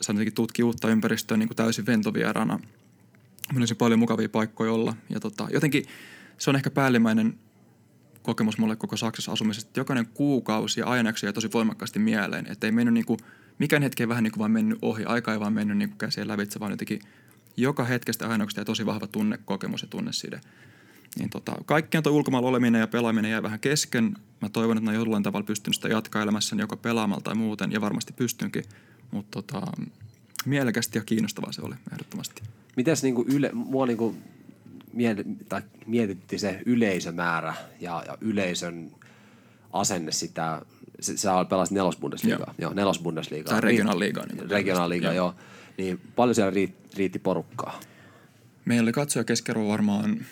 [0.00, 2.54] sain jotenkin tutkia uutta ympäristöä niin kuin täysin ventovieraana.
[2.56, 5.84] Minulla olisi paljon mukavia paikkoja olla ja tota, jotenkin
[6.38, 7.38] se on ehkä päällimmäinen
[8.22, 9.80] kokemus mulle koko Saksassa asumisesta.
[9.80, 13.18] Jokainen kuukausi ja ajanjakso tosi voimakkaasti mieleen, että ei mennyt niin kuin,
[13.58, 16.28] mikään hetki ei vähän niin kuin vaan mennyt ohi, aika ei vaan mennyt niin kuin
[16.28, 17.00] lävitse, vaan jotenkin
[17.56, 20.40] joka hetkestä ajanjaksesta ja tosi vahva tunnekokemus ja tunneside.
[21.18, 24.16] Niin tota, kaikkien tuo ulkomailla oleminen ja pelaaminen jäi vähän kesken.
[24.42, 27.80] Mä toivon, että mä jollain tavalla pystyn sitä jatkaa elämässäni joko pelaamalla tai muuten, ja
[27.80, 28.64] varmasti pystynkin.
[29.10, 29.66] Mutta tota,
[30.44, 32.42] mielekästi ja kiinnostavaa se oli ehdottomasti.
[32.76, 34.16] Mites niinku yle, mua niinku
[34.92, 38.90] mieti, tai mietitti se yleisömäärä ja, ja yleisön
[39.72, 40.62] asenne sitä,
[41.04, 42.54] sä pelasit nelosbundesliigaa, joo.
[42.58, 43.52] joo nelosbundesliigaa.
[43.52, 44.26] Tai regionalliigaa.
[44.26, 45.26] Niin regionalliigaa, joo.
[45.26, 45.34] joo.
[45.78, 47.80] Niin paljon siellä riitti, riitti porukkaa?
[48.64, 50.26] Meillä oli katsoja keskiarvo varmaan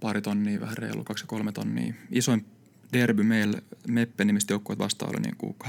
[0.00, 1.94] pari tonnia, vähän reilu, kaksi ja kolme tonnia.
[2.10, 2.46] Isoin
[2.92, 5.66] derby meillä Meppe-nimistä joukkueet vastaan oli niin kuin 8-10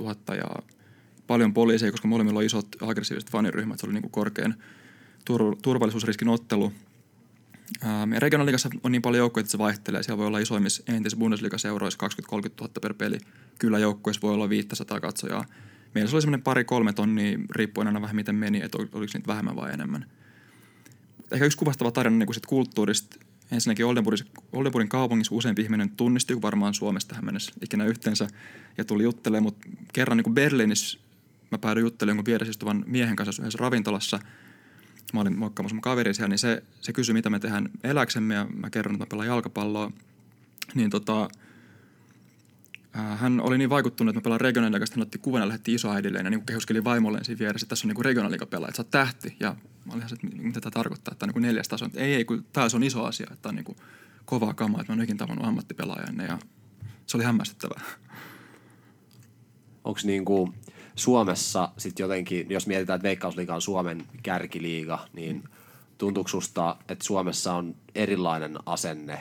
[0.00, 0.62] 000 ja
[1.26, 3.80] paljon poliiseja, koska molemmilla on isot aggressiiviset faniryhmät.
[3.80, 4.54] Se oli niin kuin korkean
[5.62, 6.72] turvallisuusriskin ottelu.
[8.06, 10.02] Meidän regionaaliigassa on niin paljon joukkoja, että se vaihtelee.
[10.02, 13.18] Siellä voi olla isoimmissa entisissä Bundesliga-seuroissa 20-30 000 per peli.
[13.58, 15.44] Kyllä joukkueessa voi olla 500 katsojaa.
[15.94, 19.56] Meillä se oli semmoinen pari-kolme tonnia, riippuen aina vähän miten meni, että oliko niitä vähemmän
[19.56, 20.06] vai enemmän.
[21.32, 23.16] Ehkä yksi kuvastava tarina niin sit kulttuurista.
[23.50, 28.28] Ensinnäkin Oldenburgin, kaupungissa useampi ihminen tunnisti varmaan Suomesta tähän mennessä ikinä yhteensä
[28.78, 30.98] ja tuli juttelemaan, mutta kerran niin kuin Berliinissä
[31.50, 34.20] mä päädyin juttelemaan jonkun vieressä miehen kanssa yhdessä ravintolassa.
[35.14, 38.46] Mä olin moikkaamassa mun kaveri siellä, niin se, se kysyi, mitä me tehdään eläksemme ja
[38.56, 39.92] mä kerron, että mä pelaan jalkapalloa.
[40.74, 41.28] Niin tota,
[42.92, 46.30] hän oli niin vaikuttunut, että mä pelaan regionaaliikasta, hän otti kuvan ja lähetti isoäidilleen ja
[46.30, 49.36] niin kehuskeli vaimolleen siinä vieressä, että tässä on niin regionaaliikapelaaja, että sä oot tähti.
[49.40, 51.88] Ja mä olin että mitä tämä tarkoittaa, että tämä on niin neljäs taso.
[51.94, 53.76] Ei, ei, kun tämä on iso asia, että tämä on niin
[54.24, 56.38] kovaa kamaa, että mä en ikinä tavannut ammattipelaajan ja
[57.06, 57.80] se oli hämmästyttävää.
[59.84, 60.54] Onko niin kuin
[60.96, 65.44] Suomessa sitten jotenkin, jos mietitään, että Veikkausliiga on Suomen kärkiliiga, niin
[65.98, 69.20] tuntuuko susta, että Suomessa on erilainen asenne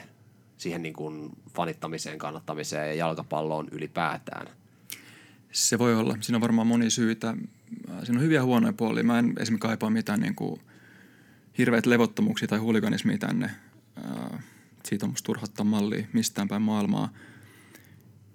[0.57, 4.47] siihen niin kuin fanittamiseen, kannattamiseen ja jalkapalloon ylipäätään?
[5.51, 6.17] Se voi olla.
[6.21, 7.37] Siinä on varmaan moni syitä.
[8.03, 9.03] Siinä on hyviä ja huonoja puolia.
[9.03, 10.61] Mä en esimerkiksi kaipaa mitään niin kuin
[11.57, 13.49] hirveät levottomuuksia tai huliganismia tänne.
[14.85, 17.09] Siitä on musta turhattaa mallia mistään päin maailmaa–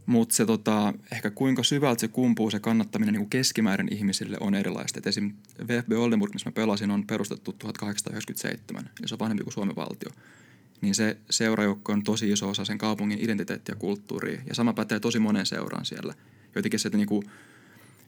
[0.09, 4.99] mutta se tota, ehkä kuinka syvältä se kumpuu se kannattaminen niin keskimäärin ihmisille on erilaista.
[4.99, 5.33] Et esim.
[5.69, 10.11] VFB Oldenburg, missä mä pelasin, on perustettu 1897, ja se on vanhempi kuin Suomen valtio.
[10.81, 14.41] niin se seurajoukko on tosi iso osa sen kaupungin identiteettiä ja kulttuuria.
[14.49, 16.15] Ja sama pätee tosi monen seuraan siellä.
[16.55, 17.31] Jotenkin se, että niin kuin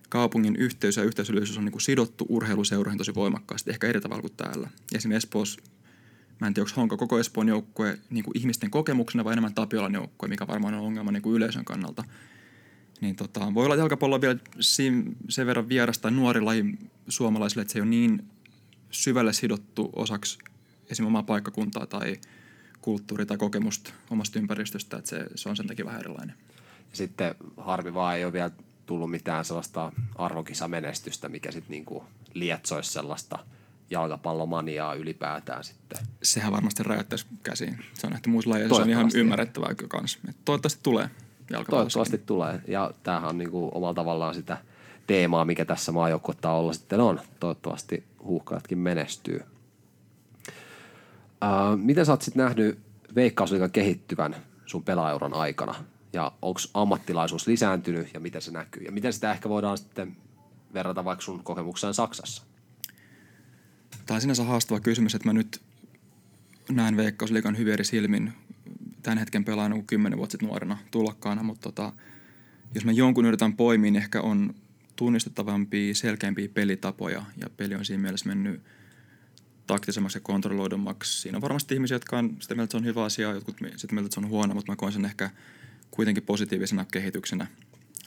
[0.08, 4.36] kaupungin yhteys ja yhteisöllisyys on niin kuin sidottu urheiluseuroihin tosi voimakkaasti, ehkä eri tavalla kuin
[4.36, 4.70] täällä.
[4.94, 5.60] Esimerkiksi Espoossa,
[6.40, 9.94] mä en tiedä, onko Honka koko Espoon joukkue niin kuin ihmisten kokemuksena vai enemmän Tapiolan
[9.94, 12.04] joukkue, mikä varmaan on ongelma niin kuin yleisön kannalta.
[13.00, 16.64] Niin tota, voi olla jalkapallo vielä sen verran vieras tai nuori laji
[17.08, 18.24] suomalaisille, että se ei ole niin
[18.90, 20.38] syvälle sidottu osaksi
[20.90, 22.16] esimerkiksi omaa paikkakuntaa tai
[22.80, 26.36] kulttuuri tai kokemusta omasta ympäristöstä, että se, se on sen takia vähän erilainen.
[26.92, 28.50] Sitten harmi vaan ei ole vielä
[28.86, 33.38] tullut mitään sellaista arvokisamenestystä, mikä sitten niinku lietsoisi sellaista
[33.90, 35.98] jalkapallomaniaa ylipäätään sitten.
[36.22, 37.78] Sehän varmasti räjäyttäisi käsiin.
[37.94, 40.18] Se on nähty muissa lajeissa, se on ihan ymmärrettävää kyllä kanssa.
[40.28, 41.10] Et Toivottavasti tulee.
[41.70, 42.60] Toivottavasti tulee.
[42.68, 44.58] Ja tämähän on niinku omalla tavallaan sitä
[45.06, 47.20] teemaa, mikä tässä maajoukkuetta olla sitten on.
[47.40, 49.42] Toivottavasti huuhkajatkin menestyy.
[51.40, 52.78] Ää, miten sä oot sitten nähnyt
[53.14, 54.36] Veikkausliigan kehittyvän
[54.66, 55.74] sun pelaajuran aikana?
[56.12, 58.82] Ja onko ammattilaisuus lisääntynyt ja miten se näkyy?
[58.82, 60.16] Ja miten sitä ehkä voidaan sitten
[60.74, 62.42] verrata vaikka sun kokemukseen Saksassa?
[64.10, 65.62] Tämä on sinänsä haastava kysymys, että mä nyt
[66.70, 68.32] näen Veikkausliikan hyvin eri silmin
[69.02, 71.92] tämän hetken pelaajana kuin kymmenen vuotta sitten nuorena tulokkaana, mutta tota,
[72.74, 74.54] jos mä jonkun yritän poimia, niin ehkä on
[74.96, 78.62] tunnistettavampia, selkeämpiä pelitapoja ja peli on siinä mielessä mennyt
[79.66, 81.22] taktisemmaksi ja kontrolloidummaksi.
[81.22, 83.94] Siinä on varmasti ihmisiä, jotka on sitä mieltä, että se on hyvä asia, jotkut sitä
[83.94, 85.30] mieltä, että se on huono, mutta mä koen sen ehkä
[85.90, 87.46] kuitenkin positiivisena kehityksenä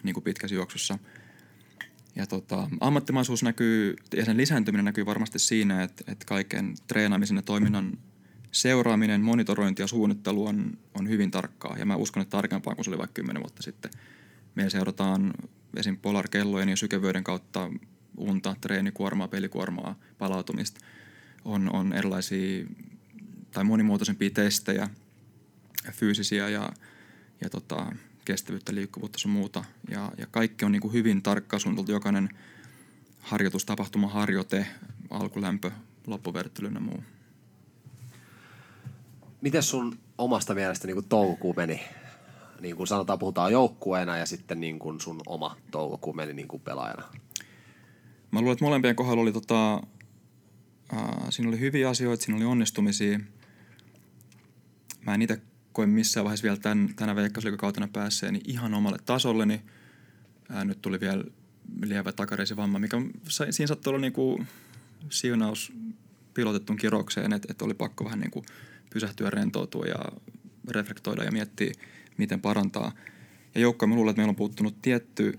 [0.04, 1.00] niin kuin pitkässä juoksussa.
[2.16, 7.42] Ja tota, ammattimaisuus näkyy, ja sen lisääntyminen näkyy varmasti siinä, että, että kaiken treenaamisen ja
[7.42, 7.98] toiminnan
[8.52, 11.78] seuraaminen, monitorointi ja suunnittelu on, on hyvin tarkkaa.
[11.78, 13.92] Ja mä uskon, että tarkempaa kuin se oli vaikka kymmenen vuotta sitten.
[14.56, 15.34] Meillä seurataan
[15.78, 15.98] esim.
[15.98, 17.70] polarkellojen ja sykevyyden kautta
[18.18, 20.82] unta, treenikuormaa, pelikuormaa, palautumista.
[21.46, 22.66] On, on erilaisia
[23.52, 24.90] tai monimuotoisempia testejä,
[25.92, 26.70] fyysisiä ja,
[27.42, 27.92] ja tota,
[28.26, 29.64] kestävyyttä, liikkuvuutta sun muuta.
[29.92, 31.92] Ja, ja kaikki on niin kuin hyvin tarkkaan suunniteltu.
[31.92, 32.30] Jokainen
[33.20, 34.68] harjoitus, tapahtuma, harjoite,
[35.10, 35.72] alkulämpö,
[36.08, 37.04] loppuverttely ja muu.
[39.42, 41.82] Miten sun omasta mielestä niin toukokuu meni?
[42.62, 46.62] Niin kuin sanotaan, puhutaan joukkueena ja sitten niin kuin sun oma toukokuu meni niin kuin
[46.62, 47.04] pelaajana.
[48.32, 49.82] Mä luulen, että molempien kohdalla oli tota,
[50.94, 53.20] ää, siinä oli hyviä asioita, siinä oli onnistumisia.
[55.06, 55.42] Mä en itse
[55.74, 59.62] koe missään vaiheessa vielä tämän, tänä veikkausliikakautena päässeeni ihan omalle tasolleni.
[60.50, 61.24] Ää, nyt tuli vielä
[61.84, 62.98] lievä takareisivamma, mikä
[63.30, 64.46] sai- siinä saattoi olla niinku
[65.10, 65.74] siunaus
[66.34, 68.46] pilotettuun kirokseen, että, että oli pakko vähän niinku
[68.90, 70.06] pysähtyä, rentoutua ja
[70.70, 71.74] reflektoida ja miettiä,
[72.18, 72.92] miten parantaa.
[73.56, 75.38] Ja joukkoja mä luulen, että meillä on puuttunut tietty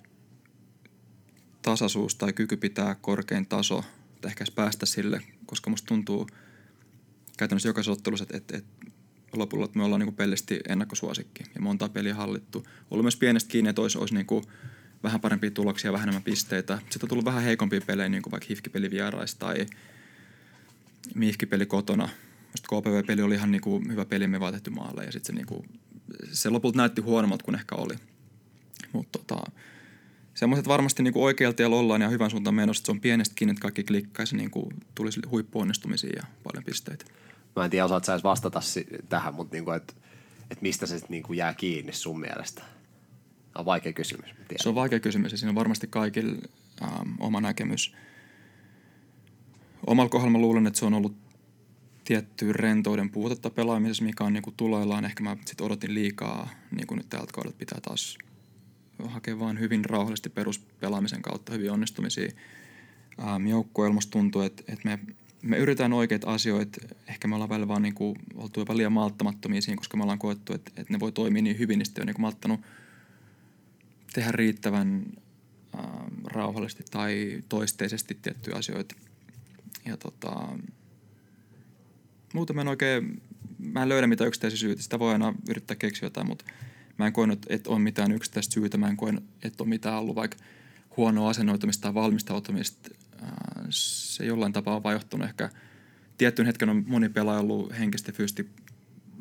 [1.62, 6.26] tasaisuus tai kyky pitää korkein taso, että ehkä päästä sille, koska musta tuntuu
[7.39, 8.84] käytännössä jokaisessa ottelussa, että, että, että
[9.39, 12.66] lopulla että me ollaan niin pellisti ennakkosuosikki ja monta peliä hallittu.
[12.91, 14.45] Ollut myös pienestä kiinni, että olisi, olisi niin kuin
[15.03, 16.78] vähän parempia tuloksia, vähän enemmän pisteitä.
[16.78, 19.66] Sitten on tullut vähän heikompia pelejä, niin kuin vaikka Hifki-peli vierais tai
[21.14, 22.09] Mihki-peli kotona.
[22.55, 25.47] Sitten KPV-peli oli ihan niin kuin hyvä peli, me vaan maalle ja sitten se, niin
[25.47, 25.68] kuin,
[26.32, 27.95] se lopulta näytti huonommalta kuin ehkä oli.
[28.93, 29.51] Mutta tota,
[30.35, 33.35] semmoiset varmasti niin kuin oikealta tiellä ollaan ja hyvän suuntaan menossa, että se on pienestä
[33.35, 37.05] kiinni, että kaikki klikkaisi, niin kuin tulisi huippuonnistumisia ja paljon pisteitä.
[37.57, 38.61] Mä en tiedä, osaat sä edes vastata
[39.09, 39.92] tähän, mutta niin kuin, että,
[40.50, 42.61] että mistä se niin kuin jää kiinni sun mielestä?
[42.61, 44.30] Tämä on vaikea kysymys.
[44.30, 44.62] tiedän.
[44.62, 46.38] Se on vaikea kysymys ja siinä on varmasti kaikilla
[46.82, 47.94] ähm, oma näkemys.
[49.86, 51.16] Omalla kohdalla mä luulen, että se on ollut
[52.05, 55.05] tietty rentouden puutetta pelaamisessa, mikä on niin kuin tuloillaan.
[55.05, 58.18] Ehkä mä sit odotin liikaa, niin kuin nyt tältä kaudelta pitää taas
[59.05, 62.32] hakea vaan hyvin rauhallisesti peruspelaamisen kautta hyviä onnistumisia.
[63.28, 64.98] Ähm, joukkueella musta tuntuu, että, että me,
[65.45, 66.80] me yritetään oikeita asioita.
[67.09, 70.18] Ehkä me ollaan välillä vaan niin kuin, oltu jopa liian malttamattomia siinä, koska me ollaan
[70.18, 72.61] koettu, että, että ne voi toimia niin hyvin, niin sitten on niin kuin malttanut
[74.12, 75.05] tehdä riittävän
[75.78, 75.84] äh,
[76.24, 78.95] rauhallisesti tai toisteisesti tiettyjä asioita.
[79.84, 80.59] Ja tota,
[82.34, 83.22] muuten mä en oikein,
[83.59, 84.82] mä en löydä mitään yksittäisiä syitä.
[84.82, 86.45] Sitä voi aina yrittää keksiä jotain, mutta
[86.99, 88.78] mä en koe, että on mitään yksittäistä syytä.
[88.78, 90.36] Mä en koe, että on mitään ollut vaikka
[90.97, 92.90] huonoa asennoitumista tai valmistautumista.
[93.70, 95.50] Se jollain tapaa on vaan johtunut ehkä
[96.18, 98.50] tiettyyn hetken on moni pelaaja ollut henkisesti fyysisesti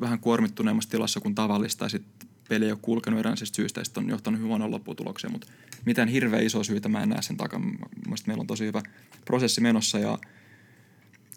[0.00, 4.08] vähän kuormittuneemmassa tilassa kuin tavallista ja sitten peli ei ole kulkenut eräänlaisista syistä ja on
[4.08, 5.46] johtanut huonoon lopputulokseen, mutta
[5.84, 7.64] mitään hirveän isoa syytä mä en näe sen takana.
[8.04, 8.82] Mielestäni meillä on tosi hyvä
[9.24, 10.18] prosessi menossa ja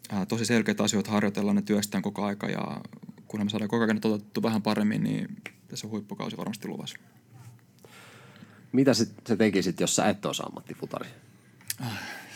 [0.09, 2.81] ää, tosi selkeitä asioita harjoitellaan ja työstetään koko aika ja
[3.27, 5.27] kunhan me saadaan koko ajan toteutettu vähän paremmin, niin
[5.67, 6.97] tässä on huippukausi varmasti luvassa.
[8.71, 11.09] Mitä sit, sä tekisit, jos sä et olisi ammattifutari?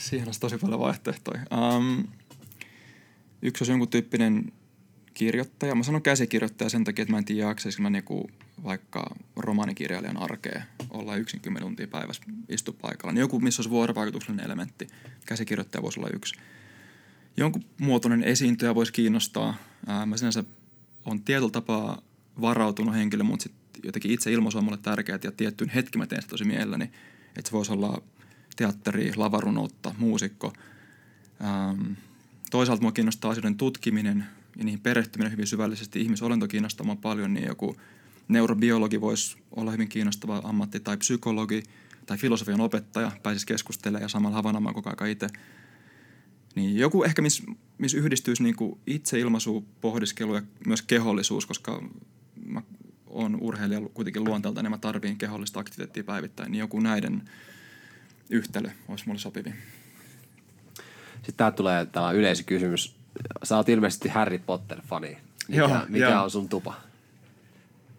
[0.01, 1.41] Siihen olisi tosi paljon vaihtoehtoja.
[1.75, 2.07] Um,
[3.41, 4.51] yksi olisi jonkun tyyppinen
[5.13, 5.75] kirjoittaja.
[5.75, 8.29] Mä sanon käsikirjoittaja sen takia, että mä en tiedä jaksaisinko mä niinku
[8.63, 13.13] vaikka romaanikirjailijan arkea olla yksin 10 tuntia päivässä istu paikalla.
[13.13, 14.87] Niin joku, missä olisi vuorovaikutuksellinen elementti.
[15.25, 16.35] Käsikirjoittaja voisi olla yksi.
[17.37, 19.57] Jonkun muotoinen esiintyjä voisi kiinnostaa.
[19.87, 20.43] Ää, mä sinänsä
[21.05, 22.01] on tietyllä tapaa
[22.41, 26.21] varautunut henkilö, mutta sit jotenkin itse ilmaisu on mulle tärkeää ja tiettyyn hetki mä teen
[26.21, 26.85] sitä tosi mielelläni.
[27.37, 28.01] Että se voisi olla
[28.61, 30.53] teatteri, lavarunoutta, muusikko.
[31.43, 31.93] Ähm,
[32.51, 34.25] toisaalta mua kiinnostaa asioiden tutkiminen
[34.57, 36.01] ja niihin perehtyminen hyvin syvällisesti.
[36.01, 37.75] Ihmisolento kiinnostaa mua paljon, niin joku
[38.27, 41.63] neurobiologi voisi olla hyvin kiinnostava ammatti tai psykologi
[42.05, 45.27] tai filosofian opettaja pääsisi keskustelemaan ja samalla havainnoimaan koko ajan itse.
[46.55, 47.43] Niin joku ehkä, missä
[47.77, 51.83] miss yhdistyisi niinku itseilmaisu, pohdiskelu ja myös kehollisuus, koska
[52.45, 52.61] mä
[53.07, 57.29] oon urheilija kuitenkin luonteelta, niin mä tarviin kehollista aktiviteettia päivittäin, niin joku näiden
[58.31, 59.55] yhtälö olisi mulle sopivin.
[61.13, 62.95] Sitten tää tulee tällainen yleiskysymys.
[63.43, 65.17] Sä oot ilmeisesti Harry Potter-fani.
[65.47, 66.23] Mikä, Joo, mikä joo.
[66.23, 66.73] on sun tupa?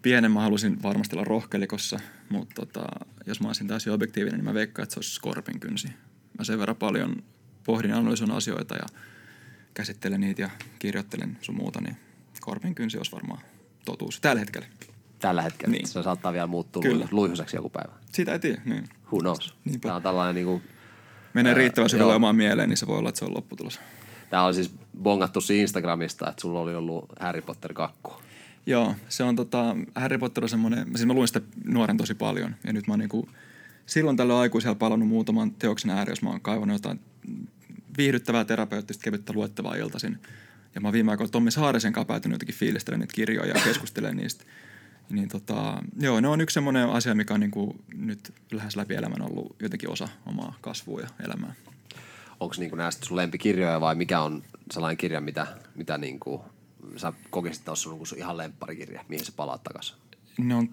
[0.01, 2.85] Pienen mä halusin varmasti olla rohkelikossa, mutta tota,
[3.25, 5.87] jos mä olisin täysin objektiivinen, niin mä veikkaan, että se olisi skorpin kynsi.
[6.37, 7.23] Mä sen verran paljon
[7.63, 8.85] pohdin ja analysoin asioita ja
[9.73, 11.97] käsittelen niitä ja kirjoittelen sun muuta, niin
[12.33, 13.41] skorpin kynsi olisi varmaan
[13.85, 14.67] totuus tällä hetkellä.
[15.23, 15.71] Tällä hetkellä.
[15.71, 15.87] Niin.
[15.87, 16.99] Se saattaa vielä muuttua Kyllä.
[16.99, 17.93] lui- luihuseksi joku päivä.
[18.11, 18.83] Sitä ei tiedä, niin.
[19.11, 19.55] Who knows?
[19.65, 19.87] Niinpä.
[19.87, 20.61] Tämä on tällainen niinku,
[21.33, 23.79] Menee Ää, riittävän syvälle omaan mieleen, niin se voi olla, että se on lopputulos.
[24.29, 27.99] Tää on siis bongattu siinä Instagramista, että sulla oli ollut Harry Potter 2.
[28.65, 32.55] Joo, se on tota, Harry Potter on semmoinen, siis mä luin sitä nuoren tosi paljon
[32.63, 33.29] ja nyt mä oon niinku,
[33.85, 36.99] silloin tällöin aikuisella palannut muutaman teoksen ääreen, jos mä oon kaivannut jotain
[37.97, 40.17] viihdyttävää terapeuttista kevyttä luettavaa iltaisin.
[40.75, 44.17] Ja mä oon viime aikoina Tommi Saarisen kanssa päätynyt jotenkin fiilistelemaan niitä kirjoja ja keskustelemaan
[44.17, 44.43] niistä.
[45.09, 49.21] Niin tota, joo, ne on yksi semmoinen asia, mikä on niinku nyt lähes läpi elämän
[49.21, 51.53] ollut jotenkin osa omaa kasvua ja elämää.
[52.39, 56.45] Onko nämä sitten sun lempikirjoja vai mikä on sellainen kirja, mitä, mitä niinku,
[56.97, 59.95] sä kokisit, että sun niinku sun ihan lempparikirja, mihin sä palaat takaisin?
[60.37, 60.69] Ne on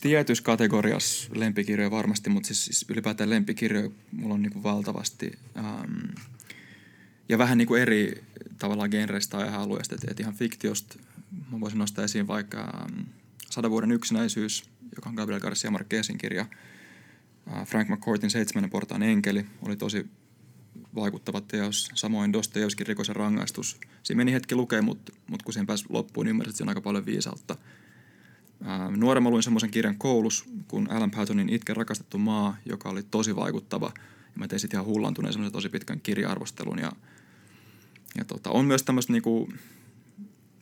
[0.00, 5.32] tietyissä kategoriassa lempikirjoja varmasti, mutta siis, siis ylipäätään lempikirjoja mulla on niinku valtavasti.
[5.56, 6.00] Ähm,
[7.28, 8.24] ja vähän niinku eri
[8.58, 9.94] tavallaan genreistä ja alueista.
[9.94, 10.98] Et, et ihan fiktiosta
[11.52, 13.00] mä voisin nostaa esiin vaikka ähm,
[13.54, 14.64] Sadan vuoden yksinäisyys,
[14.96, 16.46] joka on Gabriel Garcia Marquezin kirja.
[17.52, 20.06] Äh, Frank McCourtin Seitsemännen portaan enkeli oli tosi
[20.94, 21.90] vaikuttava teos.
[21.94, 23.80] Samoin Dostojevskin rikosen rangaistus.
[24.02, 27.06] Siinä meni hetki lukea, mutta mut kun siihen pääsi loppuun, niin ymmärsin, että aika paljon
[27.06, 27.56] viisautta.
[28.64, 33.36] Ää, Nuoremman luin semmoisen kirjan koulus kuin Alan Pattonin Itke rakastettu maa, joka oli tosi
[33.36, 33.92] vaikuttava.
[33.96, 36.78] Ja mä tein sitten ihan hullantuneen semmoisen tosi pitkän kirja-arvostelun.
[36.78, 36.92] Ja,
[38.18, 39.52] ja tota, on myös tämmöistä niinku,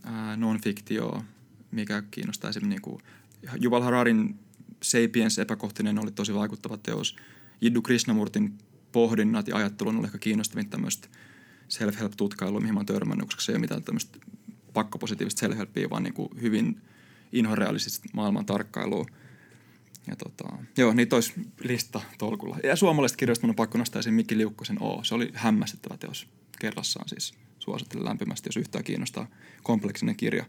[0.04, 1.24] ää, non-fiktioa,
[1.72, 3.00] mikä kiinnostaa esimerkiksi niinku,
[3.62, 4.38] Yuval Hararin
[4.82, 7.16] Sapiens epäkohtinen oli tosi vaikuttava teos.
[7.60, 8.58] Jiddu Krishnamurtin
[8.92, 11.08] pohdinnat ja ajattelun oli ehkä kiinnostavin tämmöistä
[11.68, 14.18] self-help-tutkailua, mihin mä oon törmännyt, koska se ei ole mitään tämmöistä
[14.72, 16.80] pakkopositiivista self-helpia, vaan niin kuin hyvin
[17.32, 19.06] inhorealistista maailman tarkkailua.
[20.06, 21.32] Ja tota, joo, niitä olisi
[21.64, 22.58] lista tolkulla.
[22.64, 25.04] Ja suomalaisista kirjoista mun on pakko nostaa esiin Mikki Liukkosen O.
[25.04, 26.26] Se oli hämmästyttävä teos
[26.58, 27.34] kerrassaan siis.
[27.58, 29.26] Suosittelen lämpimästi, jos yhtään kiinnostaa.
[29.62, 30.44] Kompleksinen kirja.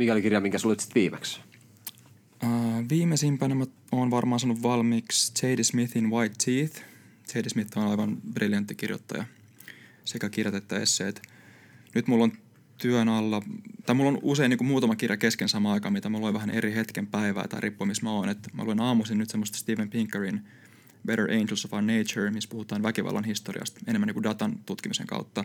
[0.00, 1.40] Mikä oli kirja, minkä sä luit viimeksi?
[2.44, 5.62] Uh, viimeisimpänä mä oon varmaan sanonut valmiiksi J.D.
[5.62, 6.82] Smithin White Teeth.
[7.34, 7.48] J.D.
[7.48, 9.24] Smith on aivan briljantti kirjoittaja.
[10.04, 11.22] Sekä kirjat että esseet.
[11.94, 12.32] Nyt mulla on
[12.78, 13.42] työn alla,
[13.86, 16.50] tai mulla on usein niin kuin muutama kirja kesken samaan aikaan, mitä mä luen vähän
[16.50, 18.28] eri hetken päivää tai riippuen missä mä oon.
[18.28, 20.40] Et mä luen aamuisin nyt semmoista Steven Pinkerin
[21.06, 25.44] Better Angels of Our Nature, missä puhutaan väkivallan historiasta enemmän niin kuin datan tutkimisen kautta.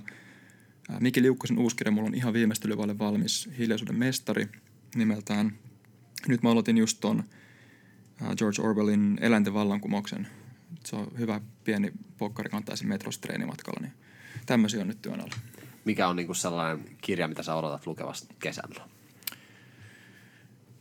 [0.90, 4.48] Ää, Miki Liukkosen uusi kirja mulla on ihan viimeistelyvalle valmis Hiljaisuuden mestari
[4.96, 5.54] nimeltään.
[6.28, 7.24] Nyt mä aloitin just ton
[8.22, 10.28] ää, George Orwellin Eläinten vallankumouksen.
[10.86, 13.94] Se on hyvä pieni pokkari kantaa sen metrossa treenimatkalla, niin
[14.46, 15.36] tämmöisiä on nyt työn alla.
[15.86, 18.88] Mikä on niinku sellainen kirja, mitä sä odotat lukevasta kesällä?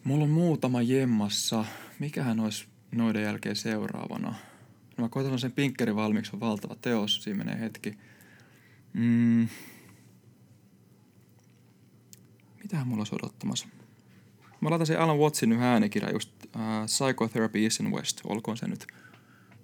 [0.04, 1.64] Mulla on muutama jemmassa.
[1.98, 4.34] Mikähän olisi noiden jälkeen seuraavana?
[4.96, 7.22] No mä koitan sen Pinkkerin valmiiksi, on valtava teos.
[7.22, 7.98] Siinä menee hetki.
[8.92, 9.48] Mm.
[12.64, 13.68] Mitähän mulla olisi odottamassa?
[14.60, 18.20] Mä laitan sen Alan Wattsin yhden äänikirja just uh, Psychotherapy is in West.
[18.24, 18.86] Olkoon se nyt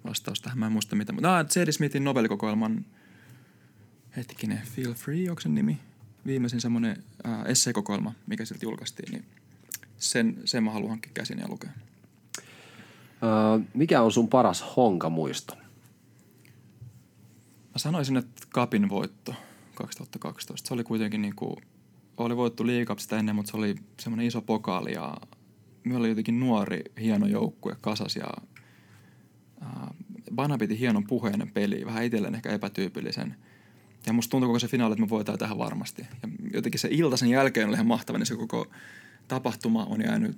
[0.07, 0.59] vastaus tähän.
[0.59, 1.13] Mä en muista mitä.
[1.13, 1.71] Mutta ah, J.D.
[1.71, 2.85] Smithin Nobelikokoelman
[4.17, 5.77] hetkinen, Feel Free, onko sen nimi?
[6.25, 9.25] Viimeisin semmoinen uh, esseekokoelma, mikä siltä julkaistiin, niin
[9.97, 11.69] sen, sen mä haluan hankkia käsin ja lukea.
[13.23, 15.55] Öö, mikä on sun paras honkamuisto?
[17.73, 19.35] Mä sanoisin, että Kapin voitto
[19.75, 20.67] 2012.
[20.67, 21.55] Se oli kuitenkin niin kuin,
[22.17, 25.17] oli voittu liikapsista ennen, mutta se oli semmoinen iso pokaali ja
[25.83, 28.27] me oli jotenkin nuori, hieno joukkue kasas ja
[30.35, 33.35] Bana piti hienon puheen peli, vähän itselleen ehkä epätyypillisen.
[34.05, 36.01] Ja musta tuntui koko se finaali, että me voitaan tähän varmasti.
[36.01, 38.67] Ja jotenkin se ilta sen jälkeen oli ihan mahtava, niin se koko
[39.27, 40.37] tapahtuma on jäänyt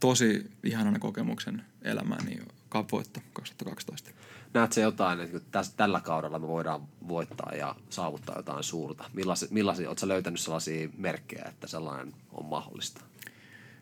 [0.00, 2.42] tosi ihanana kokemuksen elämään, niin
[2.74, 4.10] Cup-voitto 2012.
[4.54, 9.10] Näetkö jotain, että tässä, tällä kaudella me voidaan voittaa ja saavuttaa jotain suurta?
[9.12, 13.00] Millaisia, millaisia oletko löytänyt sellaisia merkkejä, että sellainen on mahdollista?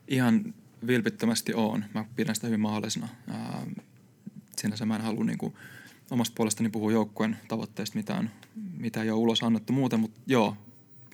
[0.09, 0.55] Ihan
[0.87, 1.85] vilpittömästi on.
[1.95, 3.09] Mä pidän sitä hyvin mahdollisena.
[3.29, 3.67] Ää,
[4.57, 5.55] sinänsä mä en halua niin kuin,
[6.11, 8.31] omasta puolestani puhua joukkueen tavoitteista mitään,
[8.79, 10.57] mitä ei ole ulos annettu muuten, mutta joo,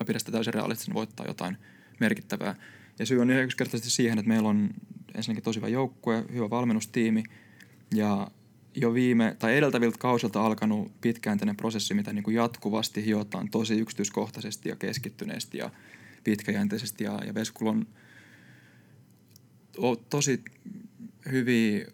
[0.00, 1.56] mä pidän sitä täysin realistisena voittaa jotain
[2.00, 2.54] merkittävää.
[2.98, 4.70] Ja syy on yksinkertaisesti siihen, että meillä on
[5.14, 7.24] ensinnäkin tosi hyvä joukkue, hyvä valmennustiimi
[7.94, 8.30] ja
[8.74, 14.68] jo viime tai edeltäviltä kausilta alkanut pitkäjänteinen prosessi, mitä niin kuin jatkuvasti hiotaan tosi yksityiskohtaisesti
[14.68, 15.70] ja keskittyneesti ja
[16.24, 17.04] pitkäjänteisesti.
[17.04, 17.86] Ja, ja Veskulla on
[20.10, 20.44] tosi
[21.30, 21.86] hyviä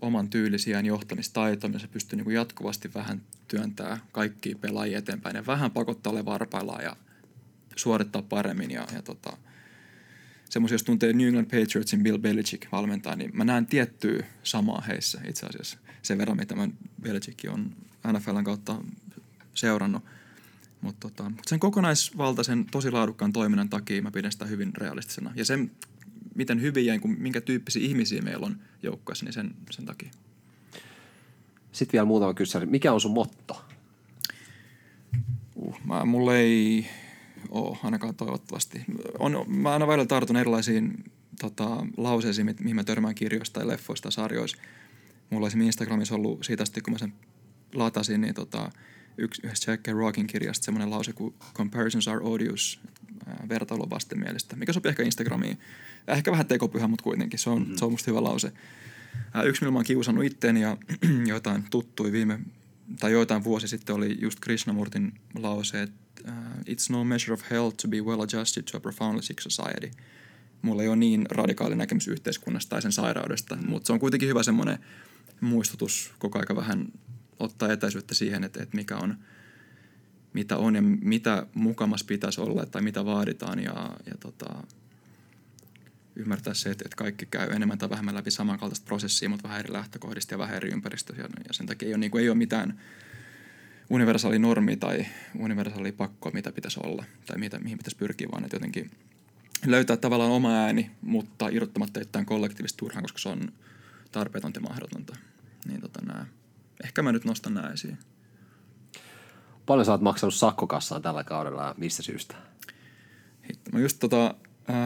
[0.00, 5.46] oman tyylisiä johtamistaitoja, ja se pystyy niin kuin jatkuvasti vähän työntää kaikki pelaajia eteenpäin ja
[5.46, 6.96] vähän pakottaa ole varpaillaan ja
[7.76, 8.70] suorittaa paremmin.
[8.70, 9.36] Ja, ja tota,
[10.50, 15.20] semmoisia, jos tuntee New England Patriotsin Bill Belichick valmentaa, niin mä näen tiettyä samaa heissä
[15.28, 15.78] itse asiassa.
[16.02, 16.68] Sen verran, mitä mä
[17.02, 17.76] Belichick on
[18.12, 18.76] NFLn kautta
[19.54, 20.04] seurannut.
[20.80, 25.32] Mutta tota, sen kokonaisvaltaisen, tosi laadukkaan toiminnan takia mä pidän sitä hyvin realistisena.
[25.34, 25.70] Ja sen,
[26.34, 30.10] miten hyviä ja minkä tyyppisiä ihmisiä meillä on joukkueessa, niin sen, sen takia.
[31.72, 32.68] Sitten vielä muutama kysymys.
[32.68, 33.64] Mikä on sun motto?
[35.54, 36.86] Uh, mä, mulla ei
[37.50, 38.84] ole ainakaan toivottavasti.
[39.18, 41.04] On, mä aina välillä tartun erilaisiin
[41.40, 44.62] tota, lauseisiin, mi- mihin mä törmään kirjoista tai leffoista tai sarjoista.
[45.30, 47.12] Mulla olisi Instagramissa ollut siitä asti, kun mä sen
[47.74, 48.70] latasin, niin tota,
[49.18, 52.80] yksi, yhdessä Jack Rockin kirjasta semmoinen lause kuin Comparisons are odious,
[53.26, 55.58] ää, vertailu on vastenmielistä, mikä sopii ehkä Instagramiin.
[56.08, 57.76] Ehkä vähän tekopyhä, mutta kuitenkin se on, mm-hmm.
[57.76, 58.52] se on musta hyvä lause.
[59.34, 60.76] Ää, yksi, millä mä oon kiusannut itteeni ja
[61.26, 62.40] jotain tuttui viime,
[63.00, 67.76] tai joitain vuosi sitten oli just Krishnamurtin lause, että uh, it's no measure of health
[67.76, 69.90] to be well adjusted to a profoundly sick society.
[70.62, 74.42] Mulla ei ole niin radikaali näkemys yhteiskunnasta tai sen sairaudesta, mutta se on kuitenkin hyvä
[74.42, 74.78] semmoinen
[75.40, 76.86] muistutus koko aika vähän
[77.38, 79.18] ottaa etäisyyttä siihen, että, että mikä on,
[80.32, 84.62] mitä on ja mitä mukamas pitäisi olla tai mitä vaaditaan ja, ja tota,
[86.16, 89.72] ymmärtää se, että, että kaikki käy enemmän tai vähemmän läpi samankaltaista prosessia, mutta vähän eri
[89.72, 92.38] lähtökohdista ja vähän eri ympäristössä ja, ja sen takia ei ole, niin kuin, ei ole
[92.38, 92.80] mitään
[93.90, 95.06] universaali normi tai
[95.38, 98.90] universaali pakko, mitä pitäisi olla tai mitä, mihin pitäisi pyrkiä, vaan että jotenkin
[99.66, 103.52] löytää tavallaan oma ääni, mutta irrottamatta jotain kollektiivista turhaan, koska se on
[104.12, 105.16] tarpeetonta ja mahdotonta.
[105.68, 106.26] Niin tota nää.
[106.84, 107.98] Ehkä mä nyt nostan nämä esiin.
[109.66, 112.34] Paljon sä oot maksanut sakkokassaan tällä kaudella ja mistä syystä?
[113.48, 113.70] Hitto.
[113.72, 114.34] Mä just tota,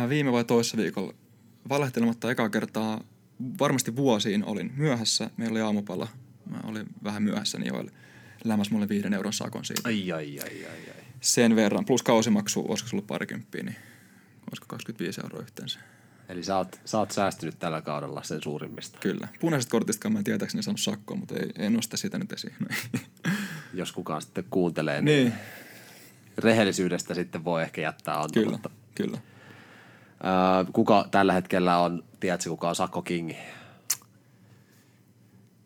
[0.09, 1.15] viime vai toissa viikolla
[1.69, 3.05] valehtelematta ekaa kertaa
[3.61, 5.31] varmasti vuosiin olin myöhässä.
[5.37, 6.09] Meillä oli aamupala.
[6.47, 7.89] Mä olin vähän myöhässä, niin Joel
[8.45, 9.83] lämmäs mulle viiden euron sakon siitä.
[9.85, 11.05] Ai, ai, ai, ai, ai.
[11.21, 11.85] Sen verran.
[11.85, 13.77] Plus kausimaksu, olisiko se ollut parikymppiä, niin
[14.51, 15.81] olisiko 25 euroa yhteensä.
[16.29, 18.99] Eli sä oot, sä oot säästynyt tällä kaudella sen suurimmista.
[18.99, 19.29] Kyllä.
[19.41, 22.55] Punaisesta kortista mä en tietääkseni saanut sakkoa, mutta ei, en nosta sitä nyt esiin.
[23.75, 25.35] Jos kukaan sitten kuuntelee, niin, niin,
[26.39, 28.71] rehellisyydestä sitten voi ehkä jättää kyllä, antamatta.
[28.95, 29.19] kyllä.
[30.25, 33.33] Öö, kuka tällä hetkellä on, tiedätkö kuka on Sakko King?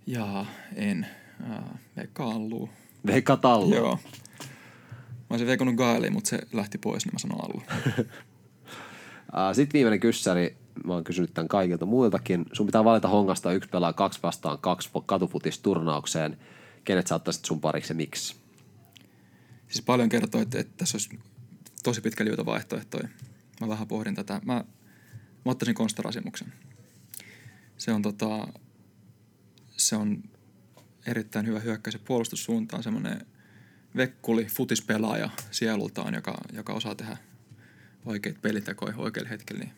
[0.06, 0.46] Jaa,
[0.76, 1.06] en.
[1.44, 2.68] Uh, Veikka Allu.
[3.06, 3.76] Veikka Tallo.
[3.76, 3.98] Joo.
[5.08, 7.62] Mä olisin veikannut Gaeliin, mutta se lähti pois, niin mä sanon Allu.
[9.54, 12.44] Sitten viimeinen kyssäri, mä oon kysynyt tämän kaikilta muiltakin.
[12.52, 16.38] Sun pitää valita hongasta yksi pelaa kaksi vastaan kaksi katufutisturnaukseen.
[16.84, 18.36] Kenet sä ottaisit sun pariksi ja miksi?
[19.68, 21.18] Siis paljon kertoo, että, että tässä olisi
[21.82, 23.08] tosi pitkä liuta vaihtoehtoja.
[23.60, 24.40] Mä vähän pohdin tätä.
[24.44, 24.54] Mä,
[25.44, 26.52] mä ottaisin Konstarasimuksen.
[27.78, 28.48] Se on tota,
[29.76, 30.22] se on
[31.06, 33.26] erittäin hyvä hyökkäys ja puolustussuuntaan semmoinen
[33.96, 37.16] vekkuli, futispelaaja sielultaan, joka, joka osaa tehdä
[38.04, 39.72] oikeat pelitekoja oikealla hetkellä, niin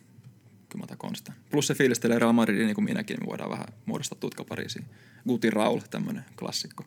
[0.68, 1.34] kyllä mä otan Konstan.
[1.50, 4.84] Plus se fiilistelee Real Madridin niin kuin minäkin, niin me voidaan vähän muodostaa tutkapariisiin.
[5.28, 6.84] Guti Raul, tämmöinen klassikko.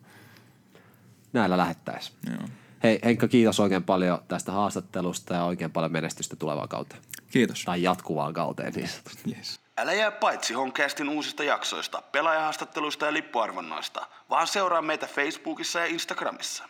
[1.32, 2.12] Näillä lähettäis.
[2.30, 2.48] Joo.
[2.82, 7.02] Hei Henkka, kiitos oikein paljon tästä haastattelusta ja oikein paljon menestystä tulevaan kauteen.
[7.30, 7.64] Kiitos.
[7.64, 9.34] Tai jatkuvaan kauteen niin sanotusti.
[9.36, 9.60] Yes.
[9.80, 16.64] Älä jää paitsi Honcastin uusista jaksoista, pelaajahaastatteluista ja lippuarvonnoista, vaan seuraa meitä Facebookissa ja Instagramissa.